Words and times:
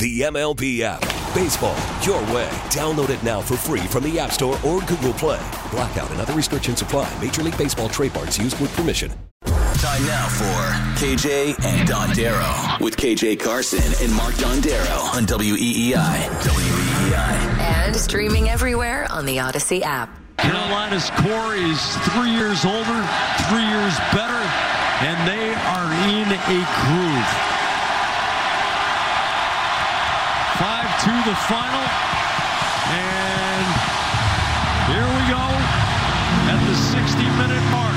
The 0.00 0.22
MLB 0.22 0.80
app. 0.80 1.02
Baseball, 1.34 1.76
your 2.00 2.22
way. 2.34 2.48
Download 2.70 3.10
it 3.10 3.22
now 3.22 3.42
for 3.42 3.58
free 3.58 3.80
from 3.80 4.02
the 4.02 4.18
App 4.18 4.32
Store 4.32 4.58
or 4.64 4.80
Google 4.80 5.12
Play. 5.12 5.38
Blackout 5.70 6.10
and 6.10 6.18
other 6.22 6.32
restrictions 6.32 6.80
apply. 6.80 7.06
Major 7.20 7.42
League 7.42 7.58
Baseball 7.58 7.90
trademarks 7.90 8.38
used 8.38 8.58
with 8.62 8.74
permission. 8.74 9.12
Time 9.44 10.02
now 10.06 10.26
for 10.28 11.04
KJ 11.04 11.62
and 11.66 11.86
Dondero 11.86 12.80
with 12.80 12.96
KJ 12.96 13.40
Carson 13.40 13.82
and 14.02 14.16
Mark 14.16 14.32
Dondero 14.36 15.14
on 15.14 15.26
WEEI. 15.26 15.92
WEEI. 15.92 17.58
And 17.60 17.94
streaming 17.94 18.48
everywhere 18.48 19.06
on 19.10 19.26
the 19.26 19.36
Audacy 19.36 19.82
app. 19.82 20.08
Carolina's 20.38 21.10
core 21.10 21.56
is 21.56 21.96
three 22.08 22.30
years 22.30 22.64
older, 22.64 23.06
three 23.50 23.68
years 23.68 23.98
better, 24.16 24.40
and 25.04 25.28
they 25.28 25.52
are 25.52 25.92
in 26.08 26.32
a 26.32 26.64
groove. 26.86 27.50
Five 30.60 30.89
to 31.00 31.06
the 31.06 31.34
final, 31.34 31.86
and 32.92 33.66
here 34.84 35.08
we 35.16 35.22
go 35.32 35.46
at 36.52 36.60
the 36.68 36.74
60 36.74 37.22
minute 37.38 37.64
mark. 37.70 37.96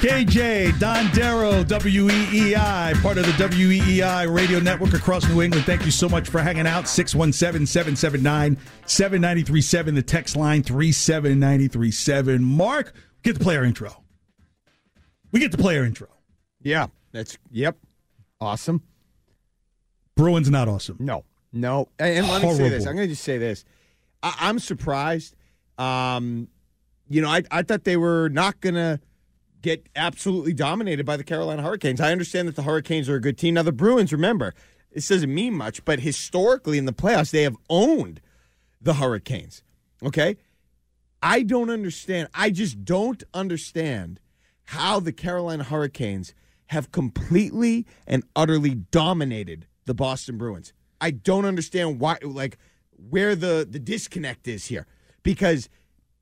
KJ, 0.00 0.78
Don 0.78 1.08
Dondero, 1.08 1.62
WEEI, 1.62 3.02
part 3.02 3.18
of 3.18 3.26
the 3.26 3.32
WEEI 3.32 4.34
radio 4.34 4.58
network 4.58 4.94
across 4.94 5.28
New 5.28 5.42
England. 5.42 5.66
Thank 5.66 5.84
you 5.84 5.90
so 5.90 6.08
much 6.08 6.30
for 6.30 6.40
hanging 6.40 6.66
out. 6.66 6.88
617 6.88 7.66
779 7.66 8.56
7937, 8.86 9.94
the 9.94 10.02
text 10.02 10.36
line 10.36 10.62
37937. 10.62 12.42
Mark, 12.42 12.94
get 13.22 13.38
the 13.38 13.44
player 13.44 13.62
intro. 13.62 14.02
We 15.32 15.40
get 15.40 15.52
the 15.52 15.58
player 15.58 15.84
intro. 15.84 16.08
Yeah, 16.62 16.86
that's, 17.12 17.38
yep. 17.50 17.76
Awesome. 18.40 18.82
Bruins 20.16 20.50
not 20.50 20.68
awesome. 20.68 20.96
No, 21.00 21.24
no. 21.52 21.88
And, 21.98 22.18
and 22.18 22.28
let 22.28 22.42
me 22.42 22.54
say 22.54 22.68
this. 22.68 22.86
I'm 22.86 22.96
going 22.96 23.08
to 23.08 23.12
just 23.12 23.24
say 23.24 23.38
this. 23.38 23.64
I, 24.22 24.34
I'm 24.40 24.58
surprised. 24.58 25.36
Um, 25.78 26.48
you 27.08 27.22
know, 27.22 27.28
I, 27.28 27.42
I 27.50 27.62
thought 27.62 27.84
they 27.84 27.96
were 27.96 28.28
not 28.28 28.60
going 28.60 28.74
to 28.74 29.00
get 29.60 29.88
absolutely 29.94 30.52
dominated 30.52 31.06
by 31.06 31.16
the 31.16 31.24
Carolina 31.24 31.62
Hurricanes. 31.62 32.00
I 32.00 32.10
understand 32.10 32.48
that 32.48 32.56
the 32.56 32.62
Hurricanes 32.62 33.08
are 33.08 33.14
a 33.16 33.20
good 33.20 33.38
team. 33.38 33.54
Now, 33.54 33.62
the 33.62 33.72
Bruins, 33.72 34.12
remember, 34.12 34.54
this 34.92 35.08
doesn't 35.08 35.32
mean 35.32 35.54
much, 35.54 35.84
but 35.84 36.00
historically 36.00 36.78
in 36.78 36.84
the 36.84 36.92
playoffs, 36.92 37.30
they 37.30 37.42
have 37.42 37.56
owned 37.70 38.20
the 38.80 38.94
Hurricanes. 38.94 39.62
Okay? 40.02 40.36
I 41.22 41.42
don't 41.42 41.70
understand. 41.70 42.28
I 42.34 42.50
just 42.50 42.84
don't 42.84 43.22
understand 43.32 44.18
how 44.64 44.98
the 44.98 45.12
Carolina 45.12 45.64
Hurricanes 45.64 46.34
have 46.72 46.90
completely 46.92 47.86
and 48.06 48.24
utterly 48.34 48.74
dominated 48.74 49.66
the 49.84 49.94
Boston 49.94 50.36
Bruins. 50.38 50.72
I 51.00 51.10
don't 51.10 51.44
understand 51.44 52.00
why, 52.00 52.18
like, 52.22 52.58
where 53.10 53.34
the, 53.34 53.66
the 53.68 53.78
disconnect 53.78 54.48
is 54.48 54.66
here. 54.66 54.86
Because 55.22 55.68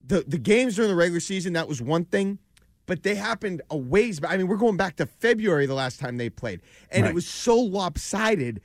the, 0.05 0.25
the 0.27 0.39
games 0.39 0.77
during 0.77 0.91
the 0.91 0.97
regular 0.97 1.21
season, 1.21 1.53
that 1.55 1.69
was 1.69 1.81
one 1.81 2.05
thing 2.05 2.39
but 2.87 3.05
they 3.05 3.15
happened 3.15 3.63
a 3.71 3.77
ways 3.77 4.19
back. 4.19 4.33
I 4.33 4.37
mean, 4.37 4.49
we're 4.49 4.57
going 4.57 4.77
back 4.77 4.97
to 4.97 5.07
February 5.07 5.67
the 5.67 5.75
last 5.75 6.01
time 6.01 6.17
they 6.17 6.29
played, 6.29 6.61
and 6.91 7.05
Right. 7.05 7.11
it 7.11 7.15
was 7.15 7.25
so 7.25 7.57
lopsided. 7.57 8.61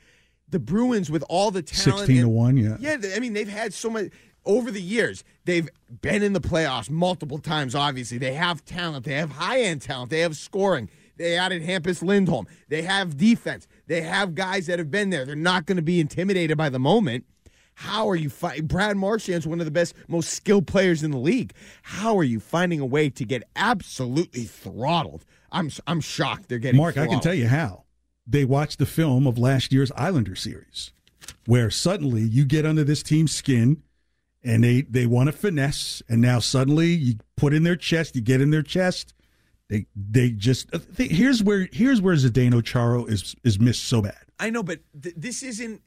The 0.48 0.58
Bruins, 0.58 1.08
with 1.12 1.22
all 1.28 1.52
the 1.52 1.62
talent, 1.62 2.00
16 2.00 2.16
to 2.16 2.22
and- 2.22 2.32
1, 2.32 2.56
yeah. 2.56 2.76
yeah. 2.80 2.96
I 3.14 3.20
mean, 3.20 3.34
they've 3.34 3.46
had 3.48 3.72
so 3.72 3.88
much 3.88 4.10
over 4.44 4.72
the 4.72 4.82
years. 4.82 5.22
They've 5.44 5.68
been 6.00 6.24
in 6.24 6.32
the 6.32 6.40
playoffs 6.40 6.90
multiple 6.90 7.38
times. 7.38 7.76
Obviously, 7.76 8.18
they 8.18 8.32
have 8.34 8.64
talent. 8.64 9.04
They 9.04 9.14
have 9.14 9.30
high 9.30 9.60
end 9.60 9.82
talent. 9.82 10.10
They 10.10 10.20
have 10.20 10.36
scoring. 10.36 10.90
They 11.16 11.36
added 11.36 11.62
Hampus 11.62 12.02
Lindholm. 12.02 12.46
They 12.68 12.82
have 12.82 13.16
defense. 13.16 13.66
They 13.86 14.02
have 14.02 14.34
guys 14.34 14.66
that 14.66 14.78
have 14.78 14.90
been 14.90 15.10
there. 15.10 15.24
They're 15.24 15.36
not 15.36 15.66
going 15.66 15.76
to 15.76 15.82
be 15.82 16.00
intimidated 16.00 16.56
by 16.56 16.68
the 16.68 16.78
moment. 16.78 17.24
How 17.74 18.08
are 18.08 18.16
you 18.16 18.30
fighting? 18.30 18.66
Brad 18.66 18.96
Marchand's 18.96 19.46
one 19.46 19.60
of 19.60 19.66
the 19.66 19.70
best, 19.70 19.94
most 20.08 20.30
skilled 20.30 20.66
players 20.66 21.02
in 21.02 21.10
the 21.10 21.18
league. 21.18 21.52
How 21.82 22.16
are 22.16 22.24
you 22.24 22.40
finding 22.40 22.80
a 22.80 22.86
way 22.86 23.10
to 23.10 23.24
get 23.24 23.42
absolutely 23.54 24.44
throttled? 24.44 25.24
I'm 25.52 25.70
I'm 25.86 26.00
shocked 26.00 26.48
they're 26.48 26.58
getting. 26.58 26.78
Mark, 26.78 26.96
I 26.96 27.06
can 27.06 27.20
tell 27.20 27.34
you 27.34 27.48
how. 27.48 27.84
They 28.26 28.44
watched 28.44 28.78
the 28.78 28.86
film 28.86 29.26
of 29.26 29.38
last 29.38 29.72
year's 29.72 29.92
Islander 29.92 30.34
series, 30.34 30.92
where 31.44 31.70
suddenly 31.70 32.22
you 32.22 32.44
get 32.44 32.66
under 32.66 32.82
this 32.82 33.02
team's 33.02 33.32
skin 33.32 33.82
and 34.42 34.62
they, 34.62 34.82
they 34.82 35.06
want 35.06 35.26
to 35.26 35.32
finesse, 35.32 36.02
and 36.08 36.20
now 36.20 36.38
suddenly 36.38 36.88
you 36.88 37.14
put 37.36 37.52
in 37.52 37.64
their 37.64 37.76
chest, 37.76 38.14
you 38.14 38.22
get 38.22 38.40
in 38.40 38.50
their 38.50 38.62
chest. 38.62 39.12
They 39.68 39.86
they 39.96 40.30
just 40.30 40.72
uh, 40.74 40.78
th- 40.96 41.10
here's 41.10 41.42
where 41.42 41.68
here's 41.72 42.00
where 42.00 42.14
Zdeno 42.14 42.64
Chara 42.64 43.02
is 43.04 43.34
is 43.42 43.58
missed 43.58 43.84
so 43.84 44.02
bad. 44.02 44.16
I 44.38 44.50
know, 44.50 44.62
but 44.62 44.80
th- 45.00 45.14
this 45.16 45.42
isn't. 45.42 45.82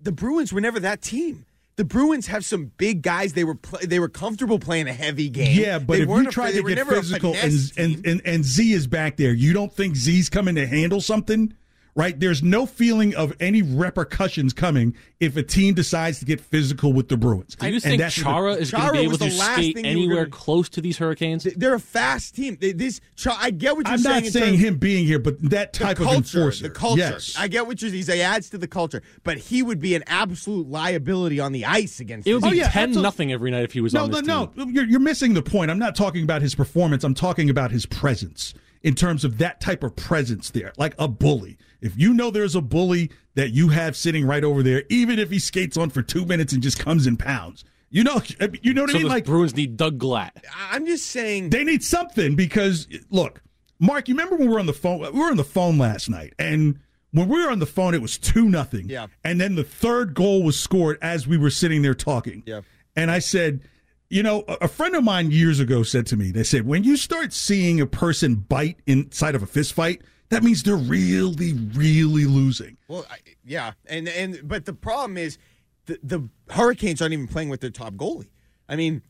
The 0.00 0.12
Bruins 0.12 0.52
were 0.52 0.60
never 0.60 0.78
that 0.80 1.02
team. 1.02 1.46
The 1.76 1.84
Bruins 1.84 2.28
have 2.28 2.44
some 2.44 2.70
big 2.76 3.02
guys. 3.02 3.32
They 3.32 3.42
were 3.42 3.58
they 3.82 3.98
were 3.98 4.08
comfortable 4.08 4.60
playing 4.60 4.86
a 4.86 4.92
heavy 4.92 5.28
game. 5.28 5.60
Yeah, 5.60 5.80
but 5.80 5.94
They 5.96 6.02
if 6.02 6.08
you 6.08 6.30
try 6.30 6.52
to 6.52 6.62
get 6.62 6.86
physical 6.86 7.34
and, 7.34 7.72
and, 7.76 8.06
and 8.06 8.22
and 8.24 8.44
Z 8.44 8.72
is 8.72 8.86
back 8.86 9.16
there, 9.16 9.32
you 9.32 9.52
don't 9.52 9.72
think 9.72 9.96
Z's 9.96 10.28
coming 10.28 10.54
to 10.54 10.66
handle 10.66 11.00
something? 11.00 11.52
Right? 11.96 12.18
There's 12.18 12.42
no 12.42 12.66
feeling 12.66 13.14
of 13.14 13.32
any 13.38 13.62
repercussions 13.62 14.52
coming 14.52 14.96
if 15.20 15.36
a 15.36 15.44
team 15.44 15.74
decides 15.74 16.18
to 16.18 16.24
get 16.24 16.40
physical 16.40 16.92
with 16.92 17.08
the 17.08 17.16
Bruins. 17.16 17.54
Do 17.54 17.68
you 17.68 17.74
And 17.74 17.82
think 17.82 18.00
that's 18.00 18.16
the- 18.16 18.22
Chara 18.22 18.54
is 18.54 18.72
going 18.72 18.86
to 18.86 18.92
be 18.92 18.98
able 18.98 19.12
to 19.12 19.18
the 19.18 19.38
last 19.38 19.54
skate 19.58 19.76
thing 19.76 19.84
you 19.84 19.90
were 19.92 20.02
anywhere 20.06 20.24
gonna- 20.24 20.30
close 20.30 20.68
to 20.70 20.80
these 20.80 20.98
Hurricanes? 20.98 21.44
They're 21.56 21.74
a 21.74 21.78
fast 21.78 22.34
team. 22.34 22.58
They, 22.60 22.72
this 22.72 23.00
I 23.30 23.50
get 23.52 23.76
what 23.76 23.86
you're 23.86 23.92
I'm 23.92 23.98
saying. 24.00 24.24
not 24.24 24.32
saying 24.32 24.58
him 24.58 24.78
being 24.78 25.06
here, 25.06 25.20
but 25.20 25.40
that 25.50 25.72
type 25.72 26.00
of 26.00 26.06
culture, 26.06 26.38
enforcer. 26.38 26.64
the 26.64 26.70
culture. 26.70 26.98
Yes. 26.98 27.36
I 27.38 27.46
get 27.46 27.66
what 27.68 27.80
you're 27.80 27.92
saying. 27.92 28.04
He 28.18 28.22
adds 28.22 28.50
to 28.50 28.58
the 28.58 28.66
culture, 28.66 29.00
but 29.22 29.38
he 29.38 29.62
would 29.62 29.78
be 29.78 29.94
an 29.94 30.02
absolute 30.08 30.68
liability 30.68 31.38
on 31.38 31.52
the 31.52 31.64
ice 31.64 32.00
against. 32.00 32.26
It 32.26 32.34
would 32.34 32.42
be 32.42 32.48
Oh, 32.48 32.52
yeah, 32.52 32.70
ten 32.70 32.84
absolutely. 32.90 33.02
nothing 33.02 33.32
every 33.32 33.50
night 33.52 33.62
if 33.62 33.72
he 33.72 33.80
was 33.80 33.94
no, 33.94 34.02
on 34.02 34.10
no, 34.10 34.16
this 34.16 34.26
no. 34.26 34.46
team. 34.46 34.70
You're, 34.74 34.84
you're 34.84 34.98
missing 35.00 35.34
the 35.34 35.42
point. 35.42 35.70
I'm 35.70 35.78
not 35.78 35.94
talking 35.94 36.24
about 36.24 36.42
his 36.42 36.56
performance. 36.56 37.04
I'm 37.04 37.14
talking 37.14 37.48
about 37.48 37.70
his 37.70 37.86
presence 37.86 38.52
in 38.82 38.94
terms 38.96 39.24
of 39.24 39.38
that 39.38 39.60
type 39.60 39.82
of 39.84 39.94
presence 39.96 40.50
there, 40.50 40.72
like 40.76 40.94
a 40.98 41.06
bully. 41.08 41.56
If 41.84 41.98
you 41.98 42.14
know 42.14 42.30
there's 42.30 42.54
a 42.54 42.62
bully 42.62 43.10
that 43.34 43.50
you 43.50 43.68
have 43.68 43.94
sitting 43.94 44.26
right 44.26 44.42
over 44.42 44.62
there, 44.62 44.84
even 44.88 45.18
if 45.18 45.30
he 45.30 45.38
skates 45.38 45.76
on 45.76 45.90
for 45.90 46.00
two 46.02 46.24
minutes 46.24 46.54
and 46.54 46.62
just 46.62 46.78
comes 46.78 47.06
in 47.06 47.18
pounds, 47.18 47.64
you 47.90 48.02
know, 48.02 48.22
you 48.62 48.72
know 48.72 48.82
what 48.82 48.90
So 48.90 48.96
I 48.96 49.00
mean? 49.00 49.08
Like 49.08 49.26
Bruins 49.26 49.54
need 49.54 49.76
Doug 49.76 49.98
Glatt. 49.98 50.30
I'm 50.70 50.86
just 50.86 51.06
saying. 51.06 51.50
they 51.50 51.62
need 51.62 51.84
something 51.84 52.34
because 52.34 52.88
look, 53.10 53.42
Mark, 53.78 54.08
you 54.08 54.14
remember 54.14 54.36
when 54.36 54.48
we 54.48 54.54
were 54.54 54.60
on 54.60 54.66
the 54.66 54.72
phone? 54.72 55.00
We 55.00 55.20
were 55.20 55.26
on 55.26 55.36
the 55.36 55.44
phone 55.44 55.76
last 55.78 56.08
night, 56.08 56.32
and 56.38 56.80
when 57.10 57.28
we 57.28 57.44
were 57.44 57.50
on 57.50 57.58
the 57.58 57.66
phone, 57.66 57.94
it 57.94 58.02
was 58.02 58.18
two 58.18 58.48
nothing. 58.48 58.88
Yeah. 58.88 59.06
And 59.22 59.40
then 59.40 59.54
the 59.54 59.62
third 59.62 60.14
goal 60.14 60.42
was 60.42 60.58
scored 60.58 60.98
as 61.02 61.28
we 61.28 61.36
were 61.36 61.50
sitting 61.50 61.82
there 61.82 61.94
talking. 61.94 62.42
Yeah. 62.46 62.62
And 62.96 63.10
I 63.10 63.18
said, 63.18 63.60
you 64.08 64.22
know, 64.22 64.44
a 64.48 64.56
a 64.62 64.68
friend 64.68 64.96
of 64.96 65.04
mine 65.04 65.30
years 65.30 65.60
ago 65.60 65.82
said 65.82 66.06
to 66.06 66.16
me, 66.16 66.30
they 66.30 66.44
said, 66.44 66.66
when 66.66 66.82
you 66.82 66.96
start 66.96 67.32
seeing 67.32 67.80
a 67.80 67.86
person 67.86 68.36
bite 68.36 68.78
inside 68.86 69.34
of 69.34 69.42
a 69.42 69.46
fist 69.46 69.74
fight, 69.74 70.02
that 70.30 70.42
means 70.42 70.62
they're 70.62 70.76
really, 70.76 71.52
really 71.52 72.24
losing. 72.24 72.76
Well, 72.88 73.06
I, 73.10 73.16
yeah, 73.44 73.72
and 73.86 74.08
and 74.08 74.40
but 74.42 74.64
the 74.64 74.72
problem 74.72 75.16
is 75.16 75.38
the 75.86 75.98
the 76.02 76.28
Hurricanes 76.50 77.00
aren't 77.02 77.12
even 77.12 77.28
playing 77.28 77.48
with 77.50 77.60
their 77.60 77.70
top 77.70 77.94
goalie. 77.94 78.28
I 78.68 78.76
mean, 78.76 79.02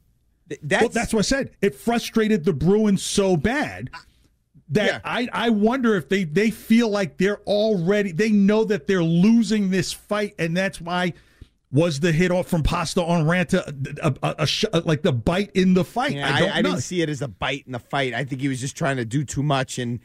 th- 0.48 0.60
that's 0.62 0.82
well, 0.82 0.88
that's 0.90 1.12
what 1.14 1.20
I 1.20 1.22
said. 1.22 1.50
It 1.60 1.74
frustrated 1.74 2.44
the 2.44 2.52
Bruins 2.52 3.02
so 3.02 3.36
bad 3.36 3.90
that 4.68 4.86
Yeah. 4.86 5.00
I, 5.04 5.28
I 5.32 5.50
wonder 5.50 5.94
if 5.94 6.08
they, 6.08 6.24
they 6.24 6.50
feel 6.50 6.88
like 6.88 7.18
they're 7.18 7.40
already 7.42 8.12
they 8.12 8.30
know 8.30 8.64
that 8.64 8.86
they're 8.86 9.04
losing 9.04 9.70
this 9.70 9.92
fight, 9.92 10.34
and 10.38 10.56
that's 10.56 10.80
why 10.80 11.12
Was 11.70 11.98
the 11.98 12.12
hit 12.12 12.30
off 12.30 12.46
from 12.46 12.62
Pasta 12.62 13.02
on 13.02 13.24
Raanta 13.24 13.66
a, 14.00 14.14
a, 14.22 14.34
a, 14.38 14.48
a, 14.72 14.80
like 14.82 15.02
the 15.02 15.12
bite 15.12 15.50
in 15.54 15.74
the 15.74 15.84
fight? 15.84 16.12
Yeah, 16.12 16.32
I 16.32 16.38
don't 16.38 16.50
I, 16.50 16.58
I 16.58 16.62
didn't 16.62 16.82
see 16.82 17.02
it 17.02 17.08
as 17.08 17.20
a 17.20 17.26
bite 17.26 17.64
in 17.66 17.72
the 17.72 17.80
fight. 17.80 18.14
I 18.14 18.24
think 18.24 18.40
he 18.40 18.46
was 18.48 18.60
just 18.60 18.76
trying 18.76 18.96
to 18.98 19.04
do 19.04 19.24
too 19.24 19.42
much, 19.42 19.78
and 19.80 19.98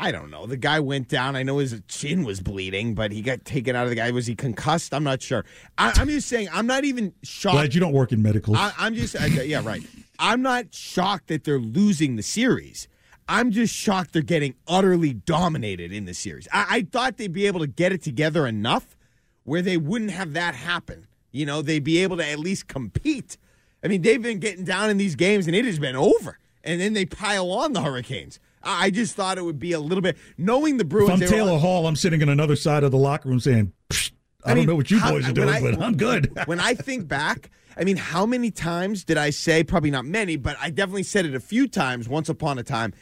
I 0.00 0.12
don't 0.12 0.30
know. 0.30 0.46
The 0.46 0.56
guy 0.56 0.80
went 0.80 1.08
down. 1.08 1.36
I 1.36 1.42
know 1.42 1.58
his 1.58 1.78
chin 1.86 2.24
was 2.24 2.40
bleeding, 2.40 2.94
but 2.94 3.12
he 3.12 3.20
got 3.20 3.44
taken 3.44 3.76
out 3.76 3.84
of 3.84 3.90
the 3.90 3.96
guy. 3.96 4.10
Was 4.12 4.26
he 4.26 4.34
concussed? 4.34 4.94
I'm 4.94 5.04
not 5.04 5.20
sure. 5.20 5.44
I, 5.76 5.92
am 6.00 6.08
just 6.08 6.26
saying. 6.26 6.48
I'm 6.50 6.66
not 6.66 6.84
even 6.84 7.12
shocked. 7.22 7.52
Glad 7.54 7.74
you 7.74 7.80
don't 7.80 7.92
work 7.92 8.10
in 8.10 8.22
medical. 8.22 8.56
I, 8.56 8.72
I'm 8.78 8.94
just 8.94 9.14
I, 9.14 9.26
yeah, 9.26 9.60
right. 9.62 9.82
I'm 10.18 10.40
not 10.40 10.74
shocked 10.74 11.28
that 11.28 11.44
they're 11.44 11.58
losing 11.58 12.16
the 12.16 12.22
series. 12.22 12.88
I'm 13.28 13.50
just 13.50 13.74
shocked 13.74 14.14
they're 14.14 14.22
getting 14.22 14.54
utterly 14.66 15.12
dominated 15.12 15.92
in 15.92 16.06
the 16.06 16.14
series. 16.14 16.48
I, 16.50 16.66
I 16.68 16.82
thought 16.90 17.18
they'd 17.18 17.30
be 17.30 17.46
able 17.46 17.60
to 17.60 17.66
get 17.66 17.92
it 17.92 18.02
together 18.02 18.46
enough 18.46 18.96
where 19.44 19.60
they 19.60 19.76
wouldn't 19.76 20.12
have 20.12 20.32
that 20.32 20.54
happen. 20.54 21.08
You 21.30 21.44
know, 21.44 21.60
they'd 21.60 21.84
be 21.84 21.98
able 21.98 22.16
to 22.16 22.26
at 22.26 22.38
least 22.38 22.68
compete. 22.68 23.36
I 23.84 23.88
mean, 23.88 24.00
they've 24.00 24.22
been 24.22 24.38
getting 24.38 24.64
down 24.64 24.88
in 24.88 24.96
these 24.96 25.14
games 25.14 25.46
and 25.46 25.54
it 25.54 25.66
has 25.66 25.78
been 25.78 25.94
over. 25.94 26.38
And 26.64 26.80
then 26.80 26.94
they 26.94 27.04
pile 27.04 27.50
on 27.52 27.74
the 27.74 27.82
Hurricanes. 27.82 28.40
I 28.62 28.90
just 28.90 29.14
thought 29.14 29.38
it 29.38 29.44
would 29.44 29.58
be 29.58 29.72
a 29.72 29.80
little 29.80 30.02
bit 30.02 30.18
knowing 30.36 30.76
the 30.76 30.84
Bruins. 30.84 31.20
If 31.20 31.28
I'm 31.28 31.34
Taylor 31.34 31.58
Hall, 31.58 31.86
I'm 31.86 31.96
sitting 31.96 32.22
on 32.22 32.28
another 32.28 32.56
side 32.56 32.84
of 32.84 32.90
the 32.90 32.98
locker 32.98 33.28
room 33.28 33.40
saying, 33.40 33.72
"Psh, 33.88 34.12
I, 34.44 34.54
don't 34.54 34.66
know 34.66 34.76
what 34.76 34.90
you 34.90 34.98
how- 34.98 35.12
boys 35.12 35.28
are 35.28 35.32
doing, 35.32 35.48
I- 35.48 35.60
but 35.60 35.80
I'm 35.80 35.96
good. 35.96 36.32
when 36.46 36.60
I 36.60 36.74
think 36.74 37.08
back, 37.08 37.50
I 37.76 37.84
mean, 37.84 37.96
how 37.96 38.26
many 38.26 38.50
times 38.50 39.04
did 39.04 39.16
I 39.16 39.30
say, 39.30 39.64
probably 39.64 39.90
not 39.90 40.04
many, 40.04 40.36
but 40.36 40.56
I 40.60 40.70
definitely 40.70 41.04
said 41.04 41.24
it 41.24 41.34
a 41.34 41.40
few 41.40 41.66
times 41.68 42.08
once 42.08 42.28
upon 42.28 42.58
a 42.58 42.62
time, 42.62 42.92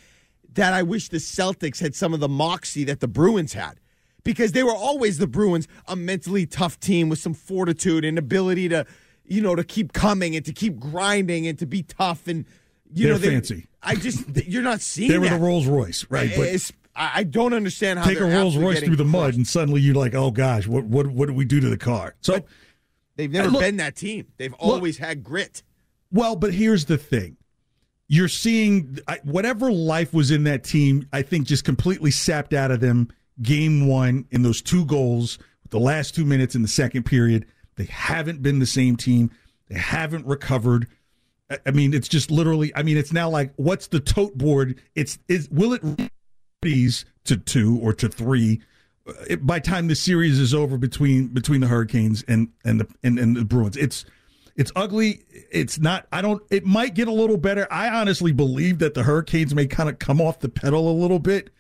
that 0.55 0.73
I 0.73 0.83
wish 0.83 1.09
the 1.09 1.17
Celtics 1.19 1.81
had 1.81 1.95
some 1.95 2.15
of 2.15 2.21
the 2.21 2.29
moxie 2.29 2.85
that 2.85 3.01
the 3.01 3.09
Bruins 3.09 3.53
had. 3.53 3.81
Because 4.25 4.53
they 4.53 4.63
were 4.63 4.75
always 4.75 5.19
the 5.19 5.27
Bruins, 5.27 5.67
a 5.87 5.97
mentally 5.97 6.45
tough 6.45 6.79
team 6.81 7.09
with 7.09 7.19
some 7.19 7.33
fortitude 7.33 8.05
and 8.05 8.19
ability 8.19 8.69
to, 8.69 8.85
you 9.25 9.41
know, 9.41 9.55
to 9.55 9.65
keep 9.65 9.93
coming 9.93 10.37
and 10.37 10.45
to 10.45 10.53
keep 10.53 10.79
grinding 10.79 11.47
and 11.47 11.59
to 11.59 11.67
be 11.67 11.83
tough 11.83 12.27
and 12.27 12.45
you 12.93 13.07
know 13.09 13.17
They're 13.17 13.31
know 13.31 13.41
they, 13.41 13.49
fancy. 13.49 13.68
I 13.83 13.95
just 13.95 14.25
you're 14.47 14.63
not 14.63 14.81
seeing 14.81 15.11
they 15.11 15.19
were 15.19 15.29
that. 15.29 15.39
the 15.39 15.45
Rolls 15.45 15.67
Royce, 15.67 16.05
right? 16.11 16.31
But 16.37 16.47
It's- 16.49 16.73
I 17.01 17.23
don't 17.23 17.53
understand 17.53 18.01
how 18.01 18.07
take 18.07 18.19
a 18.19 18.25
Rolls 18.25 18.57
Royce 18.57 18.81
through 18.83 18.97
the 18.97 19.05
mud, 19.05 19.23
crushed. 19.27 19.37
and 19.37 19.47
suddenly 19.47 19.81
you're 19.81 19.95
like, 19.95 20.17
oh 20.17 20.33
gosh, 20.33 20.67
what 20.67 20.85
what 20.85 21.07
what 21.07 21.27
did 21.27 21.37
we 21.37 21.45
do 21.45 21.61
to 21.61 21.69
the 21.69 21.77
car? 21.77 22.17
So, 22.23 22.45
They've 23.15 23.31
never 23.31 23.51
look- 23.51 23.61
been 23.61 23.77
that 23.77 23.95
team. 23.95 24.27
They've 24.37 24.53
always 24.55 24.99
had 24.99 25.23
grit. 25.23 25.63
well, 26.11 26.35
but 26.35 26.53
here's 26.55 26.87
the 26.87 26.99
thing: 26.99 27.37
you're 28.09 28.27
seeing 28.27 28.99
whatever 29.23 29.71
life 29.71 30.13
was 30.13 30.33
in 30.33 30.43
that 30.45 30.65
team. 30.65 31.07
I 31.13 31.23
think 31.23 31.47
just 31.47 31.63
completely 31.65 32.11
sapped 32.11 32.53
out 32.53 32.73
of 32.73 32.81
them. 32.81 33.09
Game 33.41 33.87
one 33.87 34.25
in 34.33 34.43
those 34.43 34.61
two 34.61 34.85
goals, 34.85 35.39
with 35.63 35.71
the 35.71 35.79
last 35.79 36.17
two 36.17 36.25
minutes 36.25 36.57
in 36.57 36.63
the 36.63 36.67
second 36.69 37.05
period, 37.05 37.47
they 37.77 37.85
haven't 37.85 38.43
been 38.43 38.59
the 38.59 38.67
same 38.67 38.97
team. 38.97 39.31
They 39.69 39.79
haven't 39.79 40.27
recovered. 40.27 40.89
I- 41.51 41.71
mean, 41.71 41.95
it's 41.95 42.09
just 42.09 42.31
literally. 42.31 42.73
I 42.75 42.83
mean, 42.83 42.97
it's 42.97 43.13
now 43.13 43.29
like, 43.29 43.53
what's 43.57 43.89
the 43.89 44.01
tote 44.01 44.37
board? 44.37 44.81
It's 44.95 45.19
is 45.29 45.49
will 45.51 45.73
it 45.75 45.83
these 46.63 47.05
to 47.25 47.37
two 47.37 47.79
or 47.81 47.93
to 47.95 48.09
three 48.09 48.61
uh, 49.07 49.13
it, 49.29 49.47
by 49.47 49.61
time 49.61 49.87
the 49.89 49.95
series 49.95 50.39
is 50.39 50.53
over 50.55 50.77
between 50.77 51.29
between 51.29 51.61
the 51.61 51.69
Hurricanes 51.69 52.25
and 52.29 52.49
and 52.65 52.81
the 52.81 52.89
and, 53.03 53.19
and 53.19 53.37
the 53.37 53.45
Bruins. 53.45 53.77
It's 53.77 54.05
it's 54.57 54.73
ugly. 54.75 55.25
It's 55.53 55.79
not. 55.79 56.07
I 56.13 56.21
don't. 56.21 56.43
It 56.51 56.67
might 56.67 56.95
get 56.95 57.07
a 57.07 57.13
little 57.13 57.37
better. 57.37 57.69
I 57.71 57.89
honestly 57.89 58.33
believe 58.33 58.81
that 58.81 58.95
the 58.95 59.05
Hurricanes 59.05 59.55
may 59.55 59.67
kind 59.67 59.89
of 59.89 60.01
come 60.01 60.21
off 60.21 60.41
the 60.41 60.49
pedal 60.49 60.91
a 60.91 60.97
little 61.01 61.21
bit, 61.21 61.51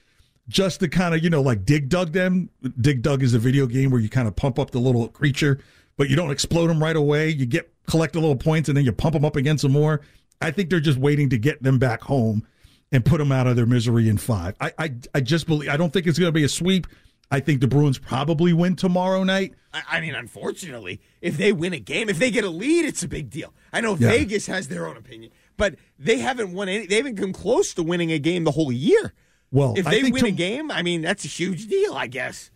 just 0.48 0.80
to 0.80 0.88
kind 0.88 1.14
of 1.14 1.22
you 1.22 1.30
know 1.30 1.40
like 1.40 1.64
dig 1.64 1.88
dug 1.88 2.12
them. 2.12 2.50
Dig 2.80 3.02
dug 3.02 3.22
is 3.22 3.34
a 3.34 3.38
video 3.38 3.66
game 3.66 3.90
where 3.90 4.00
you 4.00 4.08
kind 4.08 4.26
of 4.26 4.34
pump 4.34 4.58
up 4.58 4.72
the 4.72 4.80
little 4.80 5.06
creature, 5.08 5.60
but 5.98 6.08
you 6.08 6.16
don't 6.16 6.30
explode 6.30 6.68
them 6.68 6.82
right 6.82 6.96
away. 6.96 7.28
You 7.28 7.44
get 7.44 7.70
collect 7.86 8.16
a 8.16 8.20
little 8.20 8.36
points 8.36 8.70
and 8.70 8.76
then 8.78 8.86
you 8.86 8.92
pump 8.92 9.12
them 9.12 9.24
up 9.26 9.36
against 9.36 9.60
some 9.62 9.72
more. 9.72 10.00
I 10.40 10.50
think 10.50 10.70
they're 10.70 10.80
just 10.80 10.98
waiting 10.98 11.28
to 11.30 11.38
get 11.38 11.62
them 11.62 11.78
back 11.78 12.00
home 12.02 12.46
and 12.92 13.04
put 13.04 13.18
them 13.18 13.32
out 13.32 13.46
of 13.46 13.56
their 13.56 13.66
misery 13.66 14.08
in 14.08 14.16
five. 14.16 14.54
I 14.60 14.72
I, 14.78 14.94
I 15.16 15.20
just 15.20 15.46
believe. 15.46 15.68
I 15.68 15.76
don't 15.76 15.92
think 15.92 16.06
it's 16.06 16.18
going 16.18 16.28
to 16.28 16.32
be 16.32 16.44
a 16.44 16.48
sweep. 16.48 16.86
I 17.30 17.40
think 17.40 17.60
the 17.60 17.68
Bruins 17.68 17.98
probably 17.98 18.54
win 18.54 18.74
tomorrow 18.74 19.22
night. 19.22 19.52
I, 19.74 19.82
I 19.90 20.00
mean, 20.00 20.14
unfortunately, 20.14 21.00
if 21.20 21.36
they 21.36 21.52
win 21.52 21.74
a 21.74 21.78
game, 21.78 22.08
if 22.08 22.18
they 22.18 22.30
get 22.30 22.42
a 22.44 22.48
lead, 22.48 22.86
it's 22.86 23.02
a 23.02 23.08
big 23.08 23.28
deal. 23.28 23.52
I 23.70 23.82
know 23.82 23.96
Yeah. 23.96 24.08
Vegas 24.08 24.46
has 24.46 24.68
their 24.68 24.86
own 24.86 24.96
opinion, 24.96 25.30
but 25.58 25.74
they 25.98 26.18
haven't 26.18 26.54
won 26.54 26.70
any. 26.70 26.86
They 26.86 26.96
haven't 26.96 27.16
come 27.16 27.34
close 27.34 27.74
to 27.74 27.82
winning 27.82 28.10
a 28.12 28.18
game 28.18 28.44
the 28.44 28.52
whole 28.52 28.72
year. 28.72 29.12
Well, 29.50 29.74
if 29.76 29.84
they 29.84 30.10
win 30.10 30.24
a 30.24 30.30
game, 30.30 30.70
I 30.70 30.82
mean, 30.82 31.02
that's 31.02 31.24
a 31.24 31.28
huge 31.28 31.66
deal. 31.68 31.94
I 31.94 32.06
guess. 32.06 32.50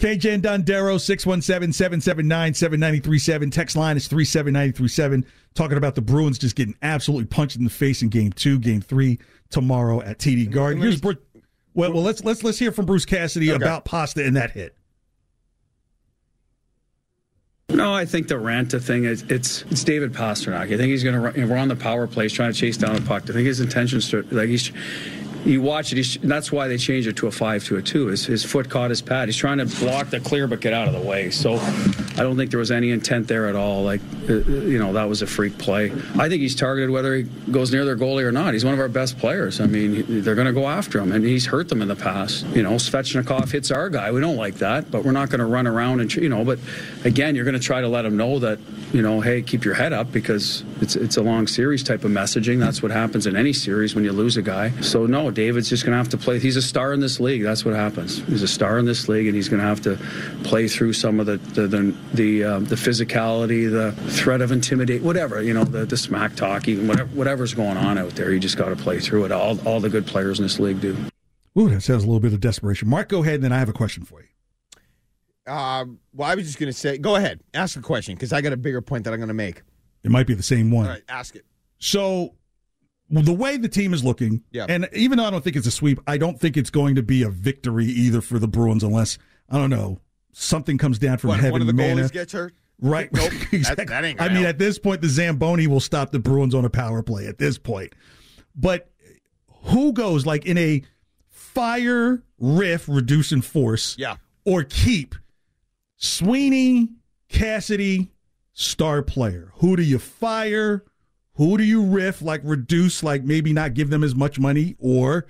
KJ 0.00 0.32
and 0.34 0.42
Dondero, 0.42 0.98
617 0.98 1.72
779 1.74 2.54
7937. 2.54 3.50
Text 3.50 3.76
line 3.76 3.98
is 3.98 4.08
37937. 4.08 5.26
Talking 5.54 5.76
about 5.76 5.94
the 5.94 6.00
Bruins 6.00 6.38
just 6.38 6.56
getting 6.56 6.74
absolutely 6.80 7.26
punched 7.26 7.56
in 7.56 7.64
the 7.64 7.70
face 7.70 8.00
in 8.00 8.08
game 8.08 8.32
two, 8.32 8.58
game 8.58 8.80
three 8.80 9.18
tomorrow 9.50 10.00
at 10.00 10.18
TD 10.18 10.50
Garden. 10.50 10.80
Here's 10.80 11.00
Bru- 11.00 11.16
well, 11.74 11.92
well, 11.92 12.02
let's 12.02 12.24
let's 12.24 12.42
let's 12.42 12.58
hear 12.58 12.72
from 12.72 12.86
Bruce 12.86 13.04
Cassidy 13.04 13.50
Okay. 13.52 13.62
about 13.62 13.84
Pasta 13.84 14.24
and 14.24 14.36
that 14.36 14.52
hit. 14.52 14.74
No, 17.68 17.94
I 17.94 18.04
think 18.04 18.26
the 18.26 18.34
Raanta 18.34 18.82
thing 18.82 19.04
is 19.04 19.22
it's 19.28 19.62
it's 19.70 19.84
David 19.84 20.12
Pastrnak. 20.12 20.72
I 20.72 20.76
think 20.76 20.90
he's 20.90 21.04
going 21.04 21.14
to 21.14 21.20
run. 21.20 21.48
We're 21.48 21.56
on 21.56 21.68
the 21.68 21.76
power 21.76 22.06
play, 22.06 22.28
trying 22.28 22.52
to 22.52 22.58
chase 22.58 22.76
down 22.76 22.94
the 22.96 23.02
puck. 23.02 23.24
I 23.28 23.32
think 23.32 23.46
his 23.46 23.60
intentions 23.60 24.08
to 24.10 24.22
like 24.30 24.48
he's. 24.48 24.72
You 25.44 25.62
watch 25.62 25.92
it. 25.92 26.18
That's 26.22 26.52
why 26.52 26.68
they 26.68 26.76
changed 26.76 27.08
it 27.08 27.16
to 27.16 27.26
a 27.26 27.30
five 27.30 27.64
to 27.64 27.76
a 27.76 27.82
two. 27.82 28.06
His, 28.06 28.26
his 28.26 28.44
foot 28.44 28.68
caught 28.68 28.90
his 28.90 29.00
pad. 29.00 29.28
He's 29.28 29.36
trying 29.36 29.58
to 29.58 29.66
block 29.66 30.10
the 30.10 30.20
clear, 30.20 30.46
but 30.46 30.60
get 30.60 30.72
out 30.72 30.88
of 30.88 30.94
the 30.94 31.00
way. 31.00 31.30
So, 31.30 31.58
I 32.20 32.22
don't 32.22 32.36
think 32.36 32.50
there 32.50 32.58
was 32.58 32.70
any 32.70 32.90
intent 32.90 33.28
there 33.28 33.48
at 33.48 33.56
all. 33.56 33.82
Like, 33.82 34.02
uh, 34.28 34.34
you 34.34 34.78
know, 34.78 34.92
that 34.92 35.08
was 35.08 35.22
a 35.22 35.26
freak 35.26 35.56
play. 35.56 35.90
I 36.18 36.28
think 36.28 36.42
he's 36.42 36.54
targeted 36.54 36.90
whether 36.90 37.16
he 37.16 37.22
goes 37.22 37.72
near 37.72 37.86
their 37.86 37.96
goalie 37.96 38.24
or 38.24 38.32
not. 38.32 38.52
He's 38.52 38.64
one 38.64 38.74
of 38.74 38.80
our 38.80 38.88
best 38.88 39.18
players. 39.18 39.58
I 39.58 39.66
mean, 39.66 40.22
they're 40.22 40.34
going 40.34 40.46
to 40.46 40.52
go 40.52 40.68
after 40.68 41.00
him, 41.00 41.12
and 41.12 41.24
he's 41.24 41.46
hurt 41.46 41.70
them 41.70 41.80
in 41.80 41.88
the 41.88 41.96
past. 41.96 42.44
You 42.48 42.62
know, 42.62 42.72
Svechnikov 42.72 43.50
hits 43.50 43.70
our 43.70 43.88
guy. 43.88 44.10
We 44.10 44.20
don't 44.20 44.36
like 44.36 44.56
that, 44.56 44.90
but 44.90 45.02
we're 45.02 45.12
not 45.12 45.30
going 45.30 45.38
to 45.38 45.46
run 45.46 45.66
around 45.66 46.00
and 46.00 46.14
you 46.14 46.28
know. 46.28 46.44
But 46.44 46.58
again, 47.04 47.34
you're 47.34 47.46
going 47.46 47.58
to 47.58 47.60
try 47.60 47.80
to 47.80 47.88
let 47.88 48.04
him 48.04 48.18
know 48.18 48.38
that 48.40 48.58
you 48.92 49.02
know, 49.02 49.20
hey, 49.20 49.40
keep 49.40 49.64
your 49.64 49.74
head 49.74 49.92
up 49.92 50.12
because 50.12 50.64
it's 50.80 50.96
it's 50.96 51.16
a 51.16 51.22
long 51.22 51.46
series 51.46 51.82
type 51.82 52.04
of 52.04 52.10
messaging. 52.10 52.58
That's 52.58 52.82
what 52.82 52.90
happens 52.90 53.26
in 53.26 53.36
any 53.36 53.52
series 53.52 53.94
when 53.94 54.04
you 54.04 54.12
lose 54.12 54.36
a 54.36 54.42
guy. 54.42 54.72
So 54.80 55.06
no, 55.06 55.29
David's 55.30 55.68
just 55.68 55.84
going 55.84 55.92
to 55.92 55.98
have 55.98 56.08
to 56.10 56.16
play. 56.16 56.38
He's 56.38 56.56
a 56.56 56.62
star 56.62 56.92
in 56.92 57.00
this 57.00 57.20
league. 57.20 57.42
That's 57.42 57.64
what 57.64 57.74
happens. 57.74 58.18
He's 58.26 58.42
a 58.42 58.48
star 58.48 58.78
in 58.78 58.84
this 58.84 59.08
league, 59.08 59.26
and 59.26 59.34
he's 59.34 59.48
going 59.48 59.60
to 59.60 59.66
have 59.66 59.80
to 59.82 59.96
play 60.44 60.68
through 60.68 60.92
some 60.92 61.20
of 61.20 61.26
the 61.26 61.36
the 61.38 61.66
the 61.66 61.96
the, 62.14 62.44
um, 62.44 62.64
the 62.66 62.76
physicality, 62.76 63.70
the 63.70 63.92
threat 64.10 64.40
of 64.40 64.52
intimidate, 64.52 65.02
whatever 65.02 65.42
you 65.42 65.54
know, 65.54 65.64
the, 65.64 65.84
the 65.84 65.96
smack 65.96 66.36
talk, 66.36 66.68
even 66.68 66.88
whatever 66.88 67.10
whatever's 67.10 67.54
going 67.54 67.76
on 67.76 67.98
out 67.98 68.10
there. 68.10 68.32
You 68.32 68.40
just 68.40 68.56
got 68.56 68.68
to 68.68 68.76
play 68.76 69.00
through 69.00 69.24
it. 69.24 69.32
All 69.32 69.58
all 69.66 69.80
the 69.80 69.88
good 69.88 70.06
players 70.06 70.38
in 70.38 70.44
this 70.44 70.58
league 70.58 70.80
do. 70.80 70.96
Ooh, 71.58 71.68
that 71.68 71.82
sounds 71.82 72.04
a 72.04 72.06
little 72.06 72.20
bit 72.20 72.32
of 72.32 72.40
desperation. 72.40 72.88
Mark, 72.88 73.08
go 73.08 73.22
ahead, 73.22 73.36
and 73.36 73.44
then 73.44 73.52
I 73.52 73.58
have 73.58 73.68
a 73.68 73.72
question 73.72 74.04
for 74.04 74.20
you. 74.20 75.52
Um, 75.52 75.98
well, 76.12 76.30
I 76.30 76.34
was 76.36 76.46
just 76.46 76.58
going 76.58 76.72
to 76.72 76.78
say, 76.78 76.96
go 76.98 77.16
ahead, 77.16 77.40
ask 77.54 77.76
a 77.76 77.82
question 77.82 78.14
because 78.14 78.32
I 78.32 78.40
got 78.40 78.52
a 78.52 78.56
bigger 78.56 78.80
point 78.80 79.04
that 79.04 79.12
I'm 79.12 79.18
going 79.18 79.28
to 79.28 79.34
make. 79.34 79.62
It 80.04 80.10
might 80.10 80.26
be 80.26 80.34
the 80.34 80.44
same 80.44 80.70
one. 80.70 80.86
All 80.86 80.92
right, 80.92 81.02
ask 81.08 81.34
it. 81.34 81.44
So 81.78 82.06
well, 82.18 82.34
the 83.10 83.32
way 83.32 83.56
the 83.56 83.68
team 83.68 83.92
is 83.92 84.04
looking, 84.04 84.42
Yeah. 84.52 84.66
and 84.68 84.88
even 84.92 85.18
though 85.18 85.24
I 85.24 85.30
don't 85.30 85.42
think 85.42 85.56
it's 85.56 85.66
a 85.66 85.70
sweep, 85.72 85.98
I 86.06 86.16
don't 86.16 86.40
think 86.40 86.56
it's 86.56 86.70
going 86.70 86.94
to 86.94 87.02
be 87.02 87.22
a 87.22 87.28
victory 87.28 87.86
either 87.86 88.20
for 88.20 88.38
the 88.38 88.46
Bruins 88.48 88.82
unless 88.84 89.18
I 89.48 89.58
don't 89.58 89.70
know 89.70 90.00
something 90.32 90.78
comes 90.78 90.98
down 90.98 91.18
from 91.18 91.28
What, 91.28 91.38
heaven. 91.40 91.52
one 91.52 91.60
of 91.60 91.66
the 91.66 91.72
manna. 91.72 92.02
goalies 92.02 92.12
gets 92.12 92.32
hurt? 92.32 92.54
Right. 92.80 93.12
Nope. 93.12 93.32
exactly. 93.52 93.84
That, 93.86 93.88
that 93.88 94.20
I 94.22 94.28
mean, 94.28 94.36
help. 94.36 94.46
at 94.46 94.58
this 94.58 94.78
point, 94.78 95.00
the 95.02 95.08
Zamboni 95.08 95.66
will 95.66 95.80
stop 95.80 96.12
the 96.12 96.18
Bruins 96.20 96.54
on 96.54 96.64
a 96.64 96.70
power 96.70 97.02
play 97.02 97.26
at 97.26 97.36
this 97.38 97.58
point. 97.58 97.92
But 98.54 98.90
who 99.64 99.92
goes 99.92 100.24
like 100.24 100.46
in 100.46 100.56
a 100.56 100.82
fire 101.28 102.22
riff 102.38 102.88
reducing 102.88 103.42
force 103.42 103.96
Yeah. 103.98 104.16
or 104.44 104.62
keep 104.64 105.14
Sweeney, 105.96 106.88
Cassidy, 107.28 108.10
star 108.52 109.02
player? 109.02 109.52
Who 109.56 109.76
do 109.76 109.82
you 109.82 109.98
fire? 109.98 110.84
Who 111.40 111.56
do 111.56 111.64
you 111.64 111.82
riff, 111.82 112.20
like 112.20 112.42
reduce, 112.44 113.02
like 113.02 113.24
maybe 113.24 113.54
not 113.54 113.72
give 113.72 113.88
them 113.88 114.04
as 114.04 114.14
much 114.14 114.38
money? 114.38 114.76
Or 114.78 115.26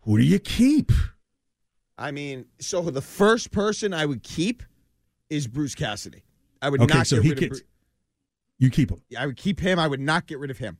who 0.00 0.18
do 0.18 0.24
you 0.24 0.40
keep? 0.40 0.90
I 1.96 2.10
mean, 2.10 2.46
so 2.58 2.82
the 2.82 3.00
first 3.00 3.52
person 3.52 3.94
I 3.94 4.04
would 4.04 4.24
keep 4.24 4.64
is 5.30 5.46
Bruce 5.46 5.76
Cassidy. 5.76 6.24
I 6.60 6.70
would 6.70 6.80
Okay, 6.80 6.92
not 6.98 7.06
so 7.06 7.22
get 7.22 7.28
rid 7.36 7.42
of 7.44 7.48
Bruce. 7.50 7.62
you 8.58 8.68
keep 8.68 8.90
him. 8.90 9.00
I 9.16 9.26
would 9.26 9.36
keep 9.36 9.60
him. 9.60 9.78
I 9.78 9.86
would 9.86 10.00
not 10.00 10.26
get 10.26 10.40
rid 10.40 10.50
of 10.50 10.58
him. 10.58 10.78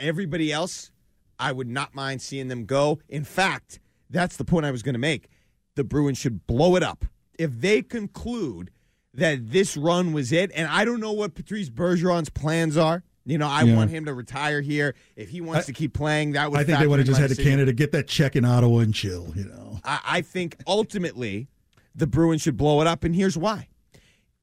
Everybody 0.00 0.50
else, 0.52 0.90
I 1.38 1.52
would 1.52 1.68
not 1.68 1.94
mind 1.94 2.20
seeing 2.20 2.48
them 2.48 2.64
go. 2.64 2.98
In 3.08 3.22
fact, 3.22 3.78
that's 4.10 4.36
the 4.36 4.44
point 4.44 4.66
I 4.66 4.72
was 4.72 4.82
going 4.82 4.94
to 4.94 4.98
make. 4.98 5.28
The 5.76 5.84
Bruins 5.84 6.18
should 6.18 6.48
blow 6.48 6.74
it 6.74 6.82
up. 6.82 7.04
If 7.38 7.52
they 7.60 7.80
conclude 7.80 8.72
that 9.14 9.52
this 9.52 9.76
run 9.76 10.12
was 10.12 10.32
it, 10.32 10.50
and 10.52 10.66
I 10.66 10.84
don't 10.84 10.98
know 10.98 11.12
what 11.12 11.36
Patrice 11.36 11.70
Bergeron's 11.70 12.28
plans 12.28 12.76
are. 12.76 13.04
You 13.30 13.38
know, 13.38 13.46
I 13.46 13.62
Yeah. 13.62 13.76
want 13.76 13.90
him 13.90 14.06
to 14.06 14.14
retire 14.14 14.60
here. 14.60 14.94
If 15.16 15.28
he 15.30 15.40
wants 15.40 15.64
I- 15.64 15.66
to 15.66 15.72
keep 15.72 15.94
playing, 15.94 16.32
that 16.32 16.50
would. 16.50 16.58
I 16.58 16.64
think 16.64 16.78
they 16.80 16.86
would 16.86 16.98
have 16.98 17.06
just 17.06 17.20
had 17.20 17.30
to. 17.30 17.42
Canada 17.42 17.72
get 17.72 17.92
that 17.92 18.08
check 18.08 18.34
in 18.36 18.44
Ottawa 18.44 18.78
and 18.78 18.92
chill, 18.94 19.32
you 19.36 19.44
know. 19.44 19.80
I, 19.84 20.00
I 20.04 20.20
think 20.22 20.56
ultimately 20.66 21.48
the 21.94 22.06
Bruins 22.06 22.42
should 22.42 22.56
blow 22.56 22.80
it 22.80 22.86
up, 22.86 23.04
and 23.04 23.14
here's 23.14 23.36
why. 23.38 23.68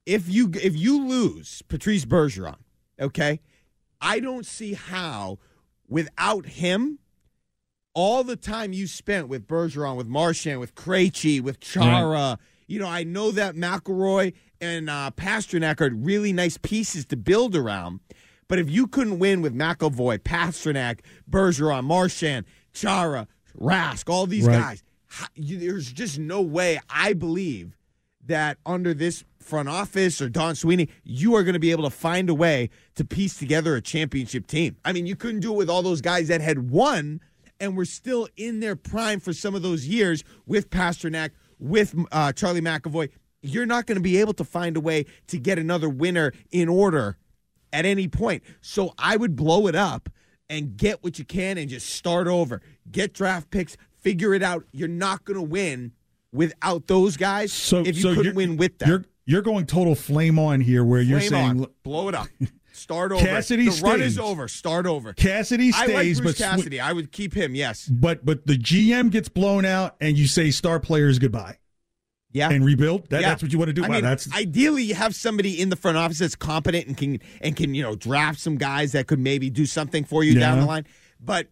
if 0.05 0.29
you 0.29 0.51
if 0.55 0.73
you 0.75 1.05
lose 1.05 1.61
Patrice 1.67 2.05
Bergeron, 2.05 2.55
okay, 2.99 3.41
I 3.99 4.21
don't 4.21 4.45
see 4.45 4.73
how 4.73 5.37
without 5.89 6.45
him, 6.45 6.99
all 7.93 8.23
the 8.23 8.37
time 8.37 8.71
you 8.71 8.87
spent 8.87 9.27
with 9.27 9.47
Bergeron, 9.47 9.97
with 9.97 10.07
Marchand, 10.07 10.59
with 10.61 10.75
Krejci, 10.75 11.41
with 11.41 11.59
Chara, 11.59 12.09
right. 12.09 12.37
you 12.67 12.79
know, 12.79 12.87
I 12.87 13.03
know 13.03 13.31
that 13.31 13.55
McAvoy 13.55 14.33
and 14.61 14.89
uh, 14.89 15.11
Pastrnak 15.17 15.81
are 15.81 15.93
really 15.93 16.31
nice 16.31 16.57
pieces 16.57 17.05
to 17.07 17.17
build 17.17 17.55
around. 17.55 17.99
But 18.47 18.59
if 18.59 18.69
you 18.69 18.87
couldn't 18.87 19.19
win 19.19 19.41
with 19.41 19.53
McAvoy, 19.53 20.19
Pastrnak, 20.19 20.99
Bergeron, 21.29 21.83
Marchand, 21.83 22.45
Chara, 22.73 23.27
Rask, 23.59 24.09
all 24.09 24.25
these 24.25 24.45
right. 24.45 24.59
guys, 24.59 24.83
you, 25.35 25.59
there's 25.59 25.91
just 25.91 26.19
no 26.19 26.41
way 26.41 26.79
I 26.89 27.13
believe 27.13 27.75
that 28.25 28.57
under 28.65 28.93
this 28.93 29.23
front 29.39 29.69
office 29.69 30.21
or 30.21 30.29
Don 30.29 30.55
Sweeney, 30.55 30.89
you 31.03 31.35
are 31.35 31.43
going 31.43 31.53
to 31.53 31.59
be 31.59 31.71
able 31.71 31.85
to 31.85 31.89
find 31.89 32.29
a 32.29 32.33
way 32.33 32.69
to 32.95 33.05
piece 33.05 33.37
together 33.37 33.75
a 33.75 33.81
championship 33.81 34.47
team. 34.47 34.75
I 34.83 34.93
mean, 34.93 35.05
you 35.05 35.15
couldn't 35.15 35.39
do 35.39 35.53
it 35.53 35.57
with 35.57 35.69
all 35.69 35.81
those 35.81 36.01
guys 36.01 36.27
that 36.27 36.41
had 36.41 36.69
won 36.69 37.21
and 37.59 37.75
were 37.75 37.85
still 37.85 38.27
in 38.35 38.59
their 38.59 38.75
prime 38.75 39.19
for 39.19 39.33
some 39.33 39.55
of 39.55 39.61
those 39.61 39.87
years 39.87 40.23
with 40.45 40.69
Pastrnak, 40.69 41.31
with 41.59 41.95
uh, 42.11 42.33
Charlie 42.33 42.61
McAvoy. 42.61 43.09
You're 43.41 43.65
not 43.65 43.85
going 43.85 43.95
to 43.95 44.01
be 44.01 44.17
able 44.17 44.33
to 44.33 44.43
find 44.43 44.75
a 44.77 44.81
way 44.81 45.05
to 45.27 45.39
get 45.39 45.57
another 45.57 45.89
winner 45.89 46.33
in 46.51 46.69
order 46.69 47.17
at 47.73 47.85
any 47.85 48.07
point. 48.07 48.43
So 48.61 48.93
I 48.97 49.17
would 49.17 49.35
blow 49.35 49.67
it 49.67 49.75
up 49.75 50.09
and 50.49 50.77
get 50.77 51.03
what 51.03 51.19
you 51.19 51.25
can 51.25 51.57
and 51.57 51.69
just 51.69 51.89
start 51.89 52.27
over. 52.27 52.61
Get 52.91 53.13
draft 53.13 53.49
picks, 53.51 53.77
figure 53.99 54.33
it 54.33 54.43
out. 54.43 54.63
You're 54.71 54.87
not 54.87 55.25
going 55.25 55.35
to 55.37 55.43
win 55.43 55.91
without 56.31 56.87
those 56.87 57.17
guys 57.17 57.51
so, 57.51 57.79
if 57.79 57.95
you 57.95 58.03
so 58.03 58.15
couldn't 58.15 58.35
win 58.35 58.57
with 58.57 58.77
them. 58.79 58.89
You're, 58.89 59.05
you're 59.25 59.41
going 59.41 59.65
total 59.65 59.95
flame 59.95 60.39
on 60.39 60.61
here 60.61 60.83
where 60.83 61.01
flame 61.01 61.09
you're 61.09 61.21
saying 61.21 61.61
on. 61.61 61.67
blow 61.83 62.09
it 62.09 62.15
up. 62.15 62.27
Start 62.77 63.11
over. 63.11 63.25
Cassidy 63.25 63.65
the 63.65 63.71
stays. 63.71 63.81
run 63.81 64.01
is 64.01 64.19
over. 64.19 64.47
Start 64.47 64.85
over. 64.85 65.11
Cassidy 65.13 65.71
stays, 65.71 65.89
I 65.89 65.93
like 65.93 66.17
Bruce 66.17 66.19
but 66.19 66.37
Cassidy. 66.37 66.79
I 66.79 66.93
would 66.93 67.11
keep 67.11 67.33
him. 67.33 67.55
Yes, 67.55 67.87
but 67.87 68.23
but 68.23 68.45
the 68.45 68.55
GM 68.55 69.09
gets 69.09 69.29
blown 69.29 69.65
out, 69.65 69.95
and 69.99 70.15
you 70.15 70.27
say 70.27 70.51
star 70.51 70.79
players 70.79 71.17
goodbye. 71.17 71.57
Yeah, 72.31 72.49
and 72.49 72.65
rebuild. 72.65 73.09
That, 73.09 73.21
yeah. 73.21 73.29
That's 73.29 73.41
what 73.41 73.53
you 73.53 73.57
want 73.57 73.69
to 73.69 73.73
do. 73.73 73.83
I 73.83 73.87
wow, 73.87 73.93
mean, 73.95 74.03
that's 74.03 74.31
ideally 74.33 74.83
you 74.83 74.95
have 74.95 75.15
somebody 75.15 75.61
in 75.61 75.69
the 75.69 75.75
front 75.75 75.97
office 75.97 76.19
that's 76.19 76.35
competent 76.35 76.87
and 76.87 76.97
can 76.97 77.19
and 77.41 77.55
can 77.55 77.73
you 77.73 77.81
know 77.81 77.95
draft 77.95 78.39
some 78.39 78.57
guys 78.57 78.91
that 78.91 79.07
could 79.07 79.19
maybe 79.19 79.49
do 79.49 79.65
something 79.65 80.03
for 80.03 80.23
you 80.23 80.33
yeah. 80.33 80.39
down 80.41 80.59
the 80.59 80.65
line. 80.65 80.85
But 81.19 81.47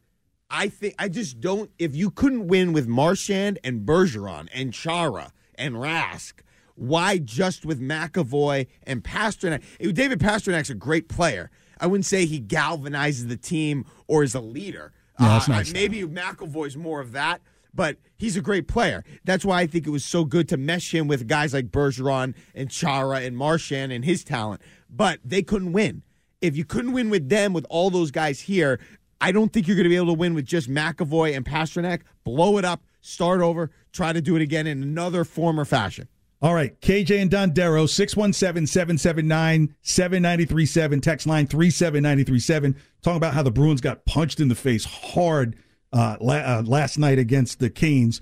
I 0.50 0.68
think 0.68 0.96
I 1.00 1.08
just 1.08 1.40
don't. 1.40 1.72
If 1.80 1.96
you 1.96 2.12
couldn't 2.12 2.48
win 2.48 2.74
with 2.74 2.88
Marchand 2.88 3.58
and 3.64 3.86
Bergeron 3.86 4.48
and 4.54 4.74
Chara 4.74 5.32
and 5.56 5.76
Rask, 5.76 6.34
why 6.76 7.18
just 7.18 7.66
with 7.66 7.82
McAvoy 7.82 8.68
and 8.84 9.04
Pastrnak? 9.04 9.64
David 9.94 10.20
Pastrnak's 10.20 10.70
a 10.70 10.76
great 10.76 11.08
player. 11.08 11.50
I 11.80 11.88
wouldn't 11.88 12.06
say 12.06 12.26
he 12.26 12.40
galvanizes 12.40 13.28
the 13.28 13.38
team 13.38 13.86
or 14.08 14.24
is 14.24 14.36
a 14.36 14.42
leader. 14.42 14.94
No, 15.20 15.28
that's 15.28 15.50
uh, 15.50 15.54
nice. 15.54 15.74
Maybe 15.74 16.04
McAvoy's 16.04 16.78
more 16.78 17.00
of 17.00 17.14
that, 17.14 17.42
but 17.76 17.98
he's 18.18 18.38
a 18.38 18.42
great 18.42 18.68
player. 18.68 19.04
That's 19.26 19.44
why 19.44 19.62
I 19.62 19.68
think 19.68 19.86
it 19.86 19.92
was 19.92 20.06
so 20.06 20.24
good 20.26 20.48
to 20.50 20.58
mesh 20.58 20.94
him 20.94 21.08
with 21.08 21.28
guys 21.28 21.54
like 21.54 21.68
Bergeron 21.68 22.34
and 22.54 22.72
Chara 22.72 23.20
and 23.20 23.38
Marchand 23.38 23.92
and 23.92 24.06
his 24.06 24.24
talent. 24.24 24.62
But 24.90 25.20
they 25.24 25.44
couldn't 25.44 25.74
win. 25.74 26.04
If 26.42 26.56
you 26.56 26.64
couldn't 26.64 26.94
win 26.94 27.10
with 27.10 27.30
them, 27.30 27.54
with 27.54 27.66
all 27.70 27.90
those 27.90 28.12
guys 28.12 28.42
here, 28.42 28.80
I 29.20 29.32
don't 29.32 29.52
think 29.52 29.68
you're 29.68 29.76
going 29.76 29.86
to 29.86 29.90
be 29.90 29.96
able 29.96 30.08
to 30.08 30.14
win 30.14 30.34
with 30.34 30.46
just 30.46 30.70
McAvoy 30.70 31.36
and 31.36 31.46
Pastrnak. 31.46 32.02
Blow 32.24 32.58
it 32.58 32.66
up, 32.66 32.84
start 33.02 33.42
over, 33.42 33.72
try 33.92 34.14
to 34.14 34.22
do 34.22 34.36
it 34.36 34.42
again 34.42 34.68
in 34.68 34.82
another 34.82 35.24
form 35.24 35.60
or 35.60 35.66
fashion. 35.66 36.08
All 36.42 36.54
right, 36.54 36.80
KJ 36.82 37.22
and 37.22 37.32
Dondero, 37.32 37.90
617 37.90 38.68
779 38.68 39.76
7937, 39.82 41.02
text 41.02 41.26
line 41.26 41.48
37937. 41.48 42.76
Talking 43.02 43.18
about 43.18 43.34
how 43.34 43.42
the 43.42 43.52
Bruins 43.52 43.82
got 43.82 44.06
punched 44.06 44.40
in 44.40 44.50
the 44.50 44.56
face 44.56 44.86
hard 44.86 45.56
uh, 45.94 46.18
la- 46.20 46.36
uh, 46.36 46.64
last 46.66 46.98
night 46.98 47.20
against 47.20 47.60
the 47.60 47.70
Canes. 47.70 48.22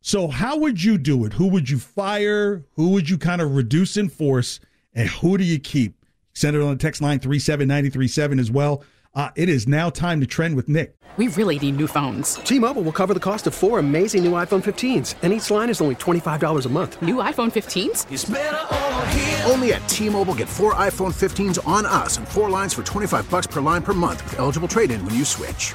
So, 0.00 0.28
how 0.28 0.56
would 0.58 0.82
you 0.82 0.96
do 0.96 1.24
it? 1.24 1.32
Who 1.34 1.48
would 1.48 1.68
you 1.68 1.78
fire? 1.78 2.64
Who 2.74 2.90
would 2.90 3.10
you 3.10 3.18
kind 3.18 3.40
of 3.42 3.54
reduce 3.56 3.96
in 3.96 4.08
force? 4.08 4.60
And 4.94 5.08
who 5.08 5.36
do 5.36 5.44
you 5.44 5.58
keep? 5.58 5.94
Send 6.32 6.54
it 6.56 6.62
on 6.62 6.70
the 6.70 6.76
text 6.76 7.02
line 7.02 7.18
37937 7.18 8.38
as 8.38 8.50
well. 8.50 8.84
Uh, 9.14 9.30
it 9.34 9.48
is 9.48 9.66
now 9.66 9.90
time 9.90 10.20
to 10.20 10.26
trend 10.26 10.54
with 10.54 10.68
Nick. 10.68 10.94
We 11.16 11.26
really 11.28 11.58
need 11.58 11.76
new 11.76 11.88
phones. 11.88 12.36
T 12.36 12.60
Mobile 12.60 12.82
will 12.82 12.92
cover 12.92 13.12
the 13.14 13.18
cost 13.20 13.48
of 13.48 13.54
four 13.54 13.80
amazing 13.80 14.22
new 14.22 14.32
iPhone 14.32 14.62
15s, 14.62 15.16
and 15.22 15.32
each 15.32 15.50
line 15.50 15.68
is 15.70 15.80
only 15.80 15.96
$25 15.96 16.66
a 16.66 16.68
month. 16.68 17.02
New 17.02 17.16
iPhone 17.16 17.50
15s? 17.50 18.06
Only 19.50 19.72
at 19.72 19.88
T 19.88 20.08
Mobile 20.08 20.34
get 20.34 20.48
four 20.48 20.74
iPhone 20.74 21.12
15s 21.12 21.66
on 21.66 21.86
us 21.86 22.18
and 22.18 22.28
four 22.28 22.48
lines 22.50 22.72
for 22.72 22.84
25 22.84 23.28
bucks 23.28 23.48
per 23.48 23.60
line 23.60 23.82
per 23.82 23.94
month 23.94 24.22
with 24.24 24.38
eligible 24.38 24.68
trade 24.68 24.92
in 24.92 25.04
when 25.04 25.14
you 25.16 25.24
switch. 25.24 25.74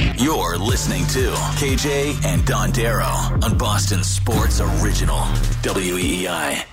You're 0.21 0.55
listening 0.55 1.07
to 1.07 1.31
KJ 1.57 2.25
and 2.25 2.43
Dondero 2.43 3.43
on 3.43 3.57
Boston 3.57 4.03
Sports 4.03 4.61
Original, 4.61 5.17
WEEI. 5.63 6.63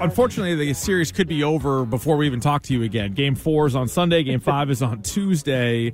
Unfortunately, 0.00 0.54
the 0.54 0.72
series 0.72 1.12
could 1.12 1.28
be 1.28 1.44
over 1.44 1.84
before 1.84 2.16
we 2.16 2.24
even 2.24 2.40
talk 2.40 2.62
to 2.62 2.72
you 2.72 2.82
again. 2.82 3.12
Game 3.12 3.34
four 3.34 3.66
is 3.66 3.76
on 3.76 3.88
Sunday, 3.88 4.22
game 4.22 4.40
five 4.40 4.70
is 4.70 4.80
on 4.80 5.02
Tuesday. 5.02 5.92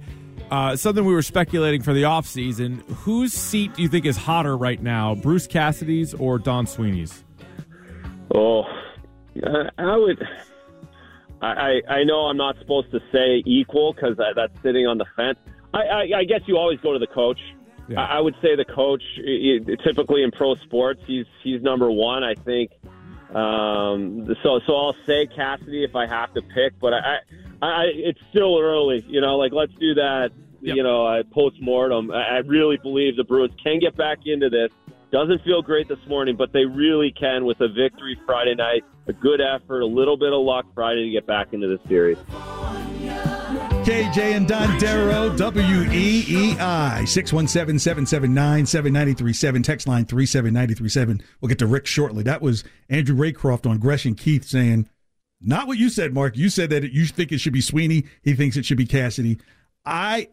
Uh, 0.48 0.76
something 0.76 1.04
we 1.04 1.12
were 1.12 1.20
speculating 1.20 1.82
for 1.82 1.92
the 1.92 2.04
offseason. 2.04 2.88
Whose 2.98 3.32
seat 3.32 3.74
do 3.74 3.82
you 3.82 3.88
think 3.88 4.06
is 4.06 4.16
hotter 4.16 4.56
right 4.56 4.80
now, 4.80 5.16
Bruce 5.16 5.48
Cassidy's 5.48 6.14
or 6.14 6.38
Don 6.38 6.64
Sweeney's? 6.68 7.24
Oh, 8.32 8.62
I 9.44 9.96
would. 9.96 10.24
I, 11.40 11.82
I 11.88 12.04
know 12.04 12.26
I'm 12.26 12.36
not 12.36 12.58
supposed 12.58 12.90
to 12.90 13.00
say 13.12 13.42
equal 13.46 13.92
because 13.92 14.16
that's 14.16 14.62
sitting 14.62 14.86
on 14.86 14.98
the 14.98 15.06
fence. 15.16 15.38
I, 15.72 15.78
I, 15.78 16.18
I 16.18 16.24
guess 16.24 16.40
you 16.46 16.56
always 16.56 16.80
go 16.80 16.92
to 16.92 16.98
the 16.98 17.06
coach. 17.06 17.40
Yeah. 17.88 18.00
I, 18.00 18.18
I 18.18 18.20
would 18.20 18.34
say 18.42 18.56
the 18.56 18.64
coach, 18.64 19.02
typically 19.84 20.22
in 20.22 20.30
pro 20.30 20.56
sports, 20.56 21.00
he's 21.06 21.26
he's 21.42 21.62
number 21.62 21.90
one. 21.90 22.24
I 22.24 22.34
think. 22.34 22.72
Um, 23.34 24.34
so 24.42 24.60
so 24.66 24.74
I'll 24.74 24.96
say 25.06 25.26
Cassidy 25.26 25.84
if 25.84 25.94
I 25.94 26.06
have 26.06 26.32
to 26.34 26.42
pick, 26.42 26.78
but 26.80 26.94
I, 26.94 27.18
I 27.60 27.84
it's 27.92 28.20
still 28.30 28.58
early. 28.58 29.04
You 29.06 29.20
know, 29.20 29.36
like 29.36 29.52
let's 29.52 29.74
do 29.74 29.94
that. 29.94 30.30
Yep. 30.60 30.76
You 30.76 30.82
know, 30.82 31.06
uh, 31.06 31.22
post 31.30 31.60
mortem. 31.60 32.10
I, 32.10 32.22
I 32.22 32.36
really 32.38 32.78
believe 32.78 33.16
the 33.16 33.24
Bruins 33.24 33.54
can 33.62 33.78
get 33.78 33.96
back 33.96 34.18
into 34.26 34.50
this. 34.50 34.70
Doesn't 35.10 35.42
feel 35.42 35.62
great 35.62 35.88
this 35.88 35.98
morning, 36.06 36.36
but 36.36 36.52
they 36.52 36.66
really 36.66 37.10
can 37.18 37.46
with 37.46 37.58
a 37.60 37.68
victory 37.68 38.20
Friday 38.26 38.54
night, 38.54 38.84
a 39.06 39.12
good 39.14 39.40
effort, 39.40 39.80
a 39.80 39.86
little 39.86 40.18
bit 40.18 40.34
of 40.34 40.40
luck 40.40 40.66
Friday 40.74 41.04
to 41.06 41.10
get 41.10 41.26
back 41.26 41.54
into 41.54 41.66
the 41.66 41.78
series. 41.88 42.18
KJ 43.88 44.18
and 44.18 44.46
Don 44.46 44.68
Dondero, 44.78 45.34
WEEI, 45.34 47.08
617 47.08 47.78
779 47.78 48.66
7937, 48.66 49.62
text 49.62 49.88
line 49.88 50.04
37937. 50.04 51.22
We'll 51.40 51.48
get 51.48 51.58
to 51.60 51.66
Rick 51.66 51.86
shortly. 51.86 52.22
That 52.22 52.42
was 52.42 52.62
Andrew 52.90 53.16
Raycroft 53.16 53.68
on 53.68 53.78
Gresh 53.78 54.04
and 54.04 54.14
Keefe 54.16 54.44
saying, 54.44 54.90
not 55.40 55.66
what 55.66 55.78
you 55.78 55.88
said, 55.88 56.12
Mark. 56.12 56.36
You 56.36 56.50
said 56.50 56.68
that 56.68 56.92
you 56.92 57.06
think 57.06 57.32
it 57.32 57.38
should 57.38 57.54
be 57.54 57.62
Sweeney. 57.62 58.04
He 58.22 58.34
thinks 58.34 58.58
it 58.58 58.66
should 58.66 58.76
be 58.76 58.84
Cassidy. 58.84 59.38
I, 59.86 60.28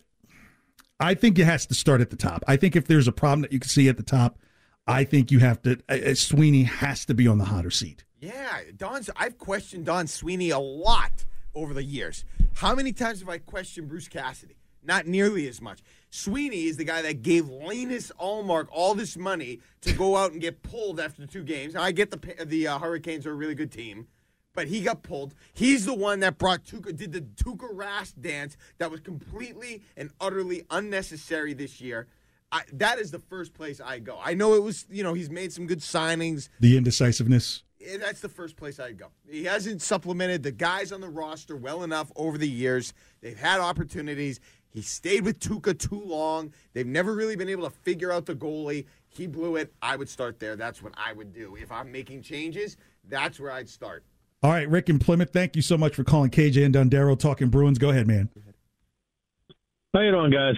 I 1.00 1.14
think 1.14 1.40
it 1.40 1.46
has 1.46 1.66
to 1.68 1.76
start 1.76 2.02
at 2.02 2.10
the 2.10 2.18
top. 2.18 2.44
I 2.46 2.58
think 2.58 2.76
if 2.76 2.88
there's 2.88 3.08
a 3.08 3.14
problem 3.14 3.42
that 3.44 3.54
you 3.54 3.60
can 3.60 3.70
see 3.70 3.88
at 3.88 3.96
the 3.96 4.04
top, 4.04 4.38
I 4.88 5.04
think 5.04 5.32
you 5.32 5.40
have 5.40 5.62
to, 5.64 5.80
uh, 5.90 6.14
Sweeney 6.14 6.64
has 6.64 7.06
to 7.06 7.14
be 7.14 7.28
on 7.28 7.38
the 7.38 7.46
hotter 7.46 7.72
seat. 7.72 8.04
Yeah, 8.20 8.60
Don's. 8.78 9.10
I've 9.16 9.38
questioned 9.38 9.86
Don 9.86 10.08
Sweeney 10.08 10.52
a 10.52 10.60
lot 10.60 11.26
over 11.54 11.74
the 11.74 11.84
years. 11.84 12.26
How 12.56 12.76
many 12.76 12.94
times 12.94 13.20
have 13.20 13.30
I 13.30 13.40
questioned 13.40 13.90
Bruce 13.90 14.08
Cassidy? 14.08 14.58
Not 14.84 15.08
nearly 15.08 15.48
as 15.48 15.62
much. 15.62 15.80
Sweeney 16.12 16.66
is 16.66 16.78
the 16.78 16.84
guy 16.84 17.02
that 17.02 17.24
gave 17.24 17.50
Linus 17.50 18.12
Ullmark 18.20 18.68
all 18.72 18.94
this 18.94 19.18
money 19.18 19.60
to 19.82 19.92
go 19.94 20.16
out 20.16 20.32
and 20.32 20.40
get 20.40 20.62
pulled 20.62 21.00
after 21.00 21.26
two 21.26 21.44
games. 21.44 21.76
I 21.76 21.92
get 21.92 22.12
the 22.12 22.46
the 22.46 22.68
uh, 22.68 22.80
Hurricanes 22.80 23.26
are 23.26 23.32
a 23.32 23.36
really 23.36 23.56
good 23.56 23.72
team, 23.72 24.08
but 24.54 24.68
he 24.68 24.82
got 24.82 25.02
pulled. 25.02 25.34
He's 25.54 25.86
the 25.86 25.96
one 25.96 26.20
that 26.20 26.38
brought 26.38 26.64
Tuukka, 26.64 26.96
did 26.96 27.12
the 27.12 27.22
Tuukka 27.22 27.74
Rask 27.74 28.14
dance 28.22 28.58
that 28.78 28.92
was 28.92 29.00
completely 29.00 29.82
and 29.98 30.12
utterly 30.22 30.64
unnecessary 30.70 31.54
this 31.54 31.82
year. 31.82 32.08
I, 32.56 32.62
that 32.74 33.00
is 33.00 33.12
the 33.12 33.20
first 33.20 33.54
place 33.54 33.82
I 33.82 34.00
go. 34.00 34.18
I 34.24 34.34
know 34.34 34.54
it 34.54 34.64
was, 34.64 34.86
you 34.90 35.04
know, 35.04 35.14
he's 35.14 35.30
made 35.30 35.52
some 35.52 35.68
good 35.68 35.80
signings. 35.80 36.48
The 36.62 36.78
indecisiveness. 36.78 37.64
That's 38.00 38.22
the 38.22 38.30
first 38.30 38.56
place 38.56 38.80
I'd 38.80 38.98
go. 38.98 39.08
He 39.30 39.44
hasn't 39.44 39.82
supplemented 39.82 40.42
the 40.42 40.54
guys 40.54 40.94
on 40.94 41.02
the 41.02 41.10
roster 41.10 41.58
well 41.58 41.84
enough 41.84 42.14
over 42.16 42.38
the 42.38 42.48
years. 42.48 42.94
They've 43.20 43.38
had 43.38 43.60
opportunities. 43.60 44.40
He 44.70 44.82
stayed 44.82 45.26
with 45.26 45.42
Tuukka 45.42 45.78
too 45.78 46.02
long. 46.02 46.54
They've 46.72 46.88
never 46.88 47.14
really 47.14 47.36
been 47.36 47.50
able 47.50 47.66
to 47.66 47.70
figure 47.70 48.10
out 48.10 48.26
the 48.26 48.36
goalie. 48.36 48.86
He 49.10 49.28
blew 49.28 49.58
it. 49.58 49.74
I 49.82 49.98
would 49.98 50.08
start 50.08 50.40
there. 50.40 50.56
That's 50.56 50.82
what 50.82 50.94
I 50.96 51.12
would 51.12 51.34
do. 51.34 51.58
If 51.58 51.74
I'm 51.74 51.92
making 51.92 52.22
changes, 52.22 52.78
that's 53.10 53.38
where 53.38 53.52
I'd 53.52 53.68
start. 53.68 54.06
All 54.44 54.52
right, 54.52 54.70
Rick 54.70 54.88
in 54.88 54.98
Plymouth, 54.98 55.34
thank 55.34 55.58
you 55.58 55.62
so 55.62 55.78
much 55.78 55.94
for 55.94 56.06
calling 56.06 56.32
KJ 56.32 56.66
and 56.66 56.74
Dondero 56.74 57.20
talking 57.20 57.50
Bruins. 57.50 57.80
Go 57.80 57.90
ahead, 57.90 58.08
man. 58.08 58.30
How 59.94 60.00
you 60.00 60.12
doing, 60.12 60.32
guys? 60.32 60.56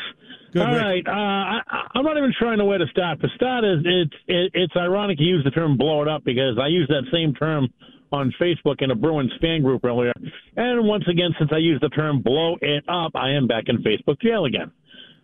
Good, 0.54 0.62
All 0.62 0.76
right, 0.76 1.06
uh, 1.06 1.12
I, 1.12 1.62
I'm 1.94 2.04
not 2.06 2.18
even 2.18 2.34
trying 2.40 2.58
to 2.60 2.66
way 2.66 2.78
to 2.78 2.88
start. 2.88 3.20
For 3.20 3.28
start, 3.36 3.66
is 3.66 3.80
it's 3.84 4.14
it, 4.28 4.52
it's 4.54 4.74
ironic 4.78 5.20
you 5.20 5.28
use 5.36 5.44
the 5.44 5.52
term 5.52 5.78
"blow 5.78 6.02
it 6.02 6.08
up" 6.08 6.24
because 6.24 6.58
I 6.62 6.68
used 6.68 6.90
that 6.90 7.04
same 7.12 7.34
term 7.34 7.68
on 8.14 8.34
Facebook 8.40 8.82
in 8.82 8.90
a 8.92 8.96
Bruins 8.96 9.32
fan 9.42 9.62
group 9.62 9.84
earlier. 9.84 10.14
And 10.56 10.88
once 10.88 11.04
again, 11.10 11.32
since 11.38 11.52
I 11.54 11.58
used 11.58 11.84
the 11.84 11.90
term 11.90 12.22
"blow 12.22 12.56
it 12.62 12.86
up," 12.88 13.12
I 13.16 13.32
am 13.32 13.48
back 13.48 13.66
in 13.68 13.78
Facebook 13.84 14.22
jail 14.22 14.46
again. 14.46 14.72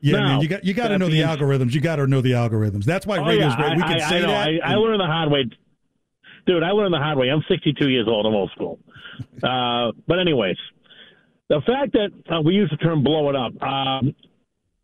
Yeah, 0.01 0.18
Now, 0.18 0.25
man, 0.25 0.42
you 0.42 0.50
got 0.50 0.65
you 0.65 0.74
got 0.74 0.89
to 0.89 0.98
know 0.98 1.08
the 1.08 1.22
algorithms. 1.22 1.74
You 1.74 1.80
got 1.80 1.96
to 1.96 2.08
know 2.08 2.20
the 2.20 2.32
algorithms. 2.34 2.84
That's 2.84 3.08
why 3.08 3.20
Oh, 3.20 3.25
radio's 3.25 3.53
yeah, 3.53 3.56
great. 3.56 3.77
We 3.77 3.84
I, 3.84 3.88
can 3.88 4.01
I, 4.01 4.10
say 4.10 4.18
I 4.18 4.22
know. 4.22 4.27
that. 4.27 4.48
I, 4.65 4.72
I 4.74 4.75
learned 4.75 5.00
the 5.00 5.06
hard 5.06 5.32
way, 5.32 5.46
dude. 6.46 6.63
I 6.63 6.72
learned 6.72 6.94
the 6.94 6.98
hard 6.98 7.18
way. 7.18 7.30
I'm 7.30 7.44
62 7.48 7.88
years 7.89 8.08
old. 8.10 8.25
I'm 8.25 8.34
old 8.34 8.51
school. 8.51 8.80
Uh, 9.44 9.92
but 10.08 10.20
anyways, 10.20 10.58
the 11.48 11.62
fact 11.68 11.94
that 11.94 12.10
uh, 12.36 12.42
we 12.42 12.56
use 12.56 12.68
the 12.72 12.77
term 12.77 13.03
"blow 13.03 13.30
it 13.30 13.36
up." 13.36 13.53
Um, 13.62 14.15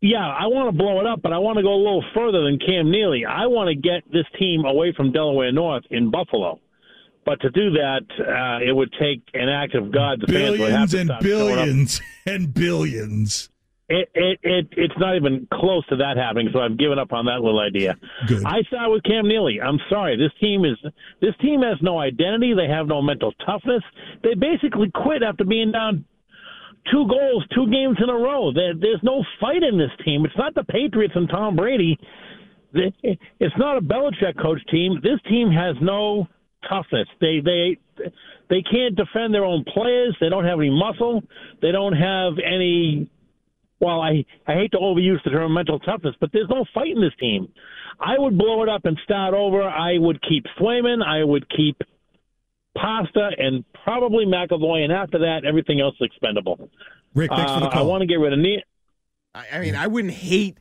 yeah, 0.00 0.26
I 0.26 0.46
want 0.46 0.68
to 0.68 0.76
blow 0.76 1.00
it 1.00 1.06
up, 1.06 1.20
but 1.22 1.32
I 1.32 1.38
want 1.38 1.58
to 1.58 1.62
go 1.62 1.74
a 1.74 1.76
little 1.76 2.04
further 2.14 2.42
than 2.44 2.58
Cam 2.58 2.90
Neely. 2.90 3.24
I 3.26 3.46
want 3.46 3.68
to 3.68 3.74
get 3.74 4.10
this 4.10 4.24
team 4.38 4.64
away 4.64 4.94
from 4.96 5.12
Delaware 5.12 5.52
North 5.52 5.84
in 5.90 6.10
Buffalo. 6.10 6.58
But 7.26 7.40
to 7.42 7.50
do 7.50 7.70
that, 7.72 8.00
uh, 8.18 8.64
it 8.66 8.72
would 8.72 8.92
take 8.98 9.22
an 9.34 9.48
act 9.48 9.74
of 9.74 9.92
God. 9.92 10.22
The 10.26 10.32
fans 10.32 10.58
would 10.58 10.72
have 10.72 10.90
billions 10.90 10.92
to 10.92 10.98
and 11.00 11.06
stop 11.08 11.22
showing 11.22 11.52
up. 11.52 11.58
billions 11.58 12.00
and 12.26 12.54
billions. 12.54 13.50
It, 13.92 14.08
it 14.14 14.38
it 14.42 14.68
it's 14.76 14.94
not 14.98 15.16
even 15.16 15.48
close 15.52 15.84
to 15.88 15.96
that 15.96 16.16
happening. 16.16 16.48
So 16.52 16.60
I've 16.60 16.78
given 16.78 16.98
up 16.98 17.12
on 17.12 17.26
that 17.26 17.40
little 17.40 17.58
idea. 17.58 17.96
Good. 18.26 18.44
I 18.44 18.62
start 18.68 18.90
with 18.92 19.02
Cam 19.02 19.26
Neely. 19.26 19.60
I'm 19.60 19.80
sorry, 19.90 20.16
this 20.16 20.30
team 20.40 20.64
is 20.64 20.78
this 21.20 21.34
team 21.42 21.62
has 21.62 21.76
no 21.82 21.98
identity. 21.98 22.54
They 22.54 22.68
have 22.68 22.86
no 22.86 23.02
mental 23.02 23.32
toughness. 23.44 23.82
They 24.22 24.34
basically 24.34 24.90
quit 24.94 25.24
after 25.24 25.44
being 25.44 25.72
down 25.72 26.04
two 26.90 27.06
goals, 27.08 27.44
two 27.54 27.70
games 27.70 27.98
in 28.02 28.08
a 28.08 28.14
row. 28.14 28.52
There, 28.52 28.74
there's 28.74 29.00
no 29.02 29.24
fight 29.40 29.62
in 29.62 29.78
this 29.78 29.90
team. 30.04 30.24
It's 30.24 30.36
not 30.36 30.54
the 30.54 30.64
Patriots 30.64 31.14
and 31.16 31.28
Tom 31.28 31.56
Brady. 31.56 31.98
It's 32.72 33.58
not 33.58 33.76
a 33.76 33.80
Belichick 33.80 34.40
coach 34.40 34.60
team. 34.70 35.00
This 35.02 35.20
team 35.28 35.50
has 35.50 35.76
no 35.80 36.28
toughness. 36.68 37.08
They 37.20 37.40
they 37.44 37.76
they 38.48 38.62
can't 38.62 38.96
defend 38.96 39.34
their 39.34 39.44
own 39.44 39.64
players. 39.64 40.16
They 40.20 40.28
don't 40.28 40.44
have 40.44 40.58
any 40.58 40.70
muscle. 40.70 41.22
They 41.62 41.72
don't 41.72 41.94
have 41.94 42.34
any. 42.44 43.10
Well, 43.80 44.00
I 44.00 44.24
I 44.46 44.54
hate 44.54 44.72
to 44.72 44.78
overuse 44.78 45.22
the 45.24 45.30
term 45.30 45.54
mental 45.54 45.78
toughness, 45.80 46.14
but 46.20 46.30
there's 46.32 46.48
no 46.48 46.64
fight 46.72 46.94
in 46.94 47.00
this 47.00 47.14
team. 47.18 47.48
I 47.98 48.18
would 48.18 48.38
blow 48.38 48.62
it 48.62 48.68
up 48.68 48.84
and 48.84 48.96
start 49.04 49.34
over. 49.34 49.62
I 49.62 49.98
would 49.98 50.20
keep 50.26 50.44
Swayman. 50.58 51.04
I 51.04 51.24
would 51.24 51.48
keep 51.50 51.76
Pasta 52.76 53.30
and 53.38 53.64
probably 53.84 54.24
McAvoy, 54.26 54.84
and 54.84 54.92
after 54.92 55.18
that, 55.18 55.42
everything 55.46 55.80
else 55.80 55.94
is 56.00 56.06
expendable. 56.06 56.70
Rick, 57.14 57.30
thanks 57.30 57.52
for 57.52 57.60
the 57.60 57.66
Uh, 57.66 57.80
I 57.80 57.82
want 57.82 58.02
to 58.02 58.06
get 58.06 58.16
rid 58.20 58.32
of 58.32 58.38
Neil. 58.38 58.60
I, 59.34 59.44
I 59.54 59.58
mean, 59.60 59.74
I 59.74 59.86
wouldn't 59.86 60.14
hate 60.14 60.58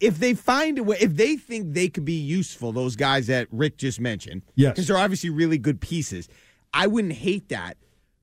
if 0.00 0.18
they 0.18 0.34
find 0.34 0.78
a 0.78 0.82
way. 0.82 0.96
If 1.00 1.14
they 1.16 1.36
think 1.36 1.74
they 1.74 1.88
could 1.88 2.04
be 2.04 2.14
useful, 2.14 2.72
those 2.72 2.96
guys 2.96 3.26
that 3.28 3.46
Rick 3.52 3.76
just 3.78 4.00
mentioned, 4.00 4.42
Yes. 4.54 4.72
because 4.72 4.88
they're 4.88 4.98
obviously 4.98 5.30
really 5.30 5.58
good 5.58 5.80
pieces. 5.80 6.28
I 6.74 6.86
wouldn't 6.88 7.14
hate 7.14 7.48
that, 7.50 7.76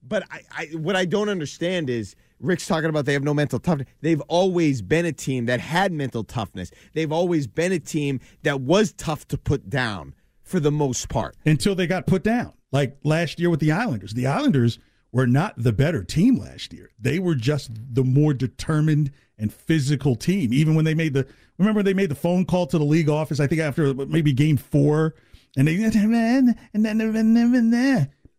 but 0.07 0.23
I, 0.31 0.41
I 0.51 0.65
what 0.75 0.95
I 0.95 1.05
don't 1.05 1.29
understand 1.29 1.89
is 1.89 2.15
Rick's 2.39 2.67
talking 2.67 2.89
about 2.89 3.05
they 3.05 3.13
have 3.13 3.23
no 3.23 3.33
mental 3.33 3.59
toughness. 3.59 3.87
They've 4.01 4.21
always 4.21 4.81
been 4.81 5.05
a 5.05 5.13
team 5.13 5.45
that 5.45 5.59
had 5.61 5.91
mental 5.93 6.23
toughness. 6.25 6.71
They've 6.93 7.11
always 7.11 7.47
been 7.47 7.71
a 7.71 7.79
team 7.79 8.19
that 8.43 8.59
was 8.61 8.91
tough 8.93 9.27
to 9.29 9.37
put 9.37 9.69
down 9.69 10.13
for 10.43 10.59
the 10.59 10.71
most 10.71 11.07
part. 11.07 11.37
until 11.45 11.73
they 11.73 11.87
got 11.87 12.05
put 12.05 12.21
down. 12.23 12.51
Like 12.73 12.97
last 13.03 13.39
year 13.39 13.49
with 13.49 13.61
the 13.61 13.71
Islanders. 13.71 14.13
The 14.13 14.27
Islanders 14.27 14.79
were 15.13 15.27
not 15.27 15.53
the 15.55 15.71
better 15.71 16.03
team 16.03 16.37
last 16.37 16.73
year. 16.73 16.89
They 16.99 17.19
were 17.19 17.35
just 17.35 17.69
the 17.93 18.03
more 18.03 18.33
determined 18.33 19.11
and 19.37 19.53
physical 19.53 20.15
team. 20.15 20.51
Even 20.51 20.75
when 20.75 20.83
they 20.83 20.95
made 20.95 21.13
the 21.13 21.27
remember 21.57 21.83
they 21.83 21.93
made 21.93 22.09
the 22.09 22.15
phone 22.15 22.45
call 22.45 22.65
to 22.67 22.77
the 22.77 22.83
league 22.83 23.09
office, 23.09 23.39
I 23.39 23.47
think 23.47 23.61
after 23.61 23.93
maybe 23.93 24.33
game 24.33 24.57
four, 24.57 25.15
and 25.55 25.67
they 25.67 25.75
and 25.75 25.93
then 25.93 26.97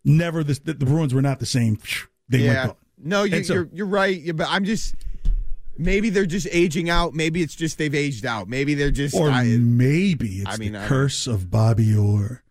never 0.05 0.45
the, 0.45 0.61
the 0.65 0.75
Bruins 0.85 1.15
were 1.15 1.23
not 1.23 1.39
the 1.39 1.47
same. 1.47 1.79
They 2.29 2.39
yeah. 2.41 2.73
No, 2.99 3.23
you, 3.25 3.37
And 3.37 3.47
so- 3.47 3.55
you're 3.55 3.69
you're 3.73 3.87
right. 3.87 4.37
But 4.37 4.49
I'm 4.51 4.65
just 4.65 4.95
maybe 5.79 6.11
they're 6.11 6.27
just 6.27 6.49
aging 6.51 6.91
out. 6.91 7.15
Maybe 7.15 7.43
it's 7.43 7.55
just 7.55 7.79
they've 7.79 7.95
aged 7.95 8.27
out. 8.27 8.49
Maybe 8.49 8.75
they're 8.75 8.91
just 8.91 9.15
or 9.15 9.31
I- 9.31 9.45
maybe 9.59 10.39
it's 10.39 10.51
I 10.51 10.57
mean, 10.57 10.73
the 10.73 10.81
I 10.81 10.87
curse 10.87 11.27
of 11.27 11.51
Bobby 11.51 11.97
Orr. 11.97 12.44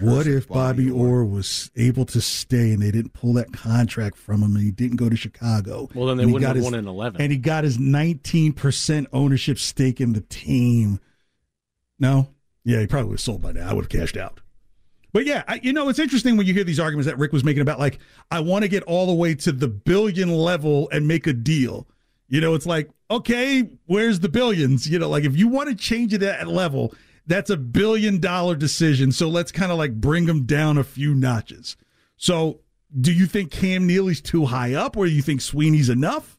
What 0.00 0.26
if 0.26 0.48
Bobby, 0.48 0.90
Orr 0.90 1.24
was 1.24 1.70
able 1.76 2.04
to 2.06 2.20
stay 2.20 2.72
and 2.72 2.82
they 2.82 2.90
didn't 2.90 3.12
pull 3.14 3.32
that 3.34 3.52
contract 3.52 4.16
from 4.16 4.42
him 4.42 4.54
and 4.56 4.64
he 4.64 4.70
didn't 4.70 4.96
go 4.96 5.08
to 5.08 5.16
Chicago? 5.16 5.88
Well, 5.94 6.06
then 6.06 6.16
they 6.18 6.22
And 6.24 6.30
he 6.30 6.34
wouldn't 6.34 6.42
got 6.42 6.48
have 6.48 6.56
his- 6.56 6.64
won 6.64 6.74
in 6.74 6.86
11. 6.88 7.20
And 7.20 7.32
he 7.32 7.38
got 7.38 7.64
his 7.64 7.78
19% 7.78 9.06
ownership 9.12 9.58
stake 9.58 10.00
in 10.00 10.12
the 10.12 10.20
team. 10.22 11.00
No? 11.98 12.28
Yeah, 12.64 12.80
he 12.80 12.86
probably 12.86 13.10
was 13.12 13.22
sold 13.22 13.42
by 13.42 13.52
now. 13.52 13.68
I 13.68 13.72
would 13.72 13.84
have 13.84 14.00
cashed 14.00 14.16
out. 14.16 14.40
But 15.12 15.24
yeah, 15.24 15.42
I, 15.48 15.58
you 15.62 15.72
know, 15.72 15.88
it's 15.88 15.98
interesting 15.98 16.36
when 16.36 16.46
you 16.46 16.52
hear 16.54 16.64
these 16.64 16.78
arguments 16.78 17.06
that 17.06 17.16
Rick 17.18 17.32
was 17.32 17.42
making 17.42 17.62
about 17.62 17.78
like, 17.78 17.98
I 18.30 18.40
want 18.40 18.62
to 18.64 18.68
get 18.68 18.82
all 18.84 19.06
the 19.06 19.14
way 19.14 19.34
to 19.36 19.52
the 19.52 19.68
billion 19.68 20.30
level 20.30 20.88
and 20.92 21.08
make 21.08 21.26
a 21.26 21.32
deal. 21.32 21.88
You 22.28 22.42
know, 22.42 22.54
it's 22.54 22.66
like, 22.66 22.90
okay, 23.10 23.68
where's 23.86 24.20
the 24.20 24.28
billions? 24.28 24.86
You 24.88 24.98
know, 24.98 25.08
like 25.08 25.24
if 25.24 25.34
you 25.34 25.48
want 25.48 25.70
to 25.70 25.74
change 25.74 26.12
it 26.12 26.22
at 26.22 26.38
that 26.40 26.48
level, 26.48 26.92
that's 27.28 27.50
a 27.50 27.56
billion 27.56 28.18
dollar 28.18 28.56
decision. 28.56 29.12
So 29.12 29.28
let's 29.28 29.52
kind 29.52 29.70
of 29.70 29.78
like 29.78 29.94
bring 30.00 30.26
them 30.26 30.44
down 30.44 30.76
a 30.78 30.82
few 30.84 31.14
notches. 31.14 31.76
So 32.16 32.60
do 33.00 33.12
you 33.12 33.26
think 33.26 33.50
Cam 33.52 33.86
Neely's 33.86 34.20
too 34.20 34.46
high 34.46 34.74
up 34.74 34.96
or 34.96 35.06
do 35.06 35.12
you 35.12 35.22
think 35.22 35.40
Sweeney's 35.40 35.88
enough? 35.88 36.38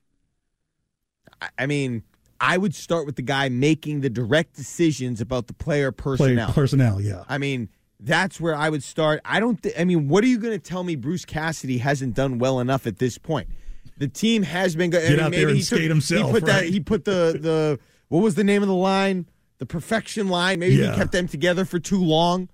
I- 1.42 1.50
I 1.60 1.66
mean, 1.68 2.04
I 2.42 2.58
would 2.58 2.74
start 2.76 3.06
with 3.06 3.16
the 3.18 3.22
guy 3.22 3.50
making 3.50 4.02
the 4.02 4.10
direct 4.10 4.56
decisions 4.56 5.22
about 5.22 5.48
the 5.48 5.54
player 5.54 5.92
Play 5.92 6.18
personnel. 6.18 6.52
personnel, 6.54 7.02
yeah. 7.02 7.24
I 7.30 7.38
mean, 7.38 7.70
that's 8.00 8.40
where 8.40 8.56
I 8.56 8.70
would 8.70 8.82
start. 8.84 9.20
I 9.26 9.40
don't. 9.42 9.62
Th- 9.62 9.76
I 9.78 9.84
mean, 9.84 10.08
what 10.08 10.24
are 10.24 10.28
you 10.28 10.38
going 10.40 10.54
to 10.58 10.60
tell 10.70 10.84
me? 10.86 10.96
Bruce 10.96 11.26
Cassidy 11.26 11.80
hasn't 11.80 12.14
done 12.16 12.40
well 12.40 12.62
enough 12.62 12.88
at 12.88 12.98
this 12.98 13.18
point. 13.18 13.50
The 13.98 14.08
team 14.08 14.44
has 14.44 14.74
been 14.76 14.90
good. 14.90 15.04
I 15.04 15.10
Get 15.10 15.18
mean, 15.18 15.20
out 15.26 15.32
there 15.34 15.48
and 15.50 15.58
he 15.58 15.64
took- 15.64 15.78
skate 15.80 15.90
himself, 15.90 16.28
He 16.28 16.32
put 16.32 16.46
that. 16.46 16.64
He 16.66 16.80
put 16.80 17.04
the 17.04 17.38
the 17.40 17.80
what 18.08 18.22
was 18.24 18.36
the 18.36 18.46
name 18.46 18.62
of 18.62 18.70
the 18.70 18.74
line? 18.76 19.26
The 19.60 19.66
perfection 19.66 20.30
line. 20.30 20.60
Maybe 20.60 20.76
Yeah. 20.76 20.92
he 20.92 20.98
kept 20.98 21.12
them 21.12 21.28
together 21.28 21.66
for 21.66 21.80
too 21.80 22.04
long. 22.04 22.50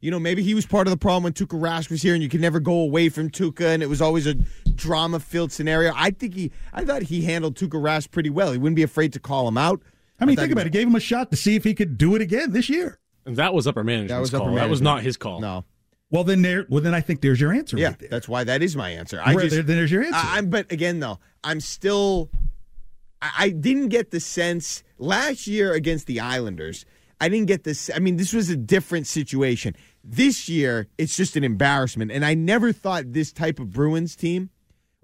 You 0.00 0.10
know, 0.10 0.18
maybe 0.18 0.42
he 0.42 0.52
was 0.54 0.66
part 0.66 0.86
of 0.86 0.90
the 0.90 0.96
problem 0.96 1.22
when 1.22 1.32
Tuukka 1.32 1.58
Rask 1.60 1.88
was 1.88 2.02
here, 2.02 2.12
and 2.14 2.22
you 2.22 2.28
could 2.28 2.40
never 2.40 2.58
go 2.60 2.74
away 2.80 3.08
from 3.08 3.30
Tuukka, 3.30 3.66
and 3.72 3.82
it 3.82 3.88
was 3.88 4.02
always 4.02 4.26
a 4.26 4.34
drama-filled 4.74 5.52
scenario. 5.52 5.92
I 5.94 6.10
think 6.10 6.34
he, 6.34 6.50
I 6.72 6.84
thought 6.84 7.02
he 7.02 7.22
handled 7.22 7.54
Tuukka 7.56 7.80
Rask 7.80 8.10
pretty 8.10 8.28
well. 8.30 8.50
He 8.52 8.58
wouldn't 8.58 8.76
be 8.76 8.82
afraid 8.82 9.12
to 9.12 9.20
call 9.20 9.46
him 9.46 9.56
out. 9.56 9.80
I 10.20 10.24
mean, 10.24 10.34
thought 10.36 10.42
think 10.42 10.52
about 10.52 10.62
it. 10.62 10.74
He 10.74 10.78
gave 10.78 10.88
him 10.88 10.96
a 10.96 11.00
shot 11.00 11.30
to 11.30 11.36
see 11.36 11.54
if 11.54 11.62
he 11.64 11.72
could 11.74 11.96
do 11.98 12.14
it 12.16 12.22
again 12.22 12.50
this 12.52 12.68
year. 12.68 12.98
And 13.24 13.36
that 13.36 13.54
was 13.54 13.66
upper 13.68 13.84
management's 13.84 14.12
That 14.12 14.20
was 14.20 14.34
upper 14.34 14.46
call. 14.46 14.54
That 14.56 14.68
was 14.68 14.80
not 14.82 15.02
his 15.02 15.16
call. 15.16 15.40
No. 15.40 15.64
Well, 16.10 16.24
then 16.24 16.42
there. 16.42 16.66
Well, 16.68 16.82
then 16.82 16.94
I 16.94 17.00
think 17.00 17.20
there's 17.22 17.40
your 17.40 17.52
answer. 17.52 17.78
Yeah, 17.78 17.88
right 17.88 17.98
there. 18.00 18.08
that's 18.10 18.28
why 18.28 18.44
that 18.44 18.60
is 18.62 18.76
my 18.76 18.90
answer. 18.90 19.20
I 19.24 19.34
Right 19.34 19.44
just, 19.44 19.54
there- 19.54 19.62
then 19.62 19.76
there's 19.76 19.90
your 19.92 20.02
answer. 20.02 20.16
I, 20.20 20.38
am 20.38 20.50
but 20.50 20.70
again 20.72 20.98
though, 21.00 21.20
I'm 21.44 21.60
still 21.60 22.28
I, 23.22 23.50
didn't 23.50 23.88
get 23.88 24.10
the 24.10 24.20
sense 24.20 24.82
last 24.98 25.46
year 25.46 25.72
against 25.72 26.06
the 26.06 26.20
Islanders. 26.20 26.84
I 27.20 27.28
didn't 27.28 27.46
get 27.46 27.62
this. 27.62 27.88
I 27.94 28.00
mean, 28.00 28.16
this 28.16 28.32
was 28.32 28.50
a 28.50 28.56
different 28.56 29.06
situation. 29.06 29.76
This 30.02 30.48
year, 30.48 30.88
it's 30.98 31.16
just 31.16 31.36
an 31.36 31.44
embarrassment. 31.44 32.10
And 32.10 32.24
I 32.24 32.34
never 32.34 32.72
thought 32.72 33.12
this 33.12 33.32
type 33.32 33.60
of 33.60 33.70
Bruins 33.70 34.16
team 34.16 34.50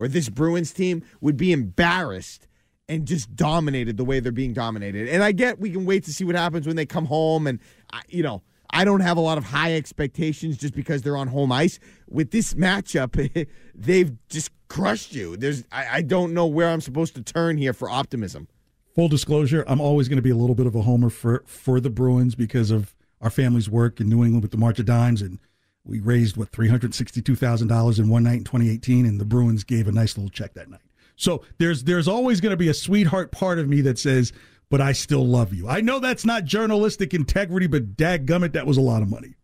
or 0.01 0.09
this 0.09 0.29
Bruins 0.29 0.73
team 0.73 1.05
would 1.21 1.37
be 1.37 1.53
embarrassed 1.53 2.49
and 2.89 3.07
just 3.07 3.37
dominated 3.37 3.97
the 3.97 4.05
way 4.05 4.19
they're 4.19 4.33
being 4.33 4.53
dominated. 4.53 5.09
And 5.09 5.23
I 5.23 5.33
get 5.33 5.61
we 5.61 5.71
can 5.71 5.85
wait 5.85 6.05
to 6.05 6.13
see 6.13 6.25
what 6.25 6.35
happens 6.35 6.67
when 6.67 6.75
they 6.75 6.87
come 6.87 7.05
home. 7.05 7.47
And, 7.47 7.61
you 8.09 8.23
know, 8.23 8.43
I 8.71 8.85
don't 8.85 9.01
have 9.01 9.17
a 9.17 9.21
lot 9.21 9.39
of 9.39 9.45
high 9.45 9.75
expectations 9.75 10.57
just 10.57 10.75
because 10.75 11.03
they're 11.03 11.17
on 11.17 11.29
home 11.29 11.53
ice. 11.53 11.79
With 12.09 12.31
this 12.31 12.55
matchup, 12.55 13.49
they've 13.75 14.29
just 14.29 14.51
crushed 14.69 15.15
you. 15.15 15.37
There's 15.37 15.65
I, 15.73 15.87
I 15.97 16.03
don't 16.03 16.35
know 16.35 16.47
where 16.47 16.69
I'm 16.69 16.81
supposed 16.81 17.15
to 17.15 17.23
turn 17.23 17.57
here 17.57 17.73
for 17.73 17.91
optimism. 17.91 18.49
Full 18.95 19.09
disclosure, 19.09 19.65
I'm 19.67 19.81
always 19.81 20.09
going 20.09 20.17
to 20.17 20.23
be 20.23 20.31
a 20.31 20.37
little 20.37 20.55
bit 20.55 20.67
of 20.67 20.75
a 20.75 20.83
homer 20.83 21.11
for 21.11 21.45
for 21.47 21.81
the 21.81 21.91
Bruins 21.91 22.35
because 22.35 22.71
of 22.71 22.95
our 23.21 23.31
family's 23.31 23.69
work 23.69 24.01
in 24.01 24.09
New 24.09 24.23
England 24.23 24.43
with 24.43 24.51
the 24.51 24.59
March 24.59 24.79
of 24.79 24.87
Dimes, 24.87 25.23
and 25.23 25.39
we 25.85 26.01
raised 26.01 26.37
what 26.37 26.51
three 26.51 26.69
hundred 26.69 26.95
sixty-two 26.95 27.37
thousand 27.37 27.69
dollars 27.69 27.99
in 27.99 28.09
one 28.09 28.25
night 28.25 28.39
in 28.39 28.45
2018, 28.45 29.07
and 29.07 29.21
the 29.21 29.25
Bruins 29.25 29.65
gave 29.65 29.89
a 29.89 29.93
nice 29.93 30.17
little 30.17 30.31
check 30.31 30.55
that 30.55 30.69
night. 30.69 30.81
So 31.17 31.45
there's 31.59 31.85
there's 31.85 32.09
always 32.09 32.41
going 32.41 32.51
to 32.51 32.57
be 32.57 32.69
a 32.69 32.75
sweetheart 32.75 33.33
part 33.33 33.59
of 33.59 33.69
me 33.69 33.81
that 33.83 33.99
says, 33.99 34.33
"But 34.71 34.81
I 34.81 34.93
still 34.93 35.27
love 35.27 35.53
you." 35.55 35.69
I 35.69 35.81
know 35.81 35.99
that's 35.99 36.25
not 36.25 36.45
journalistic 36.45 37.15
integrity, 37.15 37.67
but 37.67 37.97
dadgummit, 37.97 38.53
that 38.53 38.67
was 38.67 38.77
a 38.77 38.83
lot 38.83 39.03
of 39.03 39.11
money. 39.11 39.35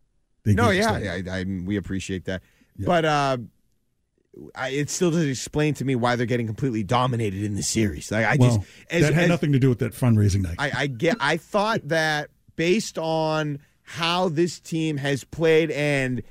They 0.44 0.54
No, 0.54 0.70
yeah. 0.70 0.92
I, 0.92 1.22
I, 1.30 1.44
we 1.44 1.76
appreciate 1.76 2.26
that. 2.26 2.42
But 2.78 3.04
uh, 3.04 3.36
I, 4.54 4.70
it 4.70 4.90
still 4.90 5.10
doesn't 5.10 5.28
explain 5.28 5.74
to 5.74 5.84
me 5.84 5.94
why 5.94 6.16
they're 6.16 6.26
getting 6.26 6.46
completely 6.46 6.82
dominated 6.82 7.44
in 7.44 7.54
the 7.54 7.62
series. 7.62 8.10
Like 8.10 8.26
I 8.26 8.36
well, 8.38 8.56
just 8.56 8.68
as, 8.90 9.02
that 9.02 9.14
had 9.14 9.24
as- 9.24 9.28
nothing 9.28 9.52
to 9.52 9.58
do 9.58 9.68
with 9.68 9.78
that 9.78 9.92
fundraising 9.92 10.42
night. 10.42 10.56
I, 10.58 10.72
I 10.74 10.86
get. 10.86 11.16
I 11.20 11.36
thought 11.36 11.88
that 11.88 12.30
based 12.56 12.98
on 12.98 13.58
how 13.82 14.28
this 14.28 14.60
team 14.60 14.96
has 14.96 15.24
played 15.24 15.70
and 15.70 16.22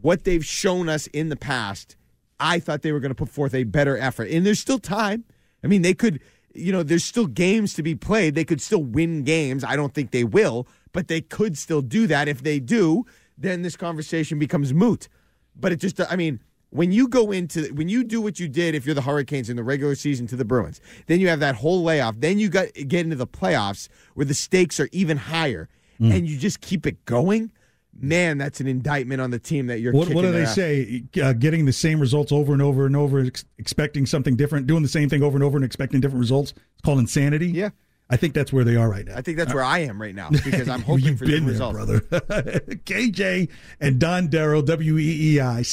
what 0.00 0.24
they've 0.24 0.44
shown 0.44 0.88
us 0.88 1.06
in 1.08 1.28
the 1.28 1.36
past, 1.36 1.96
I 2.40 2.58
thought 2.60 2.82
they 2.82 2.92
were 2.92 3.00
going 3.00 3.10
to 3.10 3.16
put 3.16 3.28
forth 3.28 3.54
a 3.54 3.64
better 3.64 3.96
effort. 3.98 4.28
And 4.30 4.44
there's 4.44 4.60
still 4.60 4.78
time. 4.78 5.24
I 5.62 5.66
mean, 5.66 5.82
they 5.82 5.94
could. 5.94 6.20
You 6.54 6.72
know, 6.72 6.82
there's 6.82 7.04
still 7.04 7.26
games 7.26 7.74
to 7.74 7.82
be 7.82 7.94
played. 7.94 8.34
They 8.34 8.44
could 8.44 8.60
still 8.60 8.82
win 8.82 9.24
games. 9.24 9.64
I 9.64 9.76
don't 9.76 9.92
think 9.92 10.10
they 10.12 10.24
will, 10.24 10.66
but 10.92 11.08
they 11.08 11.20
could 11.20 11.58
still 11.58 11.82
do 11.82 12.06
that. 12.06 12.28
If 12.28 12.42
they 12.42 12.60
do, 12.60 13.04
then 13.36 13.62
this 13.62 13.76
conversation 13.76 14.38
becomes 14.38 14.72
moot. 14.72 15.08
But 15.56 15.72
it 15.72 15.76
just, 15.76 16.00
I 16.10 16.16
mean, 16.16 16.40
when 16.70 16.90
you 16.92 17.06
go 17.08 17.30
into 17.32 17.72
when 17.74 17.88
you 17.88 18.02
do 18.04 18.20
what 18.20 18.40
you 18.40 18.48
did 18.48 18.74
if 18.74 18.84
you're 18.86 18.94
the 18.96 19.02
Hurricanes 19.02 19.48
in 19.48 19.56
the 19.56 19.62
regular 19.62 19.94
season 19.94 20.26
to 20.28 20.36
the 20.36 20.44
Bruins, 20.44 20.80
then 21.06 21.20
you 21.20 21.28
have 21.28 21.40
that 21.40 21.54
whole 21.56 21.82
layoff. 21.84 22.18
Then 22.20 22.38
you 22.40 22.48
got 22.48 22.72
get 22.74 23.00
into 23.04 23.14
the 23.16 23.26
playoffs 23.28 23.88
where 24.14 24.26
the 24.26 24.34
stakes 24.34 24.78
are 24.80 24.88
even 24.92 25.16
higher, 25.16 25.68
Mm. 26.00 26.12
and 26.12 26.28
you 26.28 26.36
just 26.36 26.60
keep 26.60 26.86
it 26.86 27.04
going. 27.04 27.52
Man, 27.96 28.38
that's 28.38 28.60
an 28.60 28.66
indictment 28.66 29.20
on 29.20 29.30
the 29.30 29.38
team 29.38 29.68
that 29.68 29.80
you're. 29.80 29.92
What, 29.92 30.08
what 30.12 30.22
do 30.22 30.32
they 30.32 30.46
say? 30.46 31.04
Uh, 31.22 31.32
getting 31.32 31.64
the 31.64 31.72
same 31.72 32.00
results 32.00 32.32
over 32.32 32.52
and 32.52 32.60
over 32.60 32.86
and 32.86 32.96
over, 32.96 33.20
ex- 33.20 33.44
expecting 33.58 34.04
something 34.06 34.34
different, 34.36 34.66
doing 34.66 34.82
the 34.82 34.88
same 34.88 35.08
thing 35.08 35.22
over 35.22 35.36
and 35.36 35.44
over 35.44 35.56
and 35.56 35.64
expecting 35.64 36.00
different 36.00 36.20
results. 36.20 36.50
It's 36.52 36.82
called 36.84 36.98
insanity. 36.98 37.48
Yeah. 37.48 37.70
I 38.10 38.16
think 38.18 38.34
that's 38.34 38.52
where 38.52 38.64
they 38.64 38.76
are 38.76 38.90
right 38.90 39.06
now. 39.06 39.16
I 39.16 39.22
think 39.22 39.38
that's 39.38 39.54
where 39.54 39.62
I 39.62 39.78
am 39.78 39.98
right 40.00 40.14
now 40.14 40.28
because 40.28 40.68
I'm 40.68 40.82
hoping 40.86 41.04
You've 41.06 41.18
for 41.18 41.24
been 41.24 41.46
different 41.46 41.78
there, 41.78 41.96
results. 42.00 42.26
brother. 42.28 42.60
KJ 42.84 43.48
and 43.80 43.98
Dondero, 43.98 44.62
WEEI, 44.62 45.64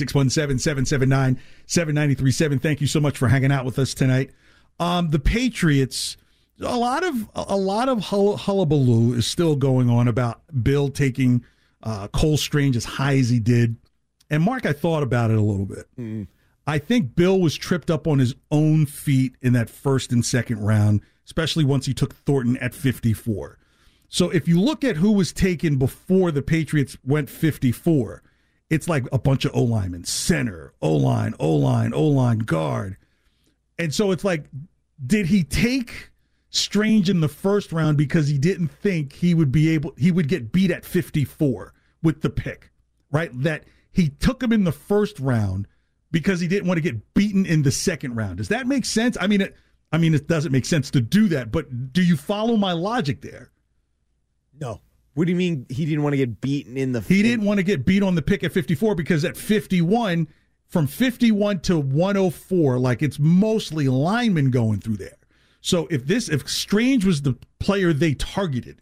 617-779-7937. 1.68 2.62
Thank 2.62 2.82
you 2.82 2.88
so 2.88 3.00
much 3.00 3.18
for 3.18 3.28
hanging 3.28 3.52
out 3.52 3.66
with 3.66 3.78
us 3.80 3.94
tonight. 3.94 4.32
Um, 4.80 5.10
the 5.10 5.20
Patriots, 5.20 6.18
a 6.62 6.78
lot 6.78 7.04
of 7.04 7.30
a 7.36 7.58
lot 7.58 7.90
of 7.90 8.00
hull- 8.06 8.38
hullabaloo 8.38 9.14
is 9.14 9.28
still 9.28 9.56
going 9.56 9.90
on 9.90 10.08
about 10.08 10.42
Bill 10.64 10.90
taking 10.90 11.44
uh, 11.84 12.08
Cole 12.10 12.38
Strange 12.38 12.76
as 12.76 12.86
high 12.86 13.18
as 13.18 13.30
he 13.30 13.40
did. 13.40 13.76
And 14.30 14.44
Mark, 14.44 14.66
I 14.66 14.74
thought 14.74 15.04
about 15.04 15.32
it 15.32 15.38
a 15.38 15.42
little 15.42 15.66
bit. 15.66 15.88
I 16.68 16.78
think 16.78 17.16
Bill 17.16 17.40
was 17.40 17.58
tripped 17.58 17.90
up 17.90 18.08
on 18.08 18.20
his 18.20 18.36
own 18.52 18.86
feet 18.86 19.36
in 19.42 19.54
that 19.54 19.70
first 19.70 20.12
and 20.12 20.24
second 20.26 20.60
round, 20.64 21.02
especially 21.26 21.66
once 21.66 21.86
he 21.86 21.94
took 21.94 22.14
Thornton 22.14 22.56
at 22.58 22.74
54. 22.74 23.58
So 24.08 24.30
if 24.30 24.48
you 24.48 24.60
look 24.60 24.84
at 24.84 24.98
who 24.98 25.12
was 25.14 25.34
taken 25.34 25.78
before 25.78 26.32
the 26.32 26.42
Patriots 26.42 26.98
went 27.04 27.30
54, 27.30 28.22
it's 28.70 28.88
like 28.88 29.06
a 29.12 29.20
bunch 29.20 29.44
of 29.44 29.52
O 29.56 29.64
linemen, 29.64 30.04
center, 30.06 30.74
O 30.82 30.96
line, 30.96 31.34
O 31.40 31.54
line, 31.56 31.94
O 31.94 32.08
line, 32.08 32.40
guard. 32.40 32.98
And 33.80 33.94
so 33.94 34.12
it's 34.12 34.24
like, 34.24 34.46
did 35.06 35.26
he 35.26 35.44
take 35.44 36.11
Strange 36.52 37.10
in 37.10 37.22
the 37.22 37.30
first 37.30 37.72
round 37.72 37.98
because 37.98 38.28
he 38.28 38.38
didn't 38.38 38.68
think 38.68 39.14
he 39.14 39.34
would 39.34 39.52
be 39.52 39.70
able, 39.70 39.94
he 39.98 40.12
would 40.12 40.28
get 40.28 40.52
beat 40.52 40.70
at 40.70 40.86
54 40.86 41.74
with 42.04 42.22
the 42.22 42.30
pick, 42.30 42.72
right? 43.10 43.32
That 43.42 43.64
he 43.92 44.10
took 44.10 44.44
him 44.44 44.52
in 44.52 44.66
the 44.66 44.72
first 44.72 45.20
round 45.20 45.68
because 46.12 46.42
he 46.42 46.48
didn't 46.48 46.68
want 46.68 46.78
to 46.78 46.82
get 46.82 47.14
beaten 47.14 47.46
in 47.46 47.64
the 47.64 47.72
second 47.72 48.16
round. 48.16 48.38
Does 48.38 48.50
that 48.50 48.68
make 48.68 48.84
sense? 48.84 49.18
I 49.20 49.28
mean, 49.28 49.42
it, 49.42 49.56
I 49.94 49.98
mean, 49.98 50.14
it 50.14 50.28
doesn't 50.28 50.52
make 50.52 50.66
sense 50.66 50.92
to 50.92 51.02
do 51.02 51.30
that, 51.30 51.52
but 51.52 51.94
do 51.94 52.04
you 52.04 52.18
follow 52.18 52.58
my 52.58 52.74
logic 52.74 53.22
there? 53.22 53.52
No. 54.60 54.82
What 55.14 55.26
do 55.26 55.32
you 55.32 55.38
mean 55.38 55.66
he 55.70 55.86
didn't 55.86 56.04
want 56.04 56.14
to 56.14 56.18
get 56.18 56.40
beaten 56.40 56.78
in 56.78 56.94
the? 56.94 57.02
He 57.02 57.22
didn't 57.22 57.46
want 57.46 57.58
to 57.58 57.64
get 57.64 57.86
beat 57.86 58.04
on 58.04 58.16
the 58.16 58.22
pick 58.22 58.44
at 58.44 58.54
54 58.54 58.96
because 58.96 59.26
at 59.26 59.36
51, 59.36 60.28
from 60.68 60.88
51 60.88 61.60
to 61.62 61.80
104, 61.80 62.80
like 62.80 63.02
it's 63.02 63.20
mostly 63.20 63.90
linemen 63.90 64.52
going 64.52 64.80
through 64.80 64.98
there. 64.98 65.18
So 65.62 65.88
if 65.92 66.06
this, 66.06 66.28
if 66.28 66.50
Strange 66.50 67.06
was 67.06 67.22
the 67.22 67.38
player 67.60 67.94
they 67.94 68.16
targeted, 68.16 68.82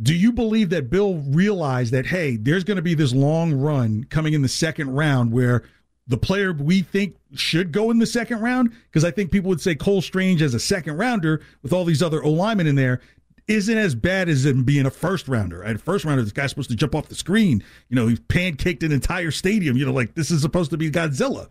do 0.00 0.14
you 0.14 0.32
believe 0.32 0.70
that 0.70 0.90
Bill 0.90 1.16
realized 1.16 1.92
that, 1.92 2.06
hey, 2.06 2.36
there's 2.36 2.64
going 2.64 2.76
to 2.76 2.82
be 2.82 2.94
this 2.94 3.12
long 3.12 3.52
run 3.52 4.04
coming 4.04 4.32
in 4.32 4.42
the 4.42 4.48
second 4.48 4.94
round 4.94 5.32
where 5.32 5.64
the 6.06 6.16
player 6.16 6.52
we 6.52 6.82
think 6.82 7.16
should 7.34 7.72
go 7.72 7.90
in 7.90 7.98
the 7.98 8.06
second 8.06 8.40
round? 8.40 8.72
Because 8.84 9.04
I 9.04 9.10
think 9.10 9.32
people 9.32 9.48
would 9.48 9.60
say 9.60 9.74
Cole 9.74 10.00
Strange 10.00 10.40
as 10.40 10.54
a 10.54 10.60
second 10.60 10.96
rounder 10.96 11.42
with 11.62 11.72
all 11.72 11.84
these 11.84 12.02
other 12.02 12.22
O 12.22 12.30
linemen 12.30 12.68
in 12.68 12.76
there 12.76 13.00
isn't 13.48 13.76
as 13.76 13.94
bad 13.94 14.28
as 14.28 14.44
him 14.44 14.62
being 14.62 14.86
a 14.86 14.90
first 14.90 15.26
rounder. 15.26 15.64
At 15.64 15.80
first 15.80 16.04
rounder, 16.04 16.22
this 16.22 16.32
guy's 16.32 16.50
supposed 16.50 16.70
to 16.70 16.76
jump 16.76 16.94
off 16.94 17.08
the 17.08 17.14
screen. 17.14 17.64
You 17.88 17.96
know, 17.96 18.06
he's 18.06 18.20
pancaked 18.20 18.84
an 18.84 18.92
entire 18.92 19.30
stadium. 19.30 19.76
You 19.76 19.86
know, 19.86 19.92
like 19.92 20.14
this 20.14 20.30
is 20.30 20.42
supposed 20.42 20.70
to 20.70 20.76
be 20.76 20.90
Godzilla. 20.90 21.48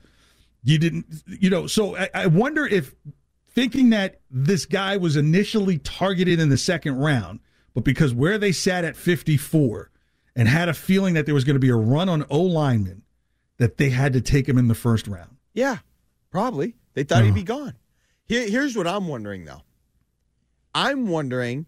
You 0.64 0.78
didn't, 0.78 1.06
you 1.28 1.50
know, 1.50 1.68
so 1.68 1.98
I, 1.98 2.10
I 2.14 2.28
wonder 2.28 2.66
if 2.66 2.96
thinking 3.58 3.90
that 3.90 4.20
this 4.30 4.68
guy 4.68 4.98
was 4.98 5.16
initially 5.16 5.80
targeted 5.80 6.40
in 6.40 6.50
the 6.50 6.58
second 6.58 6.96
round, 6.96 7.40
but 7.74 7.84
because 7.84 8.14
where 8.14 8.38
they 8.38 8.52
sat 8.52 8.86
at 8.86 8.96
54 8.96 9.90
and 10.36 10.48
had 10.48 10.70
a 10.70 10.76
feeling 10.76 11.16
that 11.16 11.26
there 11.26 11.34
was 11.34 11.44
going 11.44 11.56
to 11.56 11.60
be 11.60 11.70
a 11.70 11.76
run 11.76 12.08
on 12.08 12.24
O 12.30 12.40
lineman, 12.40 13.02
that 13.58 13.78
they 13.78 13.90
had 13.90 14.14
to 14.14 14.22
take 14.22 14.48
him 14.48 14.60
in 14.60 14.68
the 14.68 14.76
first 14.76 15.08
round. 15.08 15.38
Yeah, 15.56 15.78
probably. 16.30 16.76
They 16.94 17.04
thought 17.04 17.24
he'd 17.24 17.34
be 17.34 17.42
uh-huh. 17.42 17.64
gone. 17.64 17.74
Here, 18.28 18.48
here's 18.48 18.78
what 18.78 18.86
I'm 18.86 19.08
wondering, 19.08 19.46
though. 19.46 19.64
I'm 20.76 21.08
wondering 21.08 21.66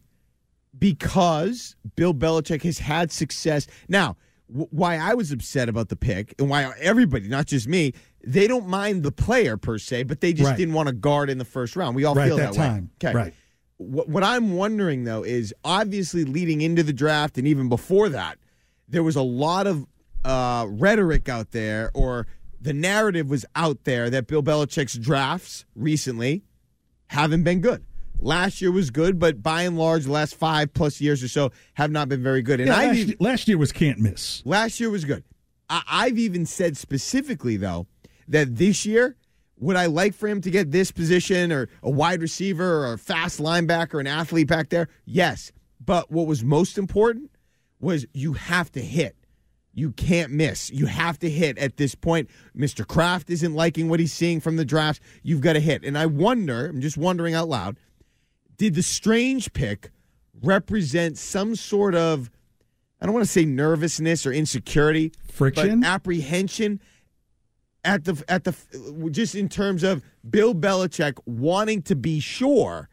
because 0.78 1.76
Bill 1.96 2.14
Belichick 2.14 2.62
has 2.62 2.78
had 2.78 3.12
success. 3.12 3.66
Now, 3.88 4.16
why 4.52 4.98
I 4.98 5.14
was 5.14 5.32
upset 5.32 5.70
about 5.70 5.90
the 5.90 5.96
pick 5.96 6.34
and 6.40 6.50
why 6.50 6.74
everybody, 6.80 7.28
not 7.28 7.46
just 7.46 7.68
me, 7.68 7.94
they 8.24 8.48
don't 8.48 8.68
mind 8.68 9.04
the 9.04 9.12
player 9.12 9.58
per 9.58 9.78
se, 9.78 10.04
but 10.04 10.22
they 10.22 10.34
just 10.34 10.50
Right. 10.50 10.58
didn't 10.58 10.74
want 10.74 10.88
to 10.88 10.94
guard 10.94 11.30
in 11.30 11.38
the 11.38 11.46
first 11.46 11.76
round. 11.76 11.96
We 11.96 12.04
all 12.04 12.16
Right, 12.16 12.28
feel 12.28 12.38
that 12.38 12.54
that, 12.54 12.58
time. 12.58 12.90
way. 13.04 13.10
Okay. 13.10 13.16
Right. 13.16 13.34
What, 13.78 14.10
what 14.10 14.24
I'm 14.24 14.56
wondering 14.56 15.04
though 15.04 15.24
is 15.24 15.54
obviously 15.64 16.26
leading 16.26 16.62
into 16.62 16.84
the 16.84 16.92
draft 16.94 17.38
and 17.38 17.48
even 17.48 17.70
before 17.70 18.10
that, 18.10 18.38
there 18.88 19.04
was 19.04 19.16
a 19.16 19.22
lot 19.22 19.68
of 19.68 19.86
uh, 20.26 20.66
rhetoric 20.68 21.30
out 21.30 21.52
there, 21.52 21.92
or 21.94 22.28
the 22.60 22.74
narrative 22.74 23.30
was 23.30 23.46
out 23.56 23.86
there 23.86 24.10
that 24.10 24.28
Bill 24.28 24.44
Belichick's 24.44 24.96
drafts 24.98 25.64
recently 25.76 26.44
haven't 27.08 27.44
been 27.44 27.62
good. 27.62 27.86
Last 28.22 28.62
year 28.62 28.72
was 28.72 28.90
good, 28.90 29.20
but 29.20 29.42
by 29.42 29.64
and 29.64 29.78
large, 29.78 30.06
the 30.06 30.12
last 30.12 30.36
five 30.36 30.74
plus 30.74 31.00
years 31.00 31.24
or 31.24 31.28
so 31.28 31.52
have 31.76 31.92
not 31.92 32.10
been 32.10 32.22
very 32.22 32.42
good. 32.42 32.60
And 32.60 32.68
Yeah, 32.68 32.78
I've 32.78 33.08
last, 33.08 33.22
last 33.22 33.48
year 33.48 33.58
was 33.58 33.72
can't 33.72 34.00
miss. 34.00 34.42
Last 34.46 34.80
year 34.80 34.90
was 34.90 35.06
good. 35.06 35.24
I, 35.70 35.84
I've 35.88 36.18
even 36.18 36.46
said 36.46 36.78
specifically, 36.78 37.58
though, 37.58 37.88
that 38.28 38.58
this 38.58 38.86
year, 38.86 39.16
would 39.58 39.76
I 39.76 39.86
like 39.88 40.14
for 40.14 40.28
him 40.28 40.42
to 40.42 40.52
get 40.52 40.72
this 40.72 40.92
position 40.92 41.52
or 41.52 41.70
a 41.84 41.90
wide 41.90 42.22
receiver 42.22 42.86
or 42.86 42.94
a 42.94 42.98
fast 42.98 43.40
linebacker, 43.40 44.00
an 44.00 44.08
athlete 44.08 44.48
back 44.48 44.70
there? 44.70 44.90
Yes. 45.06 45.52
But 45.84 46.12
what 46.12 46.28
was 46.28 46.44
most 46.44 46.78
important 46.78 47.32
was 47.80 48.06
you 48.14 48.34
have 48.34 48.72
to 48.74 48.82
hit. 48.82 49.16
You 49.74 49.92
can't 49.92 50.32
miss. 50.32 50.70
You 50.72 50.88
have 50.88 51.20
to 51.20 51.30
hit 51.30 51.58
at 51.58 51.78
this 51.78 51.96
point. 51.96 52.30
Mr. 52.58 52.86
Kraft 52.86 53.30
isn't 53.30 53.54
liking 53.54 53.88
what 53.88 54.00
he's 54.00 54.12
seeing 54.12 54.42
from 54.42 54.58
the 54.58 54.66
drafts. 54.66 55.00
You've 55.24 55.42
got 55.42 55.54
to 55.54 55.60
hit. 55.60 55.86
And 55.86 55.98
I 55.98 56.06
wonder, 56.06 56.66
I'm 56.66 56.82
just 56.82 56.98
wondering 56.98 57.34
out 57.34 57.48
loud, 57.48 57.78
did 58.60 58.76
the 58.76 58.84
strange 58.84 59.52
pick 59.54 59.90
represent 60.44 61.18
some 61.18 61.56
sort 61.56 61.96
of 61.96 62.30
I 63.02 63.06
don't 63.06 63.14
want 63.14 63.26
to 63.26 63.32
say 63.32 63.46
nervousness 63.46 64.26
or 64.26 64.34
insecurity, 64.34 65.14
friction, 65.32 65.80
but 65.80 65.88
apprehension 65.88 66.82
at 67.84 68.04
the 68.04 68.22
at 68.28 68.44
the 68.44 68.56
just 69.10 69.34
in 69.34 69.50
terms 69.50 69.84
of 69.84 70.04
Bill 70.30 70.54
Belichick 70.54 71.18
wanting 71.26 71.82
to 71.84 71.96
be 71.96 72.20
sure 72.20 72.90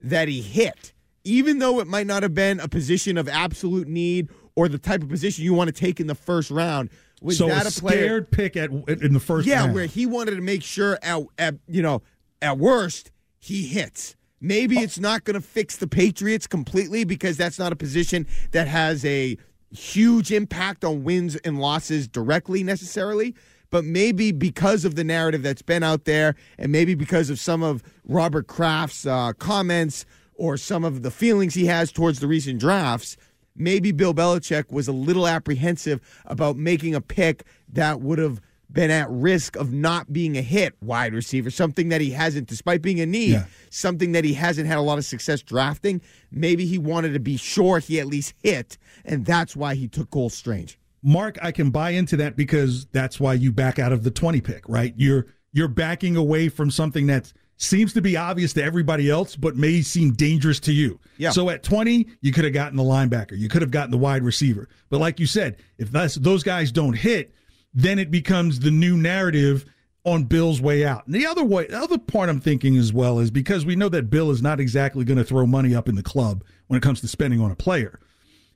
that 0.00 0.26
he 0.26 0.42
hit, 0.42 0.92
even 1.22 1.60
though 1.60 1.78
it 1.78 1.86
might 1.86 2.08
not 2.08 2.24
have 2.24 2.34
been 2.34 2.58
a 2.58 2.68
position 2.68 3.16
of 3.16 3.28
absolute 3.28 3.86
need 3.86 4.28
or 4.56 4.68
the 4.68 4.78
type 4.78 5.02
of 5.02 5.08
position 5.08 5.44
you 5.44 5.54
want 5.54 5.68
to 5.68 5.72
take 5.72 6.00
in 6.00 6.08
the 6.08 6.14
first 6.16 6.50
round. 6.50 6.90
Was 7.22 7.38
so 7.38 7.46
that 7.46 7.64
a 7.64 7.68
a, 7.68 7.70
scared 7.70 8.30
pick 8.32 8.56
at 8.56 8.70
in 8.70 9.14
the 9.14 9.20
first 9.20 9.46
yeah, 9.46 9.60
round. 9.60 9.74
where 9.74 9.86
he 9.86 10.04
wanted 10.04 10.32
to 10.32 10.42
make 10.42 10.64
sure 10.64 10.98
at, 11.00 11.22
at 11.38 11.54
you 11.68 11.80
know 11.80 12.02
at 12.42 12.58
worst 12.58 13.12
he 13.38 13.68
hits. 13.68 14.16
Maybe 14.44 14.76
it's 14.76 15.00
not 15.00 15.24
going 15.24 15.36
to 15.36 15.40
fix 15.40 15.76
the 15.76 15.86
Patriots 15.86 16.46
completely 16.46 17.04
because 17.04 17.38
that's 17.38 17.58
not 17.58 17.72
a 17.72 17.76
position 17.76 18.26
that 18.50 18.68
has 18.68 19.02
a 19.06 19.38
huge 19.70 20.30
impact 20.30 20.84
on 20.84 21.02
wins 21.02 21.36
and 21.36 21.58
losses 21.58 22.06
directly 22.06 22.62
necessarily. 22.62 23.34
But 23.70 23.86
maybe 23.86 24.32
because 24.32 24.84
of 24.84 24.96
the 24.96 25.02
narrative 25.02 25.42
that's 25.42 25.62
been 25.62 25.82
out 25.82 26.04
there, 26.04 26.34
and 26.58 26.70
maybe 26.70 26.94
because 26.94 27.30
of 27.30 27.40
some 27.40 27.62
of 27.62 27.82
Robert 28.04 28.46
Kraft's 28.46 29.06
uh, 29.06 29.32
comments 29.32 30.04
or 30.34 30.58
some 30.58 30.84
of 30.84 31.02
the 31.02 31.10
feelings 31.10 31.54
he 31.54 31.64
has 31.64 31.90
towards 31.90 32.20
the 32.20 32.26
recent 32.26 32.60
drafts, 32.60 33.16
maybe 33.56 33.92
Bill 33.92 34.12
Belichick 34.12 34.70
was 34.70 34.88
a 34.88 34.92
little 34.92 35.26
apprehensive 35.26 36.02
about 36.26 36.58
making 36.58 36.94
a 36.94 37.00
pick 37.00 37.44
that 37.72 38.02
would 38.02 38.18
have 38.18 38.42
been 38.74 38.90
at 38.90 39.08
risk 39.10 39.56
of 39.56 39.72
not 39.72 40.12
being 40.12 40.36
a 40.36 40.42
hit 40.42 40.74
wide 40.82 41.14
receiver, 41.14 41.48
something 41.48 41.88
that 41.88 42.02
he 42.02 42.10
hasn't, 42.10 42.48
despite 42.48 42.82
being 42.82 43.00
a 43.00 43.06
need, 43.06 43.30
Yeah. 43.32 43.46
something 43.70 44.12
that 44.12 44.24
he 44.24 44.34
hasn't 44.34 44.66
had 44.66 44.76
a 44.76 44.82
lot 44.82 44.98
of 44.98 45.04
success 45.06 45.40
drafting. 45.40 46.02
Maybe 46.30 46.66
he 46.66 46.76
wanted 46.76 47.14
to 47.14 47.20
be 47.20 47.36
sure 47.38 47.78
he 47.78 47.98
at 48.00 48.06
least 48.06 48.34
hit, 48.42 48.76
and 49.04 49.24
that's 49.24 49.56
why 49.56 49.74
he 49.76 49.88
took 49.88 50.10
Cole 50.10 50.28
Strange. 50.28 50.78
Mark, 51.02 51.38
I 51.42 51.52
can 51.52 51.70
buy 51.70 51.90
into 51.90 52.16
that 52.18 52.36
because 52.36 52.86
that's 52.86 53.18
why 53.20 53.34
you 53.34 53.52
back 53.52 53.78
out 53.78 53.92
of 53.92 54.02
the 54.04 54.10
20 54.10 54.40
pick, 54.40 54.68
right? 54.68 54.92
You're 54.96 55.26
you're 55.52 55.68
backing 55.68 56.16
away 56.16 56.48
from 56.48 56.68
something 56.70 57.06
that 57.06 57.32
seems 57.58 57.92
to 57.92 58.02
be 58.02 58.16
obvious 58.16 58.52
to 58.54 58.64
everybody 58.64 59.08
else, 59.08 59.36
but 59.36 59.54
may 59.56 59.80
seem 59.82 60.10
dangerous 60.12 60.58
to 60.58 60.72
you. 60.72 60.98
Yeah. 61.16 61.30
So 61.30 61.48
at 61.48 61.62
20, 61.62 62.08
you 62.22 62.32
could 62.32 62.42
have 62.42 62.52
gotten 62.52 62.76
the 62.76 62.82
linebacker, 62.82 63.38
you 63.38 63.48
could 63.48 63.62
have 63.62 63.70
gotten 63.70 63.92
the 63.92 63.96
wide 63.98 64.24
receiver. 64.24 64.68
But 64.90 64.98
like 64.98 65.20
you 65.20 65.26
said, 65.26 65.58
if 65.78 65.92
those 65.92 66.42
guys 66.42 66.72
don't 66.72 66.94
hit, 66.98 67.32
then 67.74 67.98
it 67.98 68.10
becomes 68.10 68.60
the 68.60 68.70
new 68.70 68.96
narrative 68.96 69.64
on 70.04 70.24
Bill's 70.24 70.60
way 70.60 70.84
out. 70.84 71.06
And 71.06 71.14
the 71.14 71.26
other 71.26 71.44
way, 71.44 71.66
the 71.66 71.78
other 71.78 71.98
part 71.98 72.28
I'm 72.28 72.40
thinking 72.40 72.76
as 72.76 72.92
well 72.92 73.18
is 73.18 73.30
because 73.30 73.64
we 73.64 73.74
know 73.74 73.88
that 73.88 74.10
Bill 74.10 74.30
is 74.30 74.42
not 74.42 74.60
exactly 74.60 75.04
going 75.04 75.16
to 75.18 75.24
throw 75.24 75.46
money 75.46 75.74
up 75.74 75.88
in 75.88 75.94
the 75.94 76.02
club 76.02 76.44
when 76.66 76.76
it 76.76 76.82
comes 76.82 77.00
to 77.00 77.08
spending 77.08 77.40
on 77.40 77.50
a 77.50 77.56
player. 77.56 77.98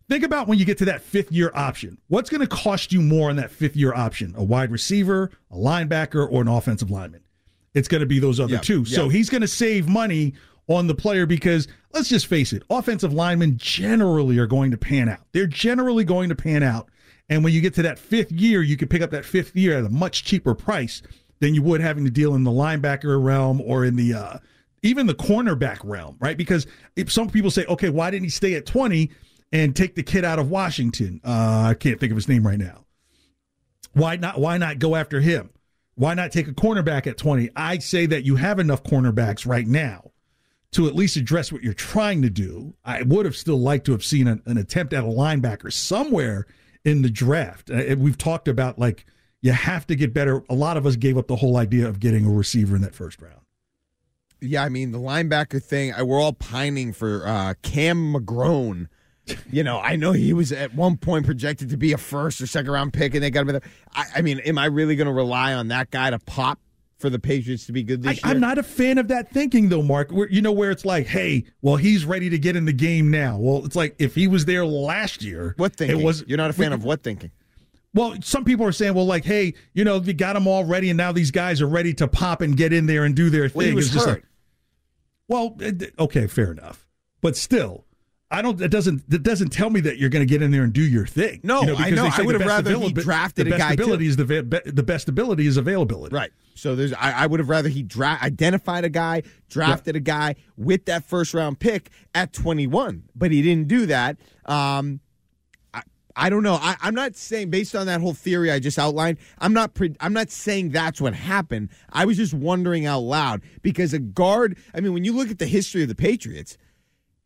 Think 0.08 0.24
about 0.24 0.46
when 0.46 0.58
you 0.58 0.64
get 0.64 0.78
to 0.78 0.84
that 0.86 1.02
fifth 1.02 1.32
year 1.32 1.50
option. 1.54 1.98
What's 2.08 2.30
going 2.30 2.40
to 2.40 2.46
cost 2.46 2.92
you 2.92 3.00
more 3.02 3.28
on 3.30 3.36
that 3.36 3.50
fifth 3.50 3.76
year 3.76 3.94
option? 3.94 4.34
A 4.36 4.44
wide 4.44 4.70
receiver, 4.70 5.30
a 5.50 5.56
linebacker, 5.56 6.26
or 6.30 6.40
an 6.42 6.48
offensive 6.48 6.90
lineman? 6.90 7.22
It's 7.74 7.88
going 7.88 8.00
to 8.00 8.06
be 8.06 8.18
those 8.18 8.40
other 8.40 8.54
Yeah, 8.54 8.60
two. 8.60 8.84
So 8.84 9.08
he's 9.08 9.28
going 9.28 9.42
to 9.42 9.48
save 9.48 9.88
money 9.88 10.34
on 10.66 10.86
the 10.86 10.94
player 10.94 11.26
because 11.26 11.68
let's 11.92 12.08
just 12.08 12.26
face 12.26 12.52
it, 12.52 12.62
offensive 12.70 13.12
linemen 13.12 13.56
generally 13.58 14.38
are 14.38 14.46
going 14.46 14.70
to 14.70 14.78
pan 14.78 15.08
out. 15.08 15.20
They're 15.32 15.46
generally 15.46 16.04
going 16.04 16.28
to 16.30 16.34
pan 16.34 16.62
out. 16.62 16.88
And 17.28 17.44
when 17.44 17.52
you 17.52 17.60
get 17.60 17.74
to 17.74 17.82
that 17.82 17.98
fifth 17.98 18.32
year, 18.32 18.62
you 18.62 18.76
can 18.76 18.88
pick 18.88 19.02
up 19.02 19.10
that 19.10 19.24
fifth 19.24 19.54
year 19.54 19.78
at 19.78 19.84
a 19.84 19.90
much 19.90 20.24
cheaper 20.24 20.54
price 20.54 21.02
than 21.40 21.54
you 21.54 21.62
would 21.62 21.80
having 21.80 22.04
to 22.04 22.10
deal 22.10 22.34
in 22.34 22.44
the 22.44 22.50
linebacker 22.50 23.22
realm 23.22 23.60
or 23.60 23.84
in 23.84 23.96
the 23.96 24.14
uh, 24.14 24.38
even 24.82 25.06
the 25.06 25.14
cornerback 25.14 25.78
realm, 25.84 26.16
right? 26.20 26.36
Because 26.36 26.66
if 26.96 27.12
some 27.12 27.28
people 27.28 27.50
say, 27.50 27.64
okay, 27.66 27.90
why 27.90 28.10
didn't 28.10 28.24
he 28.24 28.30
stay 28.30 28.54
at 28.54 28.66
20 28.66 29.10
and 29.52 29.74
take 29.74 29.94
the 29.94 30.02
kid 30.02 30.24
out 30.24 30.38
of 30.38 30.50
Washington? 30.50 31.20
Uh, 31.24 31.68
I 31.70 31.74
can't 31.74 31.98
think 31.98 32.12
of 32.12 32.16
his 32.16 32.28
name 32.28 32.46
right 32.46 32.58
now. 32.58 32.84
Why 33.92 34.16
not? 34.16 34.38
Why 34.38 34.58
not 34.58 34.78
go 34.78 34.94
after 34.94 35.20
him? 35.20 35.50
Why 35.96 36.14
not 36.14 36.30
take 36.30 36.46
a 36.46 36.52
cornerback 36.52 37.06
at 37.08 37.18
20? 37.18 37.50
I 37.56 37.78
say 37.78 38.06
that 38.06 38.24
you 38.24 38.36
have 38.36 38.60
enough 38.60 38.84
cornerbacks 38.84 39.46
right 39.46 39.66
now 39.66 40.12
to 40.72 40.86
at 40.86 40.94
least 40.94 41.16
address 41.16 41.50
what 41.50 41.62
you're 41.62 41.74
trying 41.74 42.22
to 42.22 42.30
do. 42.30 42.74
I 42.84 43.02
would 43.02 43.24
have 43.24 43.36
still 43.36 43.58
liked 43.58 43.86
to 43.86 43.92
have 43.92 44.04
seen 44.04 44.28
an, 44.28 44.42
an 44.46 44.58
attempt 44.58 44.92
at 44.92 45.02
a 45.02 45.08
linebacker 45.08 45.72
somewhere 45.72 46.46
in 46.84 47.02
the 47.02 47.10
draft. 47.10 47.70
Uh, 47.70 47.96
we've 47.98 48.18
talked 48.18 48.48
about 48.48 48.78
like 48.78 49.04
you 49.40 49.52
have 49.52 49.86
to 49.86 49.94
get 49.94 50.12
better. 50.12 50.42
A 50.48 50.54
lot 50.54 50.76
of 50.76 50.86
us 50.86 50.96
gave 50.96 51.16
up 51.16 51.28
the 51.28 51.36
whole 51.36 51.56
idea 51.56 51.88
of 51.88 52.00
getting 52.00 52.26
a 52.26 52.30
receiver 52.30 52.76
in 52.76 52.82
that 52.82 52.94
first 52.94 53.20
round. 53.20 53.40
Yeah, 54.40 54.62
I 54.62 54.68
mean 54.68 54.92
the 54.92 54.98
linebacker 54.98 55.62
thing. 55.62 55.92
We're 56.00 56.20
all 56.20 56.32
pining 56.32 56.92
for 56.92 57.26
uh, 57.26 57.54
Cam 57.62 58.14
McGrone. 58.14 58.88
You 59.52 59.62
know, 59.62 59.78
I 59.78 59.96
know 59.96 60.12
he 60.12 60.32
was 60.32 60.52
at 60.52 60.74
one 60.74 60.96
point 60.96 61.26
projected 61.26 61.68
to 61.68 61.76
be 61.76 61.92
a 61.92 61.98
first 61.98 62.40
or 62.40 62.46
second 62.46 62.70
round 62.70 62.94
pick, 62.94 63.12
and 63.12 63.22
they 63.22 63.28
got 63.28 63.42
him. 63.42 63.48
There. 63.48 63.60
I, 63.94 64.04
I 64.16 64.22
mean, 64.22 64.38
am 64.38 64.56
I 64.56 64.64
really 64.64 64.96
going 64.96 65.06
to 65.06 65.12
rely 65.12 65.52
on 65.52 65.68
that 65.68 65.90
guy 65.90 66.08
to 66.08 66.18
pop 66.18 66.58
for 66.98 67.10
the 67.10 67.18
Patriots 67.18 67.66
to 67.66 67.72
be 67.72 67.82
good 67.82 68.02
this 68.02 68.22
I, 68.22 68.28
year? 68.28 68.34
I'm 68.34 68.40
not 68.40 68.58
a 68.58 68.62
fan 68.62 68.98
of 68.98 69.08
that 69.08 69.30
thinking, 69.30 69.68
though, 69.68 69.82
Mark. 69.82 70.10
Where, 70.10 70.28
you 70.28 70.42
know, 70.42 70.52
where 70.52 70.70
it's 70.70 70.84
like, 70.84 71.06
hey, 71.06 71.44
well, 71.62 71.76
he's 71.76 72.04
ready 72.04 72.28
to 72.30 72.38
get 72.38 72.56
in 72.56 72.64
the 72.64 72.72
game 72.72 73.10
now. 73.10 73.38
Well, 73.38 73.64
it's 73.64 73.76
like 73.76 73.94
if 73.98 74.14
he 74.14 74.28
was 74.28 74.44
there 74.44 74.66
last 74.66 75.22
year, 75.22 75.54
What 75.56 75.76
thinking? 75.76 76.00
It 76.00 76.04
was 76.04 76.24
You're 76.26 76.38
not 76.38 76.50
a 76.50 76.52
fan 76.52 76.72
of 76.72 76.84
what 76.84 77.02
thinking? 77.02 77.30
Well, 77.94 78.16
some 78.22 78.44
people 78.44 78.66
are 78.66 78.72
saying, 78.72 78.94
well, 78.94 79.06
like, 79.06 79.24
hey, 79.24 79.54
you 79.72 79.82
know, 79.84 80.00
you 80.00 80.12
got 80.12 80.34
them 80.34 80.46
all 80.46 80.64
ready, 80.64 80.90
and 80.90 80.96
now 80.96 81.10
these 81.10 81.30
guys 81.30 81.62
are 81.62 81.66
ready 81.66 81.94
to 81.94 82.06
pop 82.06 82.42
and 82.42 82.56
get 82.56 82.72
in 82.72 82.86
there 82.86 83.04
and 83.04 83.14
do 83.14 83.30
their 83.30 83.48
thing. 83.48 83.56
Well, 83.58 83.66
he 83.66 83.74
was 83.74 83.94
hurt. 83.94 84.06
like, 84.06 84.24
well, 85.26 85.56
okay, 85.98 86.26
fair 86.26 86.52
enough, 86.52 86.86
but 87.20 87.36
still. 87.36 87.84
I 88.30 88.42
don't. 88.42 88.58
That 88.58 88.68
doesn't. 88.68 89.08
That 89.08 89.22
doesn't 89.22 89.48
tell 89.54 89.70
me 89.70 89.80
that 89.80 89.96
you're 89.96 90.10
going 90.10 90.20
to 90.20 90.30
get 90.30 90.42
in 90.42 90.50
there 90.50 90.62
and 90.62 90.70
do 90.70 90.82
your 90.82 91.06
thing. 91.06 91.40
No, 91.42 91.62
You 91.62 91.66
know, 91.68 91.76
I 91.76 91.88
know. 91.88 92.10
I 92.12 92.20
would 92.20 92.38
have 92.38 92.46
rather 92.46 92.76
he 92.76 92.92
drafted 92.92 93.46
the 93.46 93.54
a 93.54 93.58
best 93.58 93.78
guy, 93.78 93.82
too. 93.82 93.94
is 93.94 94.16
the 94.16 94.26
be- 94.26 94.70
the 94.70 94.82
best 94.82 95.08
ability 95.08 95.46
is 95.46 95.56
availability. 95.56 96.14
Right. 96.14 96.30
So 96.58 96.74
there's. 96.74 96.92
I, 96.92 97.12
I 97.22 97.26
would 97.26 97.40
have 97.40 97.48
rather 97.48 97.68
he 97.68 97.82
dra- 97.82 98.18
identified 98.20 98.84
a 98.84 98.88
guy, 98.88 99.22
drafted 99.48 99.94
a 99.96 100.00
guy 100.00 100.34
with 100.56 100.86
that 100.86 101.04
first 101.04 101.32
round 101.34 101.60
pick 101.60 101.90
at 102.14 102.32
21, 102.32 103.04
but 103.14 103.30
he 103.30 103.42
didn't 103.42 103.68
do 103.68 103.86
that. 103.86 104.16
Um, 104.44 104.98
I, 105.72 105.82
I 106.16 106.30
don't 106.30 106.42
know. 106.42 106.54
I, 106.60 106.76
I'm 106.80 106.94
not 106.94 107.14
saying 107.14 107.50
based 107.50 107.76
on 107.76 107.86
that 107.86 108.00
whole 108.00 108.12
theory 108.12 108.50
I 108.50 108.58
just 108.58 108.78
outlined. 108.78 109.18
I'm 109.38 109.52
not. 109.52 109.74
Pre- 109.74 109.94
I'm 110.00 110.12
not 110.12 110.30
saying 110.30 110.70
that's 110.70 111.00
what 111.00 111.14
happened. 111.14 111.68
I 111.92 112.04
was 112.04 112.16
just 112.16 112.34
wondering 112.34 112.86
out 112.86 113.00
loud 113.02 113.42
because 113.62 113.94
a 113.94 114.00
guard. 114.00 114.58
I 114.74 114.80
mean, 114.80 114.92
when 114.92 115.04
you 115.04 115.12
look 115.12 115.30
at 115.30 115.38
the 115.38 115.46
history 115.46 115.82
of 115.82 115.88
the 115.88 115.94
Patriots, 115.94 116.58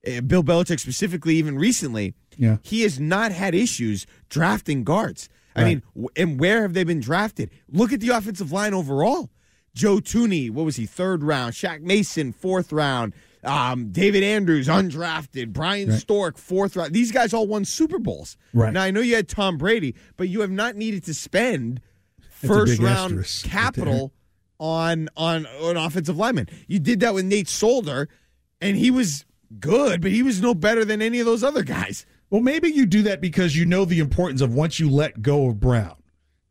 uh, 0.07 0.21
Bill 0.21 0.43
Belichick 0.43 0.79
specifically, 0.79 1.37
even 1.37 1.57
recently, 1.59 2.15
Yeah. 2.37 2.59
he 2.63 2.83
has 2.83 3.01
not 3.01 3.33
had 3.33 3.55
issues 3.55 4.07
drafting 4.29 4.85
guards. 4.85 5.29
I 5.55 5.63
Right. 5.63 5.83
mean, 5.97 6.09
and 6.17 6.41
where 6.41 6.63
have 6.63 6.73
they 6.75 6.85
been 6.85 7.01
drafted? 7.01 7.51
Look 7.71 7.93
at 7.93 8.01
the 8.01 8.09
offensive 8.11 8.53
line 8.53 8.75
overall. 8.75 9.31
Joe 9.75 9.97
Thuney, 9.99 10.51
what 10.51 10.65
was 10.65 10.77
he? 10.77 10.87
Third 10.87 11.23
round. 11.23 11.55
Shaq 11.55 11.81
Mason, 11.83 12.33
fourth 12.33 12.73
round. 12.73 13.13
Um, 13.45 13.91
David 13.91 14.23
Andrews, 14.23 14.69
undrafted. 14.69 15.53
Bryan 15.53 15.89
Right. 15.91 15.99
Stork, 15.99 16.39
fourth 16.39 16.77
round. 16.77 16.93
These 16.93 17.11
guys 17.11 17.33
all 17.35 17.47
won 17.47 17.65
Super 17.65 17.99
Bowls. 17.99 18.37
Right. 18.53 18.73
Now 18.73 18.83
I 18.83 18.91
know 18.91 19.01
you 19.01 19.15
had 19.17 19.29
Tom 19.29 19.57
Brady, 19.59 19.95
but 20.17 20.29
you 20.29 20.41
have 20.43 20.51
not 20.51 20.77
needed 20.77 21.05
to 21.05 21.15
spend 21.15 21.81
first 22.31 22.79
round 22.81 23.13
asterisk 23.13 23.45
capital 23.47 24.13
on 24.61 25.09
on 25.17 25.47
an 25.61 25.77
offensive 25.77 26.17
lineman. 26.17 26.49
You 26.69 26.79
did 26.79 27.01
that 27.01 27.15
with 27.15 27.25
Nate 27.25 27.49
Solder, 27.49 28.09
and 28.61 28.77
he 28.77 28.91
was 28.91 29.25
good, 29.59 30.01
but 30.03 30.11
he 30.13 30.23
was 30.23 30.41
no 30.41 30.55
better 30.55 30.85
than 30.85 31.03
any 31.03 31.19
of 31.19 31.27
those 31.27 31.43
other 31.43 31.63
guys. 31.65 32.07
Well, 32.33 32.41
maybe 32.41 32.71
you 32.71 32.87
do 32.87 33.03
that 33.03 33.21
because 33.21 33.55
you 33.55 33.67
know 33.67 33.85
the 33.85 33.99
importance 34.01 34.41
of 34.41 34.55
once 34.55 34.81
you 34.81 34.89
let 34.89 35.21
go 35.21 35.51
of 35.51 35.61
Brown, 35.61 35.97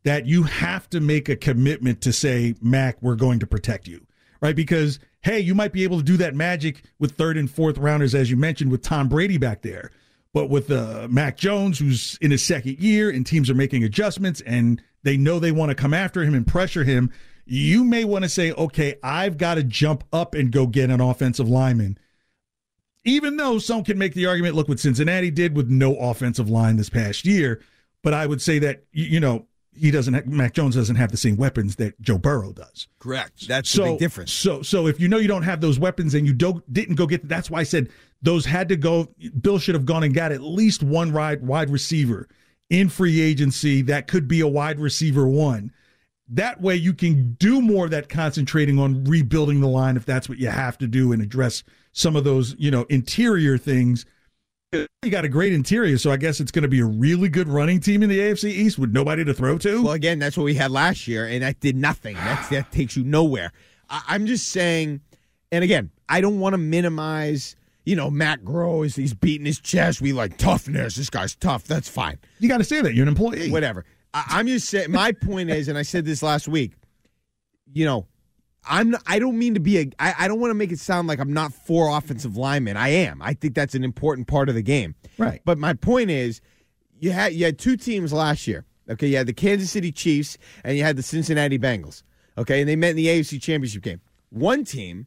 that 0.04 0.26
you 0.26 0.44
have 0.44 0.88
to 0.90 1.00
make 1.00 1.28
a 1.28 1.34
commitment 1.34 2.00
to 2.02 2.12
say, 2.12 2.54
Mac, 2.62 3.02
we're 3.02 3.16
going 3.16 3.40
to 3.40 3.48
protect 3.48 3.88
you, 3.88 4.06
right? 4.40 4.54
Because, 4.54 5.00
hey, 5.22 5.40
you 5.40 5.56
might 5.56 5.72
be 5.72 5.82
able 5.82 5.96
to 5.96 6.04
do 6.04 6.16
that 6.18 6.36
magic 6.36 6.84
with 7.00 7.16
third 7.16 7.36
and 7.36 7.50
fourth 7.50 7.78
rounders, 7.78 8.14
as 8.14 8.30
you 8.30 8.36
mentioned, 8.36 8.70
with 8.70 8.82
Tom 8.82 9.08
Brady 9.08 9.38
back 9.38 9.62
there. 9.62 9.90
But 10.32 10.48
with 10.48 10.70
uh, 10.70 11.08
Mac 11.10 11.36
Jones, 11.36 11.80
who's 11.80 12.16
in 12.20 12.30
his 12.30 12.44
second 12.44 12.78
year 12.78 13.10
and 13.10 13.26
teams 13.26 13.50
are 13.50 13.54
making 13.54 13.82
adjustments 13.82 14.40
and 14.42 14.80
they 15.02 15.16
know 15.16 15.40
they 15.40 15.50
want 15.50 15.70
to 15.70 15.74
come 15.74 15.92
after 15.92 16.22
him 16.22 16.34
and 16.34 16.46
pressure 16.46 16.84
him, 16.84 17.10
you 17.44 17.82
may 17.82 18.04
want 18.04 18.22
to 18.22 18.28
say, 18.28 18.52
okay, 18.52 19.00
I've 19.02 19.36
got 19.36 19.56
to 19.56 19.64
jump 19.64 20.04
up 20.12 20.36
and 20.36 20.52
go 20.52 20.68
get 20.68 20.90
an 20.90 21.00
offensive 21.00 21.48
lineman 21.48 21.98
even 23.04 23.36
though 23.36 23.58
some 23.58 23.84
can 23.84 23.98
make 23.98 24.14
the 24.14 24.26
argument, 24.26 24.54
look 24.54 24.68
what 24.68 24.80
Cincinnati 24.80 25.30
did 25.30 25.56
with 25.56 25.68
no 25.68 25.96
offensive 25.96 26.48
line 26.48 26.76
this 26.76 26.88
past 26.88 27.26
year. 27.26 27.60
But 28.02 28.14
I 28.14 28.26
would 28.26 28.42
say 28.42 28.58
that 28.60 28.84
you 28.92 29.20
know 29.20 29.46
he 29.74 29.90
doesn't. 29.90 30.14
Have, 30.14 30.26
Mac 30.26 30.54
Jones 30.54 30.74
doesn't 30.74 30.96
have 30.96 31.10
the 31.10 31.16
same 31.16 31.36
weapons 31.36 31.76
that 31.76 32.00
Joe 32.00 32.18
Burrow 32.18 32.52
does. 32.52 32.88
Correct. 32.98 33.48
That's 33.48 33.70
so, 33.70 33.84
the 33.84 33.90
big 33.90 33.98
difference. 34.00 34.32
So, 34.32 34.62
so 34.62 34.86
if 34.86 35.00
you 35.00 35.08
know 35.08 35.18
you 35.18 35.28
don't 35.28 35.42
have 35.42 35.60
those 35.60 35.78
weapons 35.78 36.14
and 36.14 36.26
you 36.26 36.32
don't 36.32 36.70
didn't 36.72 36.96
go 36.96 37.06
get, 37.06 37.28
that's 37.28 37.50
why 37.50 37.60
I 37.60 37.64
said 37.64 37.88
those 38.22 38.44
had 38.44 38.68
to 38.70 38.76
go. 38.76 39.08
Bill 39.40 39.58
should 39.58 39.74
have 39.74 39.86
gone 39.86 40.02
and 40.02 40.14
got 40.14 40.32
at 40.32 40.42
least 40.42 40.82
one 40.82 41.12
wide 41.12 41.46
wide 41.46 41.70
receiver 41.70 42.28
in 42.70 42.88
free 42.88 43.20
agency 43.20 43.82
that 43.82 44.08
could 44.08 44.26
be 44.26 44.40
a 44.40 44.48
wide 44.48 44.78
receiver 44.78 45.28
one. 45.28 45.72
That 46.32 46.60
way 46.60 46.76
you 46.76 46.94
can 46.94 47.34
do 47.34 47.60
more 47.60 47.84
of 47.84 47.90
that 47.90 48.08
concentrating 48.08 48.78
on 48.78 49.04
rebuilding 49.04 49.60
the 49.60 49.68
line 49.68 49.96
if 49.96 50.06
that's 50.06 50.28
what 50.28 50.38
you 50.38 50.48
have 50.48 50.78
to 50.78 50.86
do 50.86 51.12
and 51.12 51.22
address 51.22 51.62
some 51.92 52.16
of 52.16 52.24
those, 52.24 52.56
you 52.58 52.70
know, 52.70 52.84
interior 52.84 53.58
things. 53.58 54.06
You 54.72 55.10
got 55.10 55.26
a 55.26 55.28
great 55.28 55.52
interior, 55.52 55.98
so 55.98 56.10
I 56.10 56.16
guess 56.16 56.40
it's 56.40 56.50
going 56.50 56.62
to 56.62 56.68
be 56.68 56.80
a 56.80 56.86
really 56.86 57.28
good 57.28 57.48
running 57.48 57.78
team 57.78 58.02
in 58.02 58.08
the 58.08 58.18
AFC 58.18 58.44
East 58.44 58.78
with 58.78 58.90
nobody 58.90 59.22
to 59.24 59.34
throw 59.34 59.58
to. 59.58 59.82
Well, 59.82 59.92
again, 59.92 60.18
that's 60.18 60.36
what 60.38 60.44
we 60.44 60.54
had 60.54 60.70
last 60.70 61.06
year, 61.06 61.26
and 61.26 61.42
that 61.42 61.60
did 61.60 61.76
nothing. 61.76 62.14
That's, 62.14 62.48
that 62.50 62.72
takes 62.72 62.96
you 62.96 63.04
nowhere. 63.04 63.52
I, 63.90 64.02
I'm 64.08 64.24
just 64.24 64.48
saying, 64.48 65.02
and 65.50 65.62
again, 65.62 65.90
I 66.08 66.22
don't 66.22 66.40
want 66.40 66.54
to 66.54 66.58
minimize 66.58 67.56
you 67.84 67.96
know, 67.96 68.10
Matt 68.10 68.44
Groh 68.44 68.86
is 68.86 68.96
he's 68.96 69.14
beating 69.14 69.46
his 69.46 69.58
chest. 69.58 70.00
We 70.00 70.12
like 70.12 70.38
toughness. 70.38 70.94
This 70.94 71.10
guy's 71.10 71.34
tough. 71.34 71.64
That's 71.64 71.88
fine. 71.88 72.18
You 72.38 72.48
got 72.48 72.58
to 72.58 72.64
say 72.64 72.80
that 72.80 72.94
you're 72.94 73.02
an 73.02 73.08
employee. 73.08 73.50
Whatever. 73.50 73.84
I, 74.14 74.24
I'm 74.30 74.46
just 74.46 74.68
saying. 74.68 74.90
My 74.90 75.12
point 75.12 75.50
is, 75.50 75.68
and 75.68 75.78
I 75.78 75.82
said 75.82 76.04
this 76.04 76.22
last 76.22 76.48
week. 76.48 76.72
You 77.72 77.86
know, 77.86 78.06
I'm. 78.68 78.90
Not, 78.90 79.02
I 79.06 79.18
don't 79.18 79.38
mean 79.38 79.54
to 79.54 79.60
be 79.60 79.78
a. 79.78 79.90
I, 79.98 80.14
I 80.20 80.28
don't 80.28 80.40
want 80.40 80.50
to 80.50 80.54
make 80.54 80.72
it 80.72 80.78
sound 80.78 81.08
like 81.08 81.18
I'm 81.18 81.32
not 81.32 81.52
for 81.52 81.96
offensive 81.96 82.36
linemen. 82.36 82.76
I 82.76 82.88
am. 82.88 83.22
I 83.22 83.34
think 83.34 83.54
that's 83.54 83.74
an 83.74 83.84
important 83.84 84.26
part 84.26 84.48
of 84.48 84.54
the 84.54 84.62
game. 84.62 84.94
Right. 85.18 85.40
But 85.44 85.58
my 85.58 85.74
point 85.74 86.10
is, 86.10 86.40
you 86.98 87.12
had 87.12 87.32
you 87.32 87.44
had 87.44 87.58
two 87.58 87.76
teams 87.76 88.12
last 88.12 88.46
year. 88.46 88.64
Okay, 88.90 89.06
you 89.06 89.16
had 89.16 89.26
the 89.26 89.32
Kansas 89.32 89.70
City 89.70 89.92
Chiefs 89.92 90.36
and 90.64 90.76
you 90.76 90.82
had 90.82 90.96
the 90.96 91.02
Cincinnati 91.02 91.58
Bengals. 91.58 92.02
Okay, 92.36 92.60
and 92.60 92.68
they 92.68 92.76
met 92.76 92.90
in 92.90 92.96
the 92.96 93.06
AFC 93.06 93.40
Championship 93.40 93.82
game. 93.82 94.00
One 94.30 94.64
team 94.64 95.06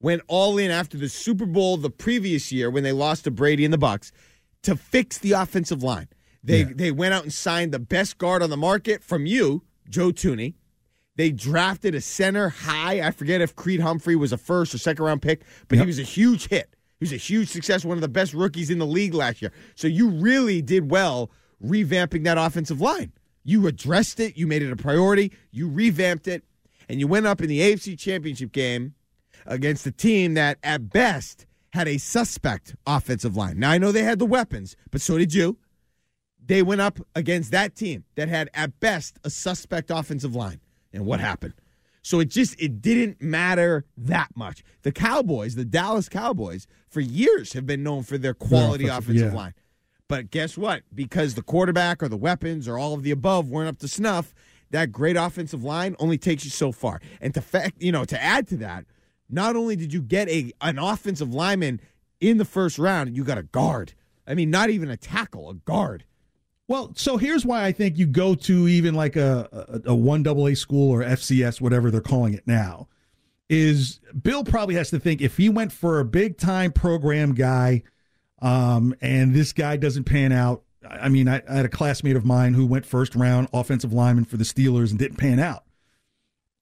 went 0.00 0.22
all 0.28 0.58
in 0.58 0.70
after 0.70 0.96
the 0.96 1.08
Super 1.08 1.46
Bowl 1.46 1.76
the 1.76 1.90
previous 1.90 2.52
year 2.52 2.70
when 2.70 2.84
they 2.84 2.92
lost 2.92 3.24
to 3.24 3.30
Brady 3.30 3.64
and 3.64 3.72
the 3.72 3.78
Bucks 3.78 4.12
to 4.62 4.76
fix 4.76 5.18
the 5.18 5.32
offensive 5.32 5.82
line. 5.82 6.08
They 6.42 6.60
Yeah. 6.60 6.72
they 6.74 6.90
went 6.92 7.14
out 7.14 7.24
and 7.24 7.32
signed 7.32 7.72
the 7.72 7.78
best 7.78 8.18
guard 8.18 8.42
on 8.42 8.50
the 8.50 8.56
market 8.56 9.02
from 9.02 9.26
you, 9.26 9.64
Joe 9.88 10.10
Thuney. 10.12 10.54
They 11.16 11.30
drafted 11.32 11.94
a 11.96 12.00
center 12.00 12.48
high. 12.48 13.00
I 13.06 13.10
forget 13.10 13.40
if 13.40 13.56
Creed 13.56 13.80
Humphrey 13.80 14.14
was 14.14 14.32
a 14.32 14.38
first 14.38 14.72
or 14.74 14.78
second 14.78 15.04
round 15.04 15.20
pick, 15.20 15.42
but 15.66 15.78
he 15.78 15.84
was 15.84 15.98
a 15.98 16.02
huge 16.04 16.46
hit. 16.48 16.76
He 17.00 17.04
was 17.04 17.12
a 17.12 17.16
huge 17.16 17.48
success, 17.48 17.84
one 17.84 17.96
of 17.96 18.02
the 18.02 18.08
best 18.08 18.34
rookies 18.34 18.70
in 18.70 18.78
the 18.78 18.86
league 18.86 19.14
last 19.14 19.42
year. 19.42 19.52
So 19.74 19.88
you 19.88 20.08
really 20.10 20.62
did 20.62 20.90
well 20.90 21.30
revamping 21.64 22.22
that 22.24 22.38
offensive 22.38 22.80
line. 22.80 23.12
You 23.44 23.66
addressed 23.66 24.20
it, 24.20 24.36
you 24.36 24.46
made 24.46 24.62
it 24.62 24.70
a 24.70 24.76
priority, 24.76 25.32
you 25.50 25.68
revamped 25.68 26.28
it, 26.28 26.44
and 26.88 27.00
you 27.00 27.06
went 27.08 27.26
up 27.26 27.40
in 27.40 27.48
the 27.48 27.60
AFC 27.60 27.98
Championship 27.98 28.52
game 28.52 28.94
against 29.46 29.86
a 29.86 29.90
team 29.92 30.34
that, 30.34 30.58
at 30.62 30.90
best, 30.90 31.46
had 31.72 31.88
a 31.88 31.98
suspect 31.98 32.76
offensive 32.86 33.36
line. 33.36 33.58
Now, 33.58 33.70
I 33.70 33.78
know 33.78 33.90
they 33.90 34.02
had 34.04 34.18
the 34.18 34.26
weapons, 34.26 34.76
but 34.90 35.00
so 35.00 35.18
did 35.18 35.34
you. 35.34 35.56
They 36.48 36.62
went 36.62 36.80
up 36.80 36.98
against 37.14 37.52
that 37.52 37.76
team 37.76 38.04
that 38.16 38.28
had, 38.28 38.50
at 38.54 38.80
best, 38.80 39.18
a 39.22 39.30
suspect 39.30 39.90
offensive 39.90 40.34
line. 40.34 40.60
And 40.92 41.04
what 41.06 41.20
happened? 41.20 41.54
So 42.02 42.20
it 42.20 42.30
just 42.30 42.60
it 42.60 42.80
didn't 42.80 43.20
matter 43.20 43.84
that 43.98 44.28
much. 44.34 44.64
The 44.82 44.90
Cowboys, 44.90 45.56
the 45.56 45.66
Dallas 45.66 46.08
Cowboys, 46.08 46.66
for 46.88 47.00
years 47.00 47.52
have 47.52 47.66
been 47.66 47.82
known 47.82 48.02
for 48.02 48.16
their 48.16 48.32
quality 48.32 48.86
offensive- 48.86 49.10
offensive 49.10 49.32
yeah. 49.32 49.38
line. 49.38 49.54
But 50.08 50.30
guess 50.30 50.56
what? 50.56 50.84
Because 50.94 51.34
the 51.34 51.42
quarterback 51.42 52.02
or 52.02 52.08
the 52.08 52.16
weapons 52.16 52.66
or 52.66 52.78
all 52.78 52.94
of 52.94 53.02
the 53.02 53.10
above 53.10 53.50
weren't 53.50 53.68
up 53.68 53.78
to 53.80 53.88
snuff, 53.88 54.34
that 54.70 54.90
great 54.90 55.16
offensive 55.16 55.62
line 55.62 55.96
only 55.98 56.16
takes 56.16 56.44
you 56.44 56.50
so 56.50 56.72
far. 56.72 57.02
And 57.20 57.34
to 57.34 57.42
fact, 57.42 57.82
you 57.82 57.92
know, 57.92 58.06
to 58.06 58.22
add 58.22 58.48
to 58.48 58.56
that, 58.56 58.86
not 59.28 59.54
only 59.54 59.76
did 59.76 59.92
you 59.92 60.00
get 60.00 60.30
a 60.30 60.50
an 60.62 60.78
offensive 60.78 61.34
lineman 61.34 61.78
in 62.20 62.38
the 62.38 62.46
first 62.46 62.78
round, 62.78 63.14
you 63.14 63.22
got 63.22 63.36
a 63.36 63.42
guard. 63.42 63.92
I 64.26 64.32
mean, 64.32 64.50
not 64.50 64.70
even 64.70 64.88
a 64.88 64.96
tackle, 64.96 65.50
a 65.50 65.54
guard. 65.54 66.04
Well, 66.68 66.92
so 66.94 67.16
here's 67.16 67.46
why 67.46 67.64
I 67.64 67.72
think 67.72 67.96
you 67.96 68.06
go 68.06 68.34
to 68.34 68.68
even 68.68 68.94
like 68.94 69.16
a 69.16 69.82
a, 69.86 69.94
one 69.94 70.22
double 70.22 70.46
A 70.46 70.54
school 70.54 70.92
or 70.92 71.02
FCS, 71.02 71.62
whatever 71.62 71.90
they're 71.90 72.02
calling 72.02 72.34
it 72.34 72.46
now, 72.46 72.88
is 73.48 74.00
Bill 74.22 74.44
probably 74.44 74.74
has 74.74 74.90
to 74.90 75.00
think 75.00 75.22
if 75.22 75.38
he 75.38 75.48
went 75.48 75.72
for 75.72 75.98
a 75.98 76.04
big 76.04 76.36
time 76.36 76.70
program 76.70 77.34
guy, 77.34 77.82
um, 78.42 78.94
and 79.00 79.34
this 79.34 79.54
guy 79.54 79.78
doesn't 79.78 80.04
pan 80.04 80.30
out. 80.30 80.62
I 80.88 81.08
mean, 81.08 81.26
I, 81.26 81.42
I 81.48 81.54
had 81.54 81.64
a 81.64 81.70
classmate 81.70 82.16
of 82.16 82.26
mine 82.26 82.52
who 82.52 82.66
went 82.66 82.84
first 82.84 83.14
round 83.14 83.48
offensive 83.54 83.94
lineman 83.94 84.26
for 84.26 84.36
the 84.36 84.44
Steelers 84.44 84.90
and 84.90 84.98
didn't 84.98 85.16
pan 85.16 85.40
out. 85.40 85.64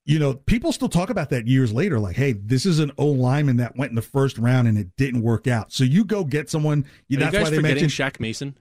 You 0.05 0.21
know, 0.21 0.35
people 0.35 0.71
still 0.71 0.89
talk 0.89 1.11
about 1.11 1.31
that 1.31 1.49
years 1.49 1.73
later, 1.73 1.99
like, 1.99 2.15
hey, 2.15 2.33
this 2.33 2.65
is 2.65 2.79
an 2.79 2.93
O 2.97 3.07
lineman 3.07 3.57
that 3.57 3.77
went 3.77 3.91
in 3.91 3.97
the 3.97 4.03
first 4.03 4.39
round 4.39 4.69
and 4.69 4.79
it 4.79 4.95
didn't 4.97 5.23
work 5.23 5.49
out. 5.49 5.73
So 5.73 5.83
you 5.83 6.05
go 6.05 6.23
get 6.23 6.49
someone. 6.49 6.83
Are 6.83 6.87
You, 6.87 6.93
you 7.09 7.19
that's 7.19 7.33
guys 7.33 7.43
why 7.43 7.51
they 7.51 7.57
forgetting 7.57 7.83
mentioned 7.83 8.15
Shaq 8.15 8.21
Mason? 8.21 8.57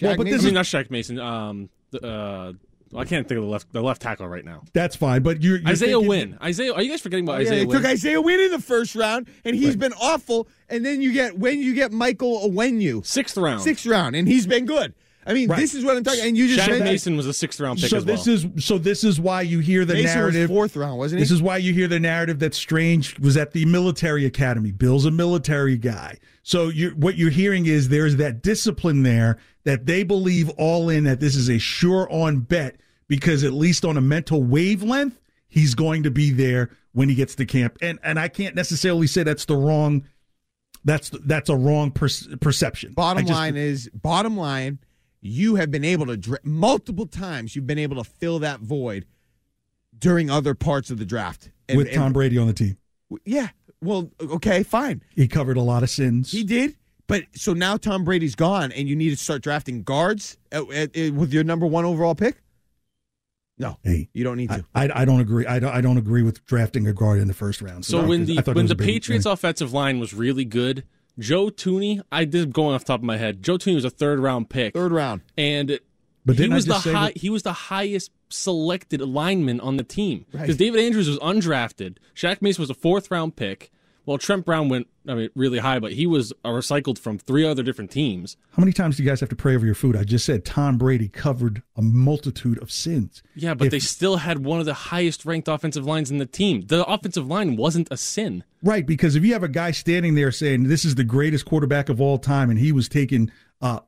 Well, 0.00 0.16
but 0.16 0.26
I 0.26 0.30
this 0.30 0.44
is- 0.44 0.52
not 0.52 0.64
Shaq 0.64 0.90
Mason. 0.90 1.18
Um, 1.18 1.68
the, 1.90 2.06
uh, 2.06 2.52
I 2.94 3.04
can't 3.04 3.26
think 3.26 3.38
of 3.38 3.44
the 3.44 3.50
left 3.50 3.72
the 3.72 3.82
left 3.82 4.02
tackle 4.02 4.28
right 4.28 4.44
now. 4.44 4.62
That's 4.74 4.96
fine, 4.96 5.22
but 5.22 5.42
you're, 5.42 5.58
you're 5.58 5.68
Isaiah 5.68 5.92
thinking- 5.92 6.08
Wynn. 6.08 6.38
Isaiah, 6.42 6.74
are 6.74 6.82
you 6.82 6.90
guys 6.90 7.00
forgetting 7.00 7.24
about 7.24 7.36
Oh, 7.36 7.38
yeah, 7.38 7.46
Isaiah 7.48 7.58
they 7.60 7.66
Wynn? 7.66 7.76
took 7.82 7.90
Isaiah 7.90 8.20
Wynn 8.20 8.40
in 8.40 8.50
the 8.50 8.58
first 8.60 8.94
round, 8.94 9.28
and 9.44 9.56
he's 9.56 9.76
been 9.76 9.94
awful. 9.94 10.46
And 10.68 10.84
then 10.84 11.00
you 11.02 11.12
get 11.12 11.38
when 11.38 11.60
you 11.60 11.74
get 11.74 11.90
Michael 11.92 12.48
Onwenu, 12.50 13.04
sixth 13.04 13.36
round, 13.36 13.62
sixth 13.62 13.86
round, 13.86 14.14
and 14.16 14.28
he's 14.28 14.46
been 14.46 14.66
good. 14.66 14.94
I 15.26 15.34
mean, 15.34 15.48
Right. 15.48 15.58
this 15.60 15.74
is 15.74 15.84
what 15.84 15.96
I'm 15.96 16.02
talking. 16.04 16.20
And 16.24 16.36
you 16.36 16.48
just 16.48 16.60
Shaq 16.68 16.72
said 16.78 16.84
Mason 16.84 17.16
was 17.16 17.26
a 17.26 17.32
sixth 17.32 17.60
round 17.60 17.78
pick 17.80 17.90
So 17.90 17.98
as 17.98 18.04
well. 18.04 18.16
this 18.16 18.26
is 18.26 18.46
so 18.64 18.76
this 18.78 19.04
is 19.04 19.20
why 19.20 19.42
you 19.42 19.60
hear 19.60 19.84
the 19.84 19.94
Mason 19.94 20.06
was 20.06 20.14
narrative. 20.34 20.48
fourth 20.48 20.76
round, 20.76 20.98
wasn't 20.98 21.18
he? 21.20 21.22
This 21.22 21.30
is 21.30 21.40
why 21.40 21.58
you 21.58 21.72
hear 21.72 21.86
the 21.88 22.00
narrative 22.00 22.38
that 22.40 22.54
Strange 22.54 23.18
was 23.20 23.36
at 23.36 23.52
the 23.52 23.64
military 23.66 24.24
academy. 24.26 24.72
Bill's 24.72 25.06
a 25.06 25.10
military 25.10 25.76
guy. 25.78 26.18
So 26.42 26.68
you 26.68 26.90
what 26.90 27.16
you're 27.16 27.30
hearing 27.30 27.66
is 27.66 27.88
there's 27.88 28.16
that 28.16 28.42
discipline 28.42 29.02
there 29.04 29.38
that 29.64 29.86
they 29.86 30.02
believe 30.02 30.48
all 30.50 30.88
in 30.88 31.04
that 31.04 31.20
this 31.20 31.36
is 31.36 31.48
a 31.48 31.58
sure 31.58 32.10
on 32.12 32.40
bet 32.40 32.76
because 33.06 33.44
at 33.44 33.52
least 33.52 33.84
on 33.84 33.96
a 33.96 34.00
mental 34.00 34.42
wavelength 34.42 35.20
he's 35.48 35.74
going 35.76 36.02
to 36.02 36.10
be 36.10 36.30
there 36.30 36.70
when 36.92 37.08
he 37.08 37.14
gets 37.14 37.34
to 37.36 37.44
camp. 37.46 37.78
And 37.80 37.98
and 38.02 38.18
I 38.18 38.26
can't 38.26 38.56
necessarily 38.56 39.06
say 39.06 39.22
that's 39.22 39.44
the 39.44 39.54
wrong 39.56 40.04
that's 40.84 41.10
that's 41.26 41.48
a 41.48 41.54
wrong 41.54 41.92
per, 41.92 42.08
perception. 42.40 42.92
Bottom 42.94 43.24
just- 43.24 43.32
line 43.38 43.56
is, 43.56 43.88
bottom 43.94 44.36
line, 44.36 44.80
you 45.22 45.54
have 45.54 45.70
been 45.70 45.84
able 45.84 46.06
to 46.06 46.16
dra- 46.16 46.38
multiple 46.42 47.06
times. 47.06 47.54
You've 47.56 47.66
been 47.66 47.78
able 47.78 47.96
to 48.02 48.04
fill 48.04 48.40
that 48.40 48.60
void 48.60 49.06
during 49.98 50.28
other 50.28 50.54
parts 50.54 50.90
of 50.90 50.98
the 50.98 51.04
draft. 51.06 51.50
And- 51.68 51.78
with 51.78 51.86
and- 51.86 51.96
Tom 51.96 52.12
Brady 52.12 52.36
on 52.38 52.46
the 52.48 52.52
team. 52.52 52.76
yeah. 53.24 53.48
Well, 53.80 54.10
okay, 54.20 54.62
fine. 54.62 55.02
He 55.14 55.26
covered 55.26 55.56
a 55.56 55.62
lot 55.62 55.82
of 55.82 55.90
sins. 55.90 56.30
He 56.30 56.44
did. 56.44 56.76
But 57.08 57.24
so 57.34 57.52
now 57.52 57.76
Tom 57.76 58.04
Brady's 58.04 58.34
gone, 58.36 58.70
and 58.72 58.88
you 58.88 58.94
need 58.96 59.10
to 59.10 59.16
start 59.16 59.42
drafting 59.42 59.82
guards 59.82 60.36
at, 60.52 60.70
at- 60.72 60.96
at- 60.96 61.12
with 61.14 61.32
your 61.32 61.44
number 61.44 61.66
one 61.66 61.84
overall 61.84 62.14
pick. 62.14 62.42
No, 63.58 63.76
Hey, 63.84 64.08
you 64.14 64.24
don't 64.24 64.38
need 64.38 64.48
to. 64.50 64.64
I, 64.74 64.86
I, 64.86 65.02
I 65.02 65.04
don't 65.04 65.20
agree. 65.20 65.46
I 65.46 65.58
don't, 65.60 65.72
I 65.72 65.80
don't 65.80 65.98
agree 65.98 66.22
with 66.22 66.44
drafting 66.46 66.86
a 66.86 66.92
guard 66.92 67.20
in 67.20 67.28
the 67.28 67.34
first 67.34 67.60
round. 67.60 67.84
So 67.84 68.04
when 68.04 68.24
the 68.24 68.38
I 68.38 68.42
thought 68.42 68.52
it 68.52 68.56
when 68.56 68.66
the 68.66 68.72
a 68.72 68.76
big- 68.76 68.86
Patriots 68.88 69.26
offensive 69.26 69.72
line 69.72 70.00
was 70.00 70.14
really 70.14 70.44
good, 70.44 70.84
Joe 71.18 71.48
Thuney, 71.48 72.00
I 72.10 72.24
did 72.24 72.52
going 72.52 72.74
off 72.74 72.82
the 72.84 72.92
top 72.92 73.00
of 73.00 73.04
my 73.04 73.16
head. 73.18 73.42
Joe 73.42 73.58
Thuney 73.58 73.74
was 73.74 73.84
a 73.84 73.90
third 73.90 74.18
round 74.18 74.48
pick, 74.50 74.74
third 74.74 74.92
round, 74.92 75.20
and 75.36 75.78
But 76.24 76.38
he 76.38 76.48
was 76.48 76.66
the 76.66 76.74
high, 76.74 77.06
that- 77.12 77.18
he 77.18 77.28
was 77.30 77.42
the 77.42 77.52
highest 77.52 78.10
selected 78.30 79.00
lineman 79.02 79.60
on 79.60 79.76
the 79.76 79.82
team 79.84 80.24
Right. 80.32 80.42
because 80.42 80.56
David 80.56 80.80
Andrews 80.80 81.08
was 81.08 81.18
undrafted. 81.18 81.96
Shaq 82.14 82.40
Mason 82.40 82.62
was 82.62 82.70
a 82.70 82.74
fourth 82.74 83.10
round 83.10 83.36
pick. 83.36 83.70
Well, 84.04 84.18
Trent 84.18 84.44
Brown 84.44 84.68
went 84.68 84.88
I 85.08 85.14
mean 85.14 85.30
really 85.34 85.58
high, 85.58 85.78
but 85.80 85.92
he 85.92 86.06
was 86.06 86.32
uh, 86.44 86.48
recycled 86.50 86.98
from 86.98 87.18
three 87.18 87.44
other 87.44 87.62
different 87.62 87.90
teams. 87.90 88.36
How 88.56 88.60
many 88.60 88.72
times 88.72 88.96
do 88.96 89.02
you 89.02 89.08
guys 89.08 89.20
have 89.20 89.28
to 89.30 89.36
pray 89.36 89.54
over 89.56 89.64
your 89.66 89.74
food? 89.74 89.96
I 89.96 90.04
just 90.04 90.24
said 90.24 90.44
Tom 90.44 90.78
Brady 90.78 91.08
covered 91.08 91.62
a 91.76 91.82
multitude 91.82 92.60
of 92.62 92.70
sins. 92.70 93.22
Yeah, 93.34 93.54
but 93.54 93.66
If- 93.66 93.70
they 93.72 93.78
still 93.80 94.16
had 94.18 94.44
one 94.44 94.60
of 94.60 94.66
the 94.66 94.74
highest 94.74 95.24
ranked 95.24 95.48
offensive 95.48 95.84
lines 95.86 96.10
in 96.10 96.18
the 96.18 96.26
team. 96.26 96.66
The 96.66 96.84
offensive 96.86 97.26
line 97.26 97.56
wasn't 97.56 97.88
a 97.90 97.96
sin. 97.96 98.44
Right, 98.62 98.86
because 98.86 99.16
if 99.16 99.24
you 99.24 99.32
have 99.32 99.42
a 99.42 99.48
guy 99.48 99.70
standing 99.72 100.14
there 100.14 100.30
saying 100.30 100.64
this 100.64 100.84
is 100.84 100.94
the 100.94 101.04
greatest 101.04 101.44
quarterback 101.44 101.88
of 101.88 102.00
all 102.00 102.18
time, 102.18 102.48
and 102.50 102.58
he 102.58 102.70
was 102.72 102.88
taken 102.88 103.30
uh, 103.60 103.78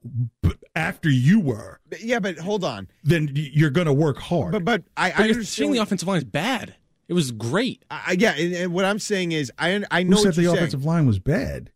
b- 0.42 0.52
after 0.76 1.10
you 1.10 1.40
were, 1.40 1.80
Yeah, 2.00 2.20
but 2.20 2.38
hold 2.38 2.62
on. 2.64 2.86
then 3.02 3.30
you're 3.34 3.70
going 3.70 3.86
to 3.88 3.92
work 3.92 4.18
hard. 4.18 4.52
But 4.52 4.64
but 4.64 4.82
I, 4.96 5.10
But 5.10 5.16
I 5.20 5.24
you're 5.26 5.34
understand. 5.34 5.46
saying 5.46 5.72
the 5.72 5.78
offensive 5.78 6.06
line 6.08 6.18
is 6.18 6.24
bad. 6.24 6.74
It 7.08 7.12
was 7.14 7.30
great. 7.32 7.84
I, 7.90 8.16
yeah, 8.18 8.32
and, 8.34 8.54
and 8.54 8.72
what 8.72 8.84
I'm 8.84 8.98
saying 8.98 9.32
is, 9.32 9.52
I 9.58 9.84
I 9.90 10.02
Who 10.02 10.08
know 10.10 10.16
said 10.18 10.26
what 10.26 10.34
the 10.36 10.42
you're 10.42 10.50
saying. 10.52 10.58
offensive 10.58 10.84
line 10.84 11.06
was 11.06 11.18
bad? 11.18 11.70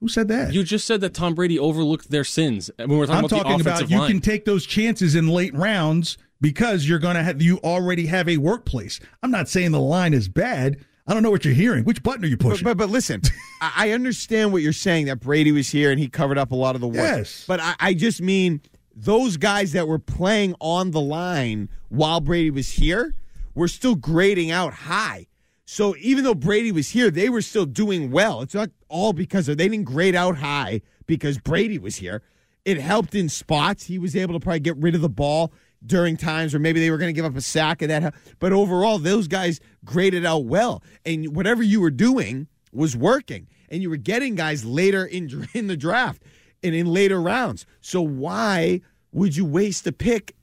Who 0.00 0.08
said 0.08 0.28
that? 0.28 0.52
You 0.52 0.62
just 0.62 0.86
said 0.86 1.00
that 1.00 1.12
Tom 1.14 1.34
Brady 1.34 1.58
overlooked 1.58 2.10
their 2.10 2.22
sins. 2.24 2.70
When 2.76 2.90
we're 2.98 3.06
talking 3.06 3.18
I'm 3.18 3.24
about 3.24 3.30
talking 3.42 3.58
the 3.58 3.70
about 3.70 3.90
you 3.90 3.98
line. 3.98 4.10
can 4.12 4.20
take 4.20 4.44
those 4.44 4.64
chances 4.64 5.14
in 5.16 5.26
late 5.28 5.54
rounds 5.54 6.18
because 6.40 6.88
you're 6.88 7.00
going 7.00 7.16
to 7.16 7.22
have 7.24 7.42
you 7.42 7.58
already 7.64 8.06
have 8.06 8.28
a 8.28 8.36
workplace. 8.36 9.00
I'm 9.24 9.32
not 9.32 9.48
saying 9.48 9.72
the 9.72 9.80
line 9.80 10.14
is 10.14 10.28
bad. 10.28 10.84
I 11.06 11.14
don't 11.14 11.22
know 11.24 11.30
what 11.30 11.44
you're 11.44 11.54
hearing. 11.54 11.84
Which 11.84 12.02
button 12.02 12.22
are 12.24 12.28
you 12.28 12.36
But, 12.36 12.48
pushing? 12.50 12.64
but 12.64 12.76
but 12.76 12.90
listen, 12.90 13.22
I 13.60 13.88
I 13.88 13.90
understand 13.90 14.52
what 14.52 14.62
you're 14.62 14.72
saying 14.72 15.06
that 15.06 15.18
Brady 15.20 15.50
was 15.52 15.70
here 15.70 15.90
and 15.90 15.98
he 15.98 16.08
covered 16.08 16.38
up 16.38 16.52
a 16.52 16.54
lot 16.56 16.74
of 16.76 16.80
the 16.80 16.86
work. 16.86 16.96
Yes. 16.96 17.44
But 17.48 17.58
I, 17.60 17.74
I 17.80 17.94
just 17.94 18.20
mean 18.20 18.60
those 18.94 19.36
guys 19.36 19.72
that 19.72 19.88
were 19.88 19.98
playing 19.98 20.54
on 20.60 20.92
the 20.92 21.00
line 21.00 21.70
while 21.88 22.20
Brady 22.20 22.50
was 22.50 22.68
here 22.70 23.14
were 23.58 23.68
still 23.68 23.96
grading 23.96 24.52
out 24.52 24.72
high. 24.72 25.26
So 25.64 25.96
even 26.00 26.22
though 26.22 26.34
Brady 26.34 26.70
was 26.70 26.90
here, 26.90 27.10
they 27.10 27.28
were 27.28 27.42
still 27.42 27.66
doing 27.66 28.12
well. 28.12 28.40
It's 28.40 28.54
not 28.54 28.70
all 28.88 29.12
because 29.12 29.48
of 29.48 29.58
they 29.58 29.68
didn't 29.68 29.84
grade 29.84 30.14
out 30.14 30.36
high 30.36 30.80
because 31.06 31.38
Brady 31.38 31.76
was 31.76 31.96
here. 31.96 32.22
It 32.64 32.78
helped 32.78 33.16
in 33.16 33.28
spots. 33.28 33.84
He 33.84 33.98
was 33.98 34.14
able 34.14 34.34
to 34.34 34.40
probably 34.40 34.60
get 34.60 34.76
rid 34.76 34.94
of 34.94 35.00
the 35.00 35.08
ball 35.08 35.52
during 35.84 36.16
times 36.16 36.52
where 36.52 36.60
maybe 36.60 36.78
they 36.78 36.90
were 36.90 36.98
going 36.98 37.08
to 37.08 37.12
give 37.12 37.24
up 37.24 37.36
a 37.36 37.40
sack 37.40 37.82
and 37.82 37.90
that. 37.90 38.14
But 38.38 38.52
overall, 38.52 38.98
those 38.98 39.26
guys 39.26 39.60
graded 39.84 40.24
out 40.24 40.44
well, 40.44 40.82
and 41.04 41.34
whatever 41.34 41.62
you 41.62 41.80
were 41.80 41.90
doing 41.90 42.46
was 42.72 42.96
working, 42.96 43.48
and 43.68 43.82
you 43.82 43.90
were 43.90 43.96
getting 43.96 44.36
guys 44.36 44.64
later 44.64 45.04
in 45.04 45.48
in 45.54 45.66
the 45.66 45.76
draft 45.76 46.22
and 46.62 46.76
in 46.76 46.86
later 46.86 47.20
rounds. 47.20 47.66
So 47.80 48.02
why 48.02 48.82
would 49.12 49.34
you 49.36 49.44
waste 49.44 49.86
a 49.86 49.92
pick 49.92 50.34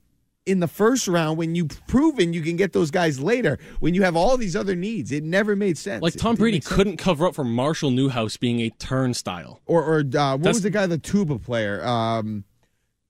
in 0.45 0.59
the 0.59 0.67
first 0.67 1.07
round 1.07 1.37
when 1.37 1.55
you've 1.55 1.85
proven 1.87 2.33
you 2.33 2.41
can 2.41 2.55
get 2.55 2.73
those 2.73 2.91
guys 2.91 3.19
later 3.19 3.57
when 3.79 3.93
you 3.93 4.03
have 4.03 4.15
all 4.15 4.37
these 4.37 4.55
other 4.55 4.75
needs. 4.75 5.11
It 5.11 5.23
never 5.23 5.55
made 5.55 5.77
sense. 5.77 6.01
Like 6.03 6.15
Tom 6.15 6.35
Brady 6.35 6.59
couldn't 6.59 6.97
cover 6.97 7.27
up 7.27 7.35
for 7.35 7.43
Marshall 7.43 7.91
Newhouse 7.91 8.37
being 8.37 8.61
a 8.61 8.69
turnstile. 8.69 9.61
Or, 9.65 9.83
or 9.83 9.99
uh, 9.99 10.01
what 10.01 10.11
That's- 10.11 10.43
was 10.43 10.61
the 10.61 10.69
guy, 10.69 10.85
the 10.85 10.97
tuba 10.97 11.39
player? 11.39 11.85
Um, 11.85 12.43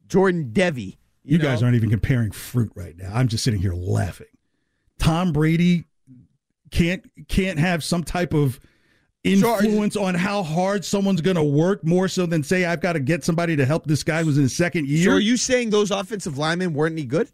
Jordan 0.07 0.51
Devey. 0.53 0.97
You, 1.23 1.39
guys 1.39 1.61
know? 1.61 1.67
aren't 1.67 1.75
even 1.75 1.89
comparing 1.89 2.31
fruit 2.31 2.71
right 2.75 2.95
now. 2.95 3.11
I'm 3.13 3.27
just 3.27 3.43
sitting 3.43 3.59
here 3.59 3.73
laughing. 3.73 4.27
Tom 4.99 5.33
Brady 5.33 5.86
can't 6.71 7.03
can't 7.27 7.57
have 7.57 7.83
some 7.83 8.03
type 8.03 8.33
of 8.33 8.59
influence 9.26 9.95
on 9.97 10.15
how 10.15 10.43
hard 10.43 10.86
someone's 10.86 11.21
going 11.21 11.36
to 11.36 11.43
work 11.43 11.84
more 11.84 12.07
so 12.07 12.26
than 12.26 12.43
say 12.43 12.65
I've 12.65 12.82
got 12.82 12.93
to 12.93 12.99
get 12.99 13.23
somebody 13.23 13.55
to 13.55 13.65
help 13.65 13.86
this 13.86 14.03
guy 14.03 14.23
who's 14.23 14.38
in 14.38 14.43
his 14.43 14.55
second 14.55 14.88
year. 14.88 15.05
So 15.05 15.11
are 15.17 15.19
you 15.19 15.36
saying 15.38 15.71
those 15.71 15.91
offensive 15.91 16.38
linemen 16.38 16.73
weren't 16.73 16.93
any 16.93 17.05
good? 17.05 17.30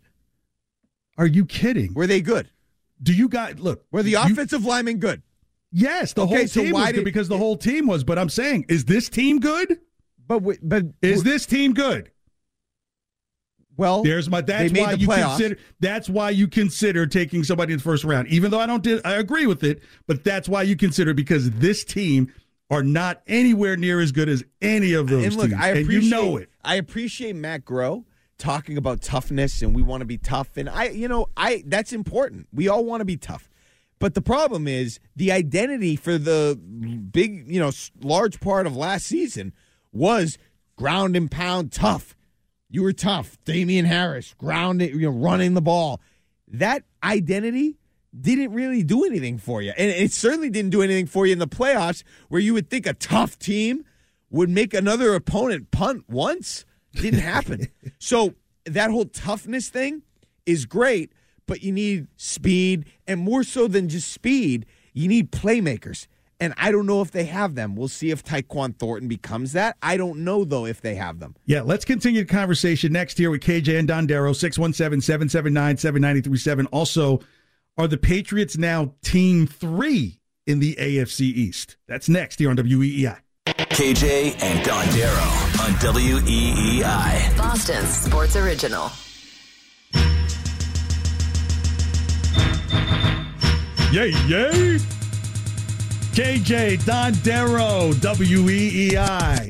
Are 1.18 1.28
you 1.28 1.46
kidding? 1.46 1.94
Were 1.94 2.08
they 2.08 2.22
good? 2.22 2.50
Do 3.04 3.14
you 3.14 3.28
guys 3.28 3.60
look? 3.60 3.86
Were 3.92 4.04
the 4.04 4.12
you- 4.12 4.18
offensive 4.20 4.66
linemen 4.66 4.98
good? 4.98 5.22
Yes, 5.74 6.14
the 6.14 6.24
Okay, 6.24 6.36
whole 6.40 6.48
so 6.48 6.64
team 6.64 6.74
was 6.74 6.92
good 6.92 7.06
because 7.06 7.28
the 7.30 7.38
whole 7.38 7.56
team 7.56 7.88
was. 7.88 8.04
But 8.04 8.20
I'm 8.20 8.28
saying, 8.30 8.66
is 8.68 8.86
this 8.86 9.08
team 9.10 9.40
good? 9.40 9.80
But 10.28 10.44
but 10.62 10.84
Is 11.02 11.24
this 11.24 11.46
team 11.46 11.74
good? 11.74 12.12
Well? 13.82 14.04
There's 14.04 14.30
my. 14.30 14.42
That's 14.42 14.72
why 14.72 14.94
you 14.94 15.08
playoffs. 15.08 15.38
consider. 15.38 15.58
That's 15.80 16.08
why 16.08 16.30
you 16.30 16.48
consider 16.48 17.08
taking 17.08 17.44
somebody 17.44 17.74
in 17.74 17.80
the 17.80 17.84
first 17.84 18.04
round. 18.04 18.28
Even 18.30 18.52
though 18.52 18.60
I 18.60 18.68
don't. 18.68 18.88
I 19.06 19.16
agree 19.16 19.48
with 19.48 19.64
it, 19.64 19.82
but 20.08 20.24
that's 20.24 20.48
why 20.48 20.62
you 20.62 20.76
consider 20.76 21.14
because 21.14 21.52
this 21.52 21.84
team 21.84 22.32
are 22.70 22.84
not 22.84 23.22
anywhere 23.28 23.76
near 23.76 24.00
as 24.00 24.14
good 24.14 24.30
as 24.30 24.44
any 24.62 24.94
of 24.94 25.08
those 25.08 25.26
and 25.26 25.36
look, 25.36 25.50
teams, 25.50 25.62
I 25.62 25.70
and 25.72 25.92
you 25.92 26.10
know 26.10 26.38
it. 26.38 26.50
I 26.64 26.76
appreciate 26.76 27.36
Matt 27.36 27.66
Groh 27.66 28.06
talking 28.38 28.78
about 28.78 29.02
toughness 29.02 29.62
and 29.62 29.76
we 29.76 29.82
want 29.82 30.02
to 30.02 30.06
be 30.06 30.18
tough 30.18 30.56
and 30.56 30.70
I 30.70 30.90
you 30.90 31.08
know, 31.08 31.28
I 31.36 31.64
that's 31.66 31.92
important. 31.92 32.48
We 32.54 32.70
all 32.70 32.86
want 32.86 33.02
to 33.02 33.06
be 33.06 33.18
tough. 33.18 33.50
But 34.00 34.16
the 34.16 34.22
problem 34.22 34.68
is 34.68 35.00
the 35.16 35.32
identity 35.32 35.96
for 35.96 36.18
the 36.18 36.60
big, 37.12 37.48
you 37.48 37.60
know, 37.60 37.72
large 38.02 38.40
part 38.40 38.66
of 38.66 38.76
last 38.76 39.06
season 39.06 39.54
was 39.92 40.40
ground 40.76 41.16
and 41.16 41.30
pound 41.30 41.72
tough. 41.72 42.16
You 42.72 42.84
were 42.84 42.94
tough. 42.94 43.38
Damien 43.44 43.86
Harris, 43.86 44.34
ground 44.38 44.82
it, 44.82 44.94
you 44.94 45.02
know, 45.02 45.10
running 45.10 45.54
the 45.54 45.62
ball. 45.62 46.00
That 46.48 46.84
identity 47.04 47.78
didn't 48.18 48.54
really 48.54 48.82
do 48.84 49.04
anything 49.06 49.38
for 49.38 49.62
you. 49.62 49.74
And 49.78 49.92
it 49.92 50.14
certainly 50.14 50.50
didn't 50.50 50.72
do 50.72 50.82
anything 50.82 51.06
for 51.06 51.26
you 51.26 51.34
in 51.34 51.40
the 51.40 51.48
playoffs 51.48 52.04
where 52.30 52.42
you 52.42 52.54
would 52.54 52.70
think 52.70 52.86
a 52.86 52.94
tough 52.94 53.38
team 53.38 53.84
would 54.30 54.50
make 54.50 54.74
another 54.74 55.14
opponent 55.14 55.72
punt 55.72 56.06
once. 56.08 56.66
Didn't 56.94 57.20
happen. 57.20 57.68
so 58.00 58.36
that 58.66 58.90
whole 58.90 59.06
toughness 59.06 59.68
thing 59.68 60.04
is 60.46 60.66
great, 60.66 61.12
but 61.48 61.64
you 61.64 61.74
need 61.74 62.08
speed, 62.16 62.86
and 63.06 63.20
more 63.20 63.44
so 63.44 63.68
than 63.68 63.90
just 63.90 64.12
speed, 64.12 64.66
you 64.94 65.10
need 65.10 65.32
playmakers. 65.32 66.08
And 66.42 66.54
I 66.58 66.72
don't 66.72 66.88
know 66.88 67.02
if 67.02 67.12
they 67.12 67.26
have 67.26 67.54
them. 67.54 67.76
We'll 67.76 67.88
see 67.88 68.10
if 68.10 68.26
Tyquan 68.26 68.76
Thornton 68.76 69.08
becomes 69.08 69.54
that. 69.54 69.78
I 69.82 69.96
don't 69.96 70.26
know 70.26 70.44
though 70.44 70.66
if 70.66 70.82
they 70.82 70.96
have 70.96 71.20
them. 71.20 71.36
Yeah, 71.46 71.62
let's 71.62 71.86
continue 71.86 72.22
the 72.22 72.28
conversation 72.28 72.92
next 72.92 73.20
here 73.20 73.30
with 73.30 73.42
KJ 73.42 73.78
and 73.78 73.88
Dondero, 73.88 74.34
617-779-7937. 74.34 76.66
Also, 76.72 77.20
are 77.78 77.88
the 77.88 77.98
Patriots 77.98 78.58
now 78.58 78.96
team 79.04 79.46
three 79.46 80.20
in 80.48 80.58
the 80.60 80.76
AFC 80.76 81.22
East? 81.22 81.78
That's 81.88 82.10
next 82.10 82.40
here 82.40 82.50
on 82.50 82.58
WEEI. 82.58 83.20
KJ 83.46 84.42
and 84.42 84.66
Dondero 84.66 85.62
on 85.64 85.74
WEEI. 85.76 87.38
Boston's 87.38 87.90
sports 87.90 88.36
original. 88.36 88.92
Yay, 93.92 94.12
yay. 94.28 94.80
KJ, 96.14 96.80
Dondero, 96.80 97.94
WEEI. 97.94 99.48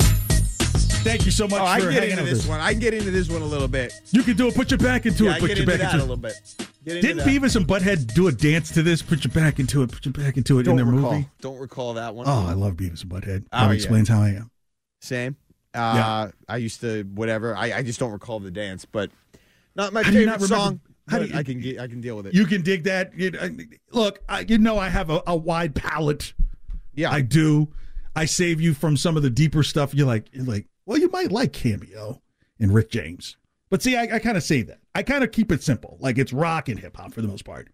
Thank 1.04 1.26
you 1.26 1.32
so 1.32 1.48
much 1.48 1.60
Oh, 1.60 1.66
I 1.66 1.80
can 1.80 1.92
get 1.92 2.04
into 2.04 2.20
out 2.22 2.26
this 2.26 2.46
one. 2.48 2.60
I 2.60 2.72
can 2.74 2.80
get 2.80 2.94
into 2.94 3.10
this 3.10 3.28
one 3.30 3.42
a 3.42 3.46
little 3.46 3.68
bit. 3.68 3.92
You 4.12 4.22
can 4.22 4.38
do 4.38 4.48
it. 4.48 4.54
Put 4.56 4.70
your 4.70 4.78
back 4.78 5.08
into 5.08 5.24
Yeah, 5.26 5.32
it. 5.32 5.34
I 5.34 5.40
Put 5.40 5.48
get 5.48 5.58
your 5.58 5.64
into 5.64 5.78
back 5.78 5.92
that 5.92 5.94
into 5.96 5.98
a 5.98 6.08
little 6.08 6.18
bit. 6.18 6.34
Didn't. 6.84 7.20
Beavis 7.26 7.56
and 7.56 7.66
Butthead 7.68 8.14
do 8.14 8.28
a 8.28 8.32
dance 8.32 8.70
to 8.72 8.84
this? 8.84 9.02
Put 9.02 9.24
your 9.24 9.32
back 9.34 9.60
into 9.60 9.82
it. 9.82 9.92
Put 9.92 10.06
your 10.06 10.14
back 10.14 10.38
into 10.38 10.60
it 10.60 10.64
Don't 10.64 10.80
in 10.80 10.86
their 10.86 10.94
recall. 10.96 11.14
movie. 11.14 11.28
Don't 11.42 11.58
recall 11.58 11.96
that 11.96 12.14
one. 12.14 12.28
Oh, 12.28 12.46
I 12.48 12.54
love 12.54 12.74
Beavis 12.76 13.02
and 13.02 13.12
Butthead. 13.12 13.46
Oh, 13.52 13.62
That 13.62 13.68
yeah. 13.68 13.72
explains 13.74 14.08
how 14.10 14.22
I 14.22 14.30
am. 14.30 14.52
Same. 15.02 15.36
Uh, 15.74 15.78
Yeah. 15.96 16.32
I 16.48 16.58
used 16.58 16.82
to 16.82 17.04
whatever. 17.16 17.56
I, 17.56 17.74
I 17.74 17.82
just 17.82 18.00
don't 18.00 18.12
recall 18.12 18.40
the 18.40 18.52
dance, 18.52 18.86
but 18.86 19.10
not 19.76 19.94
my 19.94 20.04
How 20.04 20.12
do 20.12 20.20
you 20.20 20.26
favorite 20.28 20.42
not 20.42 20.48
song. 20.48 20.82
how 21.08 21.18
do 21.18 21.26
you- 21.26 21.36
I 21.36 21.42
can 21.42 21.60
get, 21.60 21.80
I 21.80 21.88
can 21.88 22.02
deal 22.02 22.16
with 22.18 22.28
it. 22.28 22.36
You 22.36 22.46
can 22.46 22.62
dig 22.62 22.84
that. 22.84 23.18
You- 23.18 23.32
I- 23.42 23.56
Look, 23.92 24.20
I, 24.30 24.42
you 24.42 24.60
know 24.60 24.78
I 24.78 24.90
have 24.90 25.10
a, 25.10 25.24
a 25.26 25.36
wide 25.36 25.74
palette. 25.74 26.34
Yeah, 26.94 27.12
I 27.12 27.22
do. 27.22 27.70
I 28.16 28.26
save 28.26 28.60
you 28.60 28.74
from 28.74 28.98
some 28.98 29.16
of 29.18 29.24
the 29.24 29.30
deeper 29.30 29.64
stuff. 29.64 29.94
You're 29.94 30.08
like, 30.08 30.28
you're 30.34 30.46
like, 30.46 30.68
well, 30.86 30.98
you 30.98 31.10
might 31.10 31.32
like 31.32 31.54
Cameo 31.54 32.22
and 32.60 32.74
Rick 32.74 32.92
James, 32.92 33.38
but 33.70 33.82
see, 33.82 33.96
I, 33.96 34.16
I 34.16 34.20
kind 34.20 34.36
of 34.38 34.44
say 34.44 34.62
that. 34.64 34.80
I 34.94 35.04
kind 35.04 35.24
of 35.24 35.32
keep 35.32 35.52
it 35.52 35.64
simple, 35.64 35.98
like 36.02 36.18
it's 36.18 36.34
rock 36.34 36.68
and 36.68 36.78
hip 36.80 36.98
hop 36.98 37.14
for 37.14 37.22
the 37.22 37.28
most 37.28 37.46
part. 37.46 37.70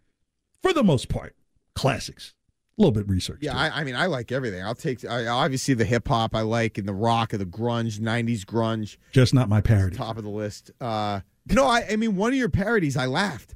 For 0.62 0.74
the 0.74 0.84
most 0.84 1.10
part, 1.10 1.36
classics. 1.76 2.34
A 2.78 2.82
little 2.82 2.92
bit 2.92 3.10
research. 3.10 3.40
yeah. 3.42 3.58
I, 3.58 3.82
I 3.82 3.84
mean, 3.84 3.96
I 3.96 4.06
like 4.06 4.32
everything. 4.32 4.64
I'll 4.64 4.76
take 4.76 5.04
I, 5.04 5.26
obviously 5.26 5.74
the 5.74 5.86
hip 5.86 6.08
hop 6.08 6.36
I 6.36 6.42
like 6.42 6.78
and 6.78 6.88
the 6.88 6.94
rock 6.94 7.34
and 7.34 7.42
the 7.42 7.46
grunge, 7.46 8.00
'90s 8.00 8.42
grunge, 8.46 8.98
just 9.12 9.34
not 9.34 9.50
my 9.50 9.62
parody. 9.62 9.96
top 9.98 10.18
of 10.18 10.24
the 10.24 10.30
list. 10.30 10.70
Uh, 10.80 11.22
no, 11.48 11.66
I, 11.66 11.88
I 11.90 11.96
mean 11.96 12.16
one 12.16 12.34
of 12.34 12.38
your 12.38 12.50
parodies. 12.50 12.96
I 12.96 13.08
laughed. 13.08 13.56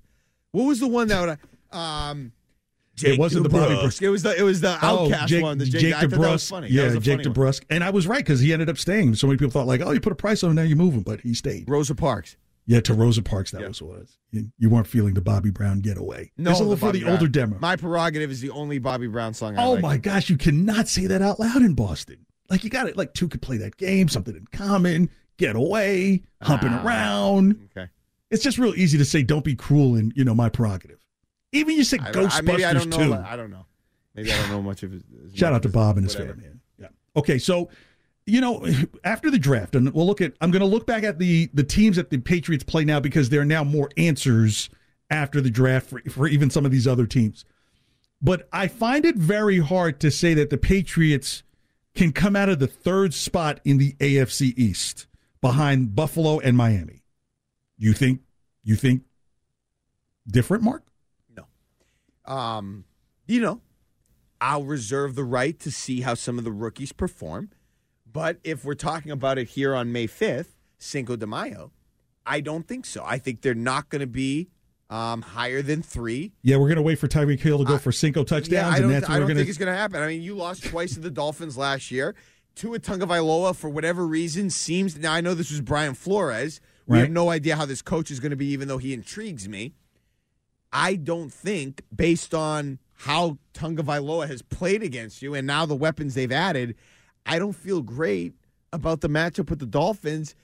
What 0.54 0.64
was 0.64 0.80
the 0.80 0.88
one 0.88 1.08
that 1.10 1.22
would 1.22 1.30
I, 1.30 1.38
um? 3.06 3.12
It 3.12 3.20
wasn't 3.20 3.44
the 3.44 3.50
Bobby. 3.50 3.76
Brooks. 3.76 4.02
It 4.02 4.10
was 4.10 4.24
the 4.24 4.38
it 4.38 4.44
was 4.44 4.62
the 4.62 4.78
Oh, 4.82 5.10
OutKast 5.10 5.28
Jake, 5.28 5.44
one. 5.44 5.58
The 5.58 5.66
Jake, 5.66 5.82
Jake 5.82 5.94
I 5.96 6.02
thought 6.02 6.10
that 6.12 6.20
was 6.20 6.50
DeBrusk. 6.52 6.70
Yeah, 6.70 6.96
Jake. 7.00 7.20
DeBrusk. 7.22 7.64
And 7.70 7.84
I 7.84 7.90
was 7.90 8.08
right 8.08 8.20
because 8.24 8.40
he 8.40 8.54
ended 8.54 8.70
up 8.70 8.78
staying. 8.78 9.16
So 9.16 9.28
many 9.28 9.38
people 9.38 9.52
thought 9.52 9.68
like, 9.68 9.82
oh, 9.82 9.92
you 9.92 10.00
put 10.00 10.12
a 10.12 10.16
price 10.16 10.44
on 10.44 10.50
him, 10.52 10.56
now 10.56 10.62
you 10.64 10.76
move 10.76 10.94
him, 10.94 11.02
but 11.04 11.22
he 11.22 11.34
stayed. 11.34 11.70
Rosa 11.70 11.96
Parks. 11.96 12.38
Yeah, 12.68 12.80
to 12.82 12.94
Rosa 12.94 13.24
Parks, 13.24 13.52
that 13.52 13.68
was 13.68 13.82
what 13.82 13.96
it 13.96 14.00
was. 14.02 14.18
You, 14.32 14.52
you 14.60 14.70
weren't 14.70 14.86
feeling 14.88 15.16
the 15.16 15.22
Bobby 15.22 15.50
Brown 15.50 15.80
getaway. 15.80 16.32
No, 16.38 16.52
it's 16.52 16.60
a 16.60 16.64
little 16.64 16.78
for 16.78 16.92
the 16.92 17.02
Brown. 17.02 17.14
older 17.14 17.28
demo. 17.28 17.58
My 17.60 17.76
prerogative 17.76 18.30
is 18.30 18.40
the 18.40 18.52
only 18.52 18.78
Bobby 18.78 19.08
Brown 19.08 19.34
song. 19.34 19.58
I 19.58 19.64
oh 19.66 19.74
like. 19.74 19.82
my 19.82 19.98
gosh, 19.98 20.30
you 20.30 20.38
cannot 20.38 20.88
say 20.88 21.08
that 21.08 21.22
out 21.24 21.40
loud 21.40 21.64
in 21.64 21.74
Boston. 21.74 22.26
Like 22.50 22.64
you 22.64 22.70
got 22.70 22.88
it. 22.88 22.96
Like 22.96 23.14
two 23.14 23.28
could 23.28 23.42
play 23.42 23.58
that 23.58 23.78
game, 23.78 24.08
something 24.10 24.36
in 24.36 24.46
common, 24.52 25.10
get 25.38 25.56
away, 25.56 26.22
humping 26.44 26.70
Ah. 26.72 26.86
around. 26.86 27.68
Okay. 27.76 27.90
It's 28.30 28.44
just 28.44 28.58
real 28.60 28.76
easy 28.76 28.98
to 29.00 29.06
say, 29.06 29.24
"Don't 29.24 29.44
be 29.44 29.56
cruel," 29.56 29.96
and 29.96 30.14
you 30.16 30.24
know 30.24 30.36
my 30.36 30.48
prerogative. 30.48 31.00
Even 31.52 31.76
you 31.76 31.84
said 31.84 32.02
I 32.02 32.12
Ghostbusters 32.12 32.44
maybe 32.44 32.66
I 32.66 32.74
don't 32.74 32.90
know. 32.90 32.98
too. 32.98 33.14
I 33.14 33.36
don't 33.36 33.52
know. 33.52 33.66
Maybe 34.16 34.32
I 34.32 34.38
don't 34.38 34.50
know 34.50 34.62
much 34.62 34.84
of 34.84 34.94
it. 34.94 35.04
Shout 35.34 35.54
out 35.54 35.64
to 35.64 35.70
Bob 35.70 35.98
and 35.98 36.06
his 36.06 36.16
whatever. 36.16 36.34
family. 36.34 36.60
Yeah. 36.78 36.88
Okay, 37.16 37.38
so 37.38 37.70
you 38.26 38.42
know, 38.42 38.66
after 39.04 39.30
the 39.32 39.40
draft, 39.40 39.76
and 39.76 39.94
we'll 39.94 40.06
look 40.06 40.22
at. 40.22 40.34
I'm 40.42 40.52
going 40.52 40.62
to 40.62 40.68
look 40.68 40.86
back 40.86 41.04
at 41.04 41.20
the 41.20 41.50
the 41.54 41.64
teams 41.64 41.96
that 41.98 42.10
the 42.10 42.18
Patriots 42.18 42.64
play 42.64 42.86
now 42.86 43.00
because 43.00 43.30
there 43.30 43.42
are 43.42 43.46
now 43.46 43.64
more 43.64 43.90
answers 43.98 44.70
after 45.10 45.42
the 45.42 45.50
draft 45.50 45.90
for, 45.90 46.02
for 46.10 46.28
even 46.28 46.50
some 46.50 46.66
of 46.66 46.72
these 46.72 46.88
other 46.88 47.06
teams. 47.06 47.46
But 48.22 48.48
I 48.54 48.68
find 48.68 49.04
it 49.04 49.16
very 49.16 49.60
hard 49.60 50.00
to 50.02 50.12
say 50.12 50.34
that 50.36 50.50
the 50.52 50.58
Patriots 50.58 51.44
can 51.96 52.14
come 52.14 52.36
out 52.36 52.50
of 52.50 52.60
the 52.60 52.68
third 52.68 53.14
spot 53.14 53.60
in 53.66 53.78
the 53.78 53.94
AFC 53.94 54.54
East 54.58 55.08
behind 55.42 55.96
Buffalo 55.96 56.40
and 56.40 56.56
Miami. 56.56 57.04
You 57.78 57.94
think? 57.94 58.22
You 58.64 58.76
think 58.76 59.04
different, 60.28 60.64
Mark? 60.64 60.84
Um, 62.32 62.86
you 63.28 63.42
know, 63.42 63.62
I'll 64.40 64.64
reserve 64.64 65.16
the 65.16 65.24
right 65.24 65.60
to 65.60 65.72
see 65.72 66.02
how 66.02 66.14
some 66.14 66.38
of 66.38 66.44
the 66.44 66.52
rookies 66.52 66.92
perform. 66.94 67.50
But 68.12 68.40
if 68.44 68.64
we're 68.66 68.74
talking 68.74 69.12
about 69.12 69.38
it 69.38 69.50
here 69.50 69.76
on 69.76 69.92
May 69.92 70.08
5th, 70.08 70.48
Cinco 70.78 71.16
de 71.16 71.28
Mayo, 71.28 71.72
I 72.26 72.40
don't 72.42 72.68
think 72.68 72.86
so. 72.86 73.04
I 73.06 73.18
think 73.18 73.42
they're 73.42 73.54
not 73.54 73.90
going 73.90 74.00
to 74.02 74.08
be 74.08 74.50
um, 74.90 75.22
higher 75.22 75.62
than 75.62 75.82
three. 75.82 76.34
Yeah, 76.42 76.58
we're 76.58 76.68
going 76.68 76.78
to 76.78 76.82
wait 76.82 77.00
for 77.00 77.08
Tyreek 77.08 77.40
Hill 77.40 77.60
to 77.60 77.66
go 77.66 77.78
for 77.78 77.92
Cinco 77.92 78.24
touchdowns, 78.24 78.52
Yeah, 78.52 78.68
I 78.68 78.76
and 78.76 78.82
don't, 78.84 78.92
that's 78.92 79.08
what 79.08 79.16
I 79.16 79.20
we're 79.20 79.28
don't 79.28 79.38
think 79.38 79.50
it's 79.50 79.58
going 79.58 79.72
to 79.72 79.78
happen. 79.78 80.02
I 80.02 80.08
mean, 80.08 80.22
you 80.22 80.36
lost 80.36 80.66
twice 80.66 80.94
to 80.96 81.00
the 81.00 81.12
Dolphins 81.12 81.58
last 81.58 81.92
year. 81.92 82.16
Tua 82.56 82.80
Tagovailoa, 82.80 83.56
for 83.56 83.70
whatever 83.70 84.06
reason, 84.06 84.50
seems 84.50 84.98
now. 84.98 85.14
I 85.14 85.22
know 85.22 85.34
this 85.34 85.52
was 85.52 85.62
Brian 85.62 85.94
Flores. 85.94 86.60
We 86.88 86.98
have 87.00 87.10
no 87.10 87.30
idea 87.30 87.56
how 87.56 87.66
this 87.66 87.82
coach 87.82 88.12
is 88.12 88.20
going 88.20 88.32
to 88.32 88.36
be, 88.36 88.48
even 88.48 88.68
though 88.68 88.78
he 88.80 88.94
intrigues 88.94 89.48
me. 89.48 89.76
I 90.72 90.96
don't 90.96 91.32
think, 91.32 91.82
based 91.94 92.34
on 92.34 92.80
how 92.94 93.38
Tagovailoa 93.54 94.28
has 94.28 94.42
played 94.42 94.84
against 94.84 95.22
you 95.22 95.34
and 95.34 95.46
now 95.48 95.66
the 95.66 95.76
weapons 95.76 96.14
they've 96.14 96.32
added, 96.32 96.76
I 97.26 97.40
don't 97.40 97.56
feel 97.56 97.82
great 97.82 98.34
about 98.72 99.02
the 99.02 99.10
matchup 99.10 99.50
with 99.50 99.60
the 99.60 99.66
Dolphins, 99.66 100.36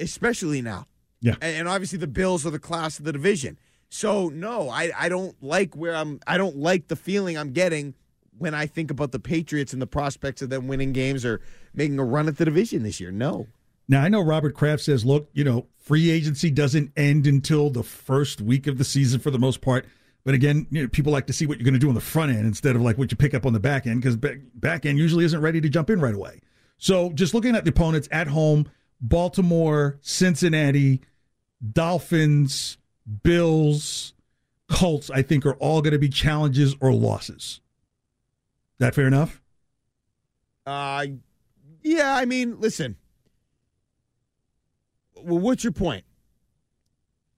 especially 0.00 0.62
now. 0.62 0.86
Yeah. 1.20 1.34
And, 1.40 1.56
and 1.56 1.68
obviously 1.68 1.98
the 1.98 2.06
Bills 2.06 2.46
are 2.46 2.50
the 2.50 2.58
class 2.58 2.98
of 2.98 3.04
the 3.04 3.12
division. 3.12 3.58
So 3.88 4.28
no, 4.28 4.70
I, 4.70 4.90
I 4.96 5.08
don't 5.08 5.40
like 5.42 5.76
where 5.76 5.94
I'm 5.94 6.20
I 6.26 6.36
don't 6.36 6.56
like 6.56 6.88
the 6.88 6.96
feeling 6.96 7.38
I'm 7.38 7.52
getting 7.52 7.94
when 8.36 8.54
I 8.54 8.66
think 8.66 8.90
about 8.90 9.12
the 9.12 9.20
Patriots 9.20 9.72
and 9.72 9.80
the 9.80 9.86
prospects 9.86 10.42
of 10.42 10.50
them 10.50 10.66
winning 10.66 10.92
games 10.92 11.24
or 11.24 11.40
making 11.72 11.98
a 11.98 12.04
run 12.04 12.26
at 12.26 12.36
the 12.36 12.44
division 12.44 12.82
this 12.82 13.00
year. 13.00 13.12
No. 13.12 13.46
Now, 13.88 14.02
I 14.02 14.08
know 14.08 14.22
Robert 14.22 14.54
Kraft 14.54 14.82
says, 14.82 15.04
look, 15.04 15.28
you 15.32 15.44
know, 15.44 15.66
free 15.76 16.10
agency 16.10 16.50
doesn't 16.50 16.92
end 16.96 17.26
until 17.26 17.70
the 17.70 17.82
first 17.82 18.40
week 18.40 18.66
of 18.66 18.78
the 18.78 18.84
season 18.84 19.20
for 19.20 19.30
the 19.30 19.38
most 19.38 19.60
part. 19.60 19.86
But 20.24 20.34
again, 20.34 20.66
you 20.70 20.82
know, 20.82 20.88
people 20.88 21.12
like 21.12 21.26
to 21.26 21.34
see 21.34 21.44
what 21.44 21.58
you're 21.58 21.64
going 21.64 21.74
to 21.74 21.80
do 21.80 21.90
on 21.90 21.94
the 21.94 22.00
front 22.00 22.32
end 22.32 22.46
instead 22.46 22.76
of 22.76 22.82
like 22.82 22.96
what 22.96 23.10
you 23.10 23.16
pick 23.16 23.34
up 23.34 23.44
on 23.44 23.52
the 23.52 23.60
back 23.60 23.86
end 23.86 24.00
because 24.00 24.16
back 24.16 24.86
end 24.86 24.98
usually 24.98 25.24
isn't 25.26 25.40
ready 25.40 25.60
to 25.60 25.68
jump 25.68 25.90
in 25.90 26.00
right 26.00 26.14
away. 26.14 26.40
So 26.78 27.10
just 27.12 27.34
looking 27.34 27.54
at 27.54 27.64
the 27.64 27.70
opponents 27.70 28.08
at 28.10 28.28
home, 28.28 28.70
Baltimore, 29.02 29.98
Cincinnati, 30.00 31.02
Dolphins, 31.72 32.78
Bills, 33.22 34.14
Colts, 34.70 35.10
I 35.10 35.20
think 35.20 35.44
are 35.44 35.54
all 35.54 35.82
going 35.82 35.92
to 35.92 35.98
be 35.98 36.08
challenges 36.08 36.74
or 36.80 36.92
losses. 36.92 37.60
That 38.78 38.94
fair 38.94 39.06
enough? 39.06 39.42
Uh, 40.64 41.04
yeah. 41.82 42.16
I 42.16 42.24
mean, 42.24 42.60
listen. 42.60 42.96
Well, 45.24 45.38
what's 45.38 45.64
your 45.64 45.72
point? 45.72 46.04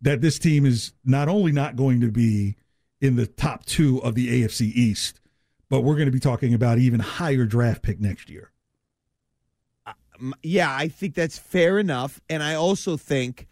That 0.02 0.20
this 0.20 0.38
team 0.38 0.66
is 0.66 0.92
not 1.04 1.28
only 1.28 1.52
not 1.52 1.76
going 1.76 2.00
to 2.00 2.10
be 2.10 2.56
in 3.00 3.16
the 3.16 3.26
top 3.26 3.64
two 3.64 4.02
of 4.02 4.14
the 4.14 4.42
AFC 4.42 4.72
East, 4.74 5.20
but 5.68 5.80
we're 5.80 5.94
going 5.94 6.06
to 6.06 6.12
be 6.12 6.20
talking 6.20 6.54
about 6.54 6.78
even 6.78 7.00
higher 7.00 7.44
draft 7.44 7.82
pick 7.82 8.00
next 8.00 8.28
year. 8.30 8.50
Yeah, 10.42 10.74
I 10.74 10.88
think 10.88 11.14
that's 11.14 11.38
fair 11.38 11.78
enough. 11.78 12.20
And 12.28 12.42
I 12.42 12.54
also 12.54 12.96
think, 12.96 13.46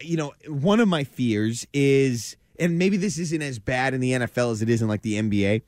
you 0.00 0.16
know, 0.16 0.34
one 0.48 0.80
of 0.80 0.88
my 0.88 1.04
fears 1.04 1.66
is, 1.72 2.36
and 2.58 2.78
maybe 2.78 2.96
this 2.96 3.18
isn't 3.18 3.42
as 3.42 3.58
bad 3.58 3.94
in 3.94 4.00
the 4.00 4.12
NFL 4.12 4.52
as 4.52 4.62
it 4.62 4.68
is 4.68 4.82
in 4.82 4.88
like 4.88 5.02
the 5.02 5.14
NBA, 5.14 5.62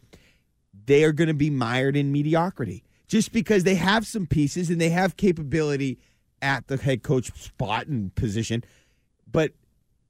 they 0.86 1.04
are 1.04 1.12
going 1.12 1.28
to 1.28 1.34
be 1.34 1.50
mired 1.50 1.96
in 1.96 2.12
mediocrity 2.12 2.84
just 3.06 3.32
because 3.32 3.64
they 3.64 3.74
have 3.74 4.06
some 4.06 4.26
pieces 4.26 4.68
and 4.68 4.80
they 4.80 4.90
have 4.90 5.16
capability 5.16 5.98
at 6.42 6.66
the 6.68 6.76
head 6.76 7.02
coach 7.02 7.32
spot 7.40 7.86
and 7.86 8.14
position. 8.14 8.64
But 9.30 9.52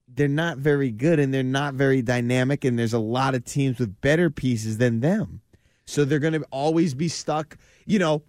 they're 0.06 0.28
not 0.28 0.58
very 0.58 0.90
good 0.90 1.18
and 1.18 1.32
they're 1.32 1.42
not 1.42 1.74
very 1.74 2.02
dynamic 2.02 2.64
and 2.64 2.78
there's 2.78 2.94
a 2.94 2.98
lot 2.98 3.34
of 3.34 3.44
teams 3.44 3.78
with 3.78 4.00
better 4.00 4.30
pieces 4.30 4.78
than 4.78 5.00
them. 5.00 5.40
So 5.84 6.04
they're 6.04 6.18
going 6.18 6.34
to 6.34 6.44
always 6.50 6.94
be 6.94 7.08
stuck 7.08 7.56
you 7.88 7.98
know 7.98 8.22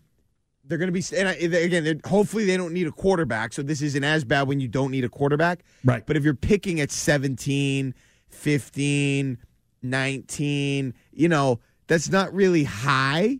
they're 0.64 0.78
going 0.78 0.92
to 0.92 0.94
be 0.94 1.04
and 1.16 1.30
again 1.54 2.02
hopefully 2.06 2.46
they 2.46 2.58
don't 2.58 2.74
need 2.74 2.88
a 2.88 2.92
quarterback 2.92 3.54
so 3.54 3.62
this 3.62 3.82
isn't 3.82 4.04
as 4.04 4.24
bad 4.24 4.48
when 4.48 4.60
you 4.60 4.68
don't 4.68 4.90
need 4.90 5.04
a 5.04 5.10
quarterback. 5.10 5.64
Right. 5.84 6.04
But 6.06 6.18
if 6.18 6.24
you're 6.24 6.34
picking 6.34 6.80
at 6.80 6.90
17 6.90 7.94
15 8.30 9.38
19 9.82 10.94
you 11.12 11.30
know 11.30 11.60
that's 11.88 12.10
not 12.10 12.34
really 12.34 12.64
high 12.64 13.40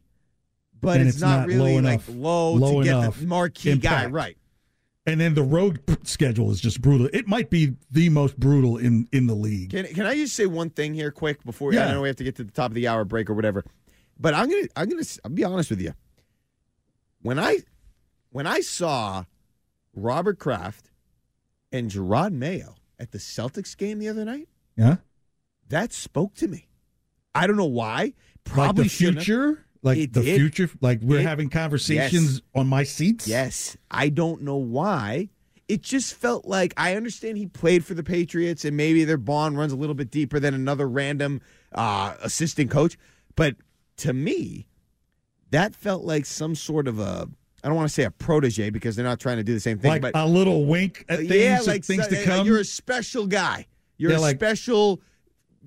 but 0.82 1.02
it's, 1.02 1.16
it's, 1.16 1.22
not, 1.22 1.40
not 1.40 1.48
really 1.48 1.76
low 1.76 1.82
like 1.82 2.02
low, 2.10 2.54
low 2.54 2.80
to 2.80 2.84
get 2.84 2.98
enough 2.98 3.20
the 3.20 3.28
marquee 3.28 3.72
impact. 3.72 4.04
guy 4.04 4.06
right 4.08 4.38
and 5.06 5.20
then 5.20 5.34
the 5.34 5.44
road 5.44 5.82
schedule 6.04 6.52
is 6.52 6.60
just 6.62 6.82
brutal. 6.82 7.10
It 7.14 7.28
might 7.28 7.50
be 7.50 7.74
the 7.92 8.10
most 8.10 8.40
brutal 8.40 8.78
in 8.78 9.08
in 9.12 9.28
the 9.28 9.34
league. 9.34 9.72
Can 9.72 9.86
Can 9.88 10.06
I 10.06 10.16
just 10.16 10.36
say 10.36 10.46
one 10.46 10.70
thing 10.70 10.94
here, 10.94 11.12
quick, 11.12 11.44
before 11.44 11.74
Yeah. 11.74 11.88
I 11.88 11.92
know 11.94 12.02
we 12.02 12.08
have 12.10 12.18
to 12.18 12.24
get 12.24 12.36
to 12.38 12.44
the 12.44 12.52
top 12.52 12.72
of 12.72 12.76
the 12.76 12.88
hour 12.88 13.06
break 13.06 13.30
or 13.30 13.34
whatever, 13.34 13.64
but 14.20 14.34
I'm 14.34 14.50
gonna 14.50 14.68
I'm 14.76 14.90
gonna 14.90 15.04
I'll 15.24 15.32
be 15.32 15.44
honest 15.44 15.70
with 15.70 15.82
you. 15.82 15.94
When 17.22 17.40
I 17.40 17.60
when 18.32 18.46
I 18.48 18.62
saw 18.62 19.26
Robert 19.96 20.40
Kraft 20.40 20.92
and 21.72 21.90
Jerod 21.90 22.34
Mayo 22.34 22.76
at 23.00 23.12
the 23.12 23.18
Celtics 23.18 23.76
game 23.76 24.00
the 24.00 24.10
other 24.10 24.26
night, 24.26 24.48
Yeah, 24.76 24.98
that 25.70 25.94
spoke 25.94 26.36
to 26.36 26.48
me. 26.48 26.68
I 27.36 27.48
don't 27.48 27.58
know 27.58 27.66
why. 27.66 28.14
Probably 28.44 28.84
like 28.84 28.92
the 28.92 28.96
shouldn't 28.96 29.18
have. 29.18 29.26
Like 29.82 29.98
It 29.98 30.14
the 30.14 30.22
did. 30.22 30.36
future, 30.38 30.70
like 30.82 31.00
we're 31.02 31.20
It- 31.20 31.24
having 31.26 31.50
conversations 31.50 32.34
Yes. 32.34 32.42
on 32.56 32.68
my 32.68 32.84
seats. 32.84 33.28
Yes. 33.28 33.78
I 33.90 34.10
don't 34.10 34.42
know 34.42 34.58
why. 34.58 35.30
It 35.68 35.82
just 35.84 36.16
felt 36.16 36.46
like 36.46 36.74
I 36.78 36.96
understand 36.96 37.38
he 37.38 37.46
played 37.46 37.86
for 37.86 37.94
the 37.94 38.04
Patriots 38.04 38.66
and 38.66 38.76
maybe 38.76 39.04
their 39.06 39.18
bond 39.18 39.58
runs 39.58 39.72
a 39.72 39.76
little 39.76 39.94
bit 39.96 40.10
deeper 40.10 40.40
than 40.40 40.54
another 40.54 40.88
random 40.90 41.42
uh, 41.74 42.16
assistant 42.24 42.72
coach. 42.72 42.98
But 43.36 43.56
to 43.98 44.12
me, 44.14 44.68
that 45.52 45.76
felt 45.76 46.04
like 46.04 46.26
some 46.26 46.56
sort 46.56 46.88
of 46.88 47.00
a 47.00 47.28
I 47.64 47.68
don't 47.68 47.76
want 47.76 47.90
to 47.90 47.94
say 47.94 48.04
a 48.04 48.12
protege 48.12 48.70
because 48.70 48.96
they're 48.96 49.04
not 49.06 49.20
trying 49.20 49.36
to 49.38 49.44
do 49.44 49.54
the 49.54 49.60
same 49.60 49.80
thing. 49.80 49.92
like 49.92 50.02
but 50.02 50.16
a 50.16 50.26
little 50.26 50.66
wink 50.66 51.04
at 51.10 51.20
things, 51.20 51.32
yeah, 51.36 51.60
like 51.68 51.84
things 51.84 52.04
so- 52.06 52.10
to 52.10 52.16
like 52.16 52.26
come. 52.26 52.48
you're 52.48 52.60
a 52.60 52.66
special 52.66 53.28
guy. 53.28 53.68
You're 53.98 54.12
Yeah, 54.12 54.18
a 54.18 54.22
like- 54.22 54.38
special 54.38 55.02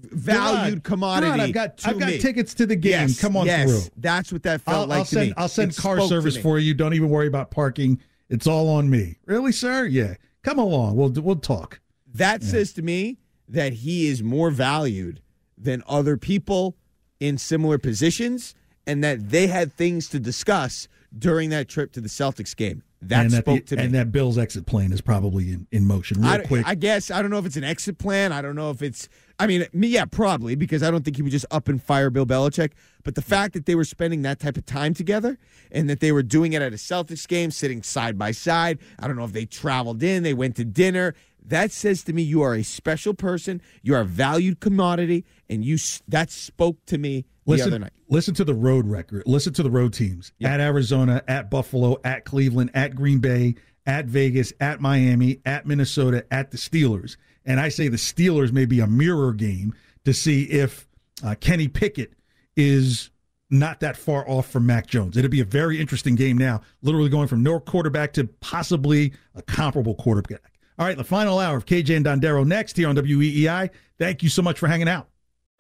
valued 0.03 0.83
commodity. 0.83 1.33
Jerod, 1.33 1.41
I've 1.41 1.53
got 1.53 1.87
I've 1.87 1.99
got 1.99 2.09
me. 2.09 2.19
tickets 2.19 2.55
to 2.55 2.67
the 2.67 2.77
game. 2.77 2.93
Yes, 2.93 3.21
come 3.21 3.37
on 3.37 3.47
yes, 3.47 3.69
through. 3.69 3.93
That's 3.97 4.33
what 4.33 4.43
that 4.45 4.61
felt 4.61 4.77
I'll, 4.77 4.87
like 4.87 4.99
I'll 4.99 5.05
to 5.05 5.15
send 5.15 5.29
me. 5.29 5.35
I'll 5.37 5.49
send 5.49 5.77
car 5.77 6.01
service 6.03 6.37
for 6.37 6.59
you. 6.59 6.75
Don't 6.75 6.95
even 6.95 7.09
worry 7.09 7.27
about 7.27 7.51
parking. 7.51 8.01
It's 8.29 8.47
all 8.47 8.69
on 8.69 8.89
me. 8.91 9.19
Really, 9.27 9.53
sir? 9.53 9.87
Yeah. 9.87 10.15
Come 10.43 10.59
along. 10.59 10.97
We'll 10.97 11.11
we'll 11.23 11.37
talk. 11.37 11.81
That 12.15 12.43
says 12.43 12.73
to 12.75 12.83
me 12.83 13.19
that 13.49 13.73
he 13.73 14.09
is 14.09 14.23
more 14.23 14.51
valued 14.51 15.23
than 15.57 15.83
other 15.87 16.17
people 16.17 16.77
in 17.21 17.39
similar 17.39 17.79
positions 17.79 18.55
and 18.87 19.03
that 19.05 19.31
they 19.31 19.47
had 19.47 19.73
things 19.73 20.09
to 20.09 20.19
discuss 20.19 20.89
during 21.17 21.51
that 21.51 21.69
trip 21.69 21.93
to 21.93 22.01
the 22.01 22.09
Celtics 22.09 22.57
game. 22.57 22.83
That 23.03 23.23
and 23.27 23.33
spoke 23.33 23.67
to 23.67 23.77
me. 23.77 23.83
And 23.83 23.95
that 23.95 24.13
Bill's 24.13 24.39
exit 24.39 24.65
plan 24.65 24.93
is 24.93 25.01
probably 25.01 25.53
in, 25.53 25.67
in 25.73 25.87
motion 25.87 26.21
real 26.21 26.31
I, 26.31 26.39
quick. 26.39 26.67
I 26.67 26.77
guess 26.77 27.11
I 27.11 27.21
don't 27.21 27.33
know 27.33 27.39
if 27.39 27.47
it's 27.47 27.57
an 27.57 27.65
exit 27.65 27.99
plan. 27.99 28.33
I 28.33 28.41
don't 28.41 28.55
know 28.55 28.71
if 28.71 28.81
it's. 28.81 29.09
I 29.41 29.49
mean, 29.49 29.67
me, 29.73 29.89
yeah, 29.89 30.05
probably 30.05 30.55
because 30.55 30.85
I 30.85 30.91
don't 30.91 31.05
think 31.05 31.17
he 31.17 31.23
would 31.23 31.33
just 31.33 31.47
up 31.51 31.69
and 31.69 31.83
fire 31.83 32.11
Bill 32.11 32.25
Belichick. 32.25 32.73
But 33.03 33.17
the 33.17 33.23
fact 33.23 33.55
that 33.55 33.67
they 33.67 33.75
were 33.75 33.85
spending 33.85 34.23
that 34.23 34.39
type 34.39 34.57
of 34.57 34.67
time 34.67 34.95
together 34.95 35.37
and 35.73 35.91
that 35.91 35.99
they 35.99 36.13
were 36.13 36.23
doing 36.23 36.53
it 36.53 36.63
at 36.63 36.73
a 36.73 36.77
Celtics 36.77 37.27
game, 37.27 37.51
sitting 37.51 37.83
side 37.83 38.17
by 38.17 38.31
side. 38.31 38.79
I 39.01 39.09
don't 39.09 39.17
know 39.17 39.25
if 39.25 39.33
they 39.33 39.47
traveled 39.47 40.03
in, 40.03 40.23
they 40.23 40.35
went 40.35 40.55
to 40.57 40.65
dinner. 40.65 41.15
That 41.45 41.73
says 41.73 42.05
to 42.05 42.13
me 42.13 42.23
you 42.23 42.41
are 42.43 42.55
a 42.55 42.63
special 42.63 43.15
person. 43.15 43.61
You 43.83 43.97
are 43.97 44.03
a 44.03 44.05
valued 44.07 44.61
commodity, 44.61 45.25
and 45.51 45.65
you 45.65 45.77
that 46.07 46.31
spoke 46.31 46.77
to 46.87 46.99
me 46.99 47.25
listen, 47.47 47.89
listen 48.09 48.35
to 48.35 48.45
the 48.45 48.55
road 48.55 48.87
record. 48.87 49.25
Listen 49.27 49.53
to 49.55 49.63
the 49.63 49.71
road 49.71 49.93
teams 49.93 50.33
at 50.43 50.61
Arizona, 50.61 51.23
at 51.29 51.51
Buffalo, 51.51 51.99
at 52.05 52.25
Cleveland, 52.25 52.71
at 52.75 52.95
Green 52.95 53.19
Bay, 53.19 53.55
at 53.87 54.07
Vegas, 54.07 54.53
at 54.61 54.81
Miami, 54.81 55.41
at 55.45 55.67
Minnesota, 55.67 56.25
at 56.31 56.51
the 56.51 56.57
Steelers. 56.57 57.17
And 57.45 57.59
I 57.59 57.69
say 57.69 57.89
the 57.89 57.97
Steelers 57.97 58.53
may 58.53 58.67
be 58.67 58.81
a 58.81 58.87
mirror 58.87 59.33
game 59.33 59.75
to 60.05 60.15
see 60.15 60.45
if 60.45 60.87
uh, 61.25 61.35
Kenny 61.41 61.69
Pickett 61.69 62.13
is 62.57 63.11
not 63.51 63.81
that 63.81 63.97
far 63.97 64.29
off 64.29 64.51
from 64.51 64.67
Mac 64.67 64.87
Jones. 64.87 65.17
It'll 65.17 65.31
be 65.31 65.41
a 65.41 65.45
very 65.45 65.81
interesting 65.81 66.15
game 66.15 66.39
now, 66.39 66.63
literally 66.81 67.11
going 67.11 67.29
from 67.29 67.43
no 67.43 67.61
quarterback 67.61 68.13
to 68.15 68.25
possibly 68.41 69.13
a 69.35 69.43
comparable 69.43 69.95
quarterback. 69.95 70.53
All 70.79 70.87
right, 70.87 70.97
the 70.97 71.05
final 71.05 71.39
hour 71.39 71.57
of 71.57 71.67
KJ 71.67 71.97
and 71.97 72.07
Dondero 72.07 72.47
next 72.47 72.77
here 72.77 72.89
on 72.89 72.97
WEEI. 72.97 73.71
Thank 73.99 74.23
you 74.23 74.31
so 74.31 74.41
much 74.41 74.59
for 74.59 74.69
hanging 74.69 74.89
out. 74.89 75.09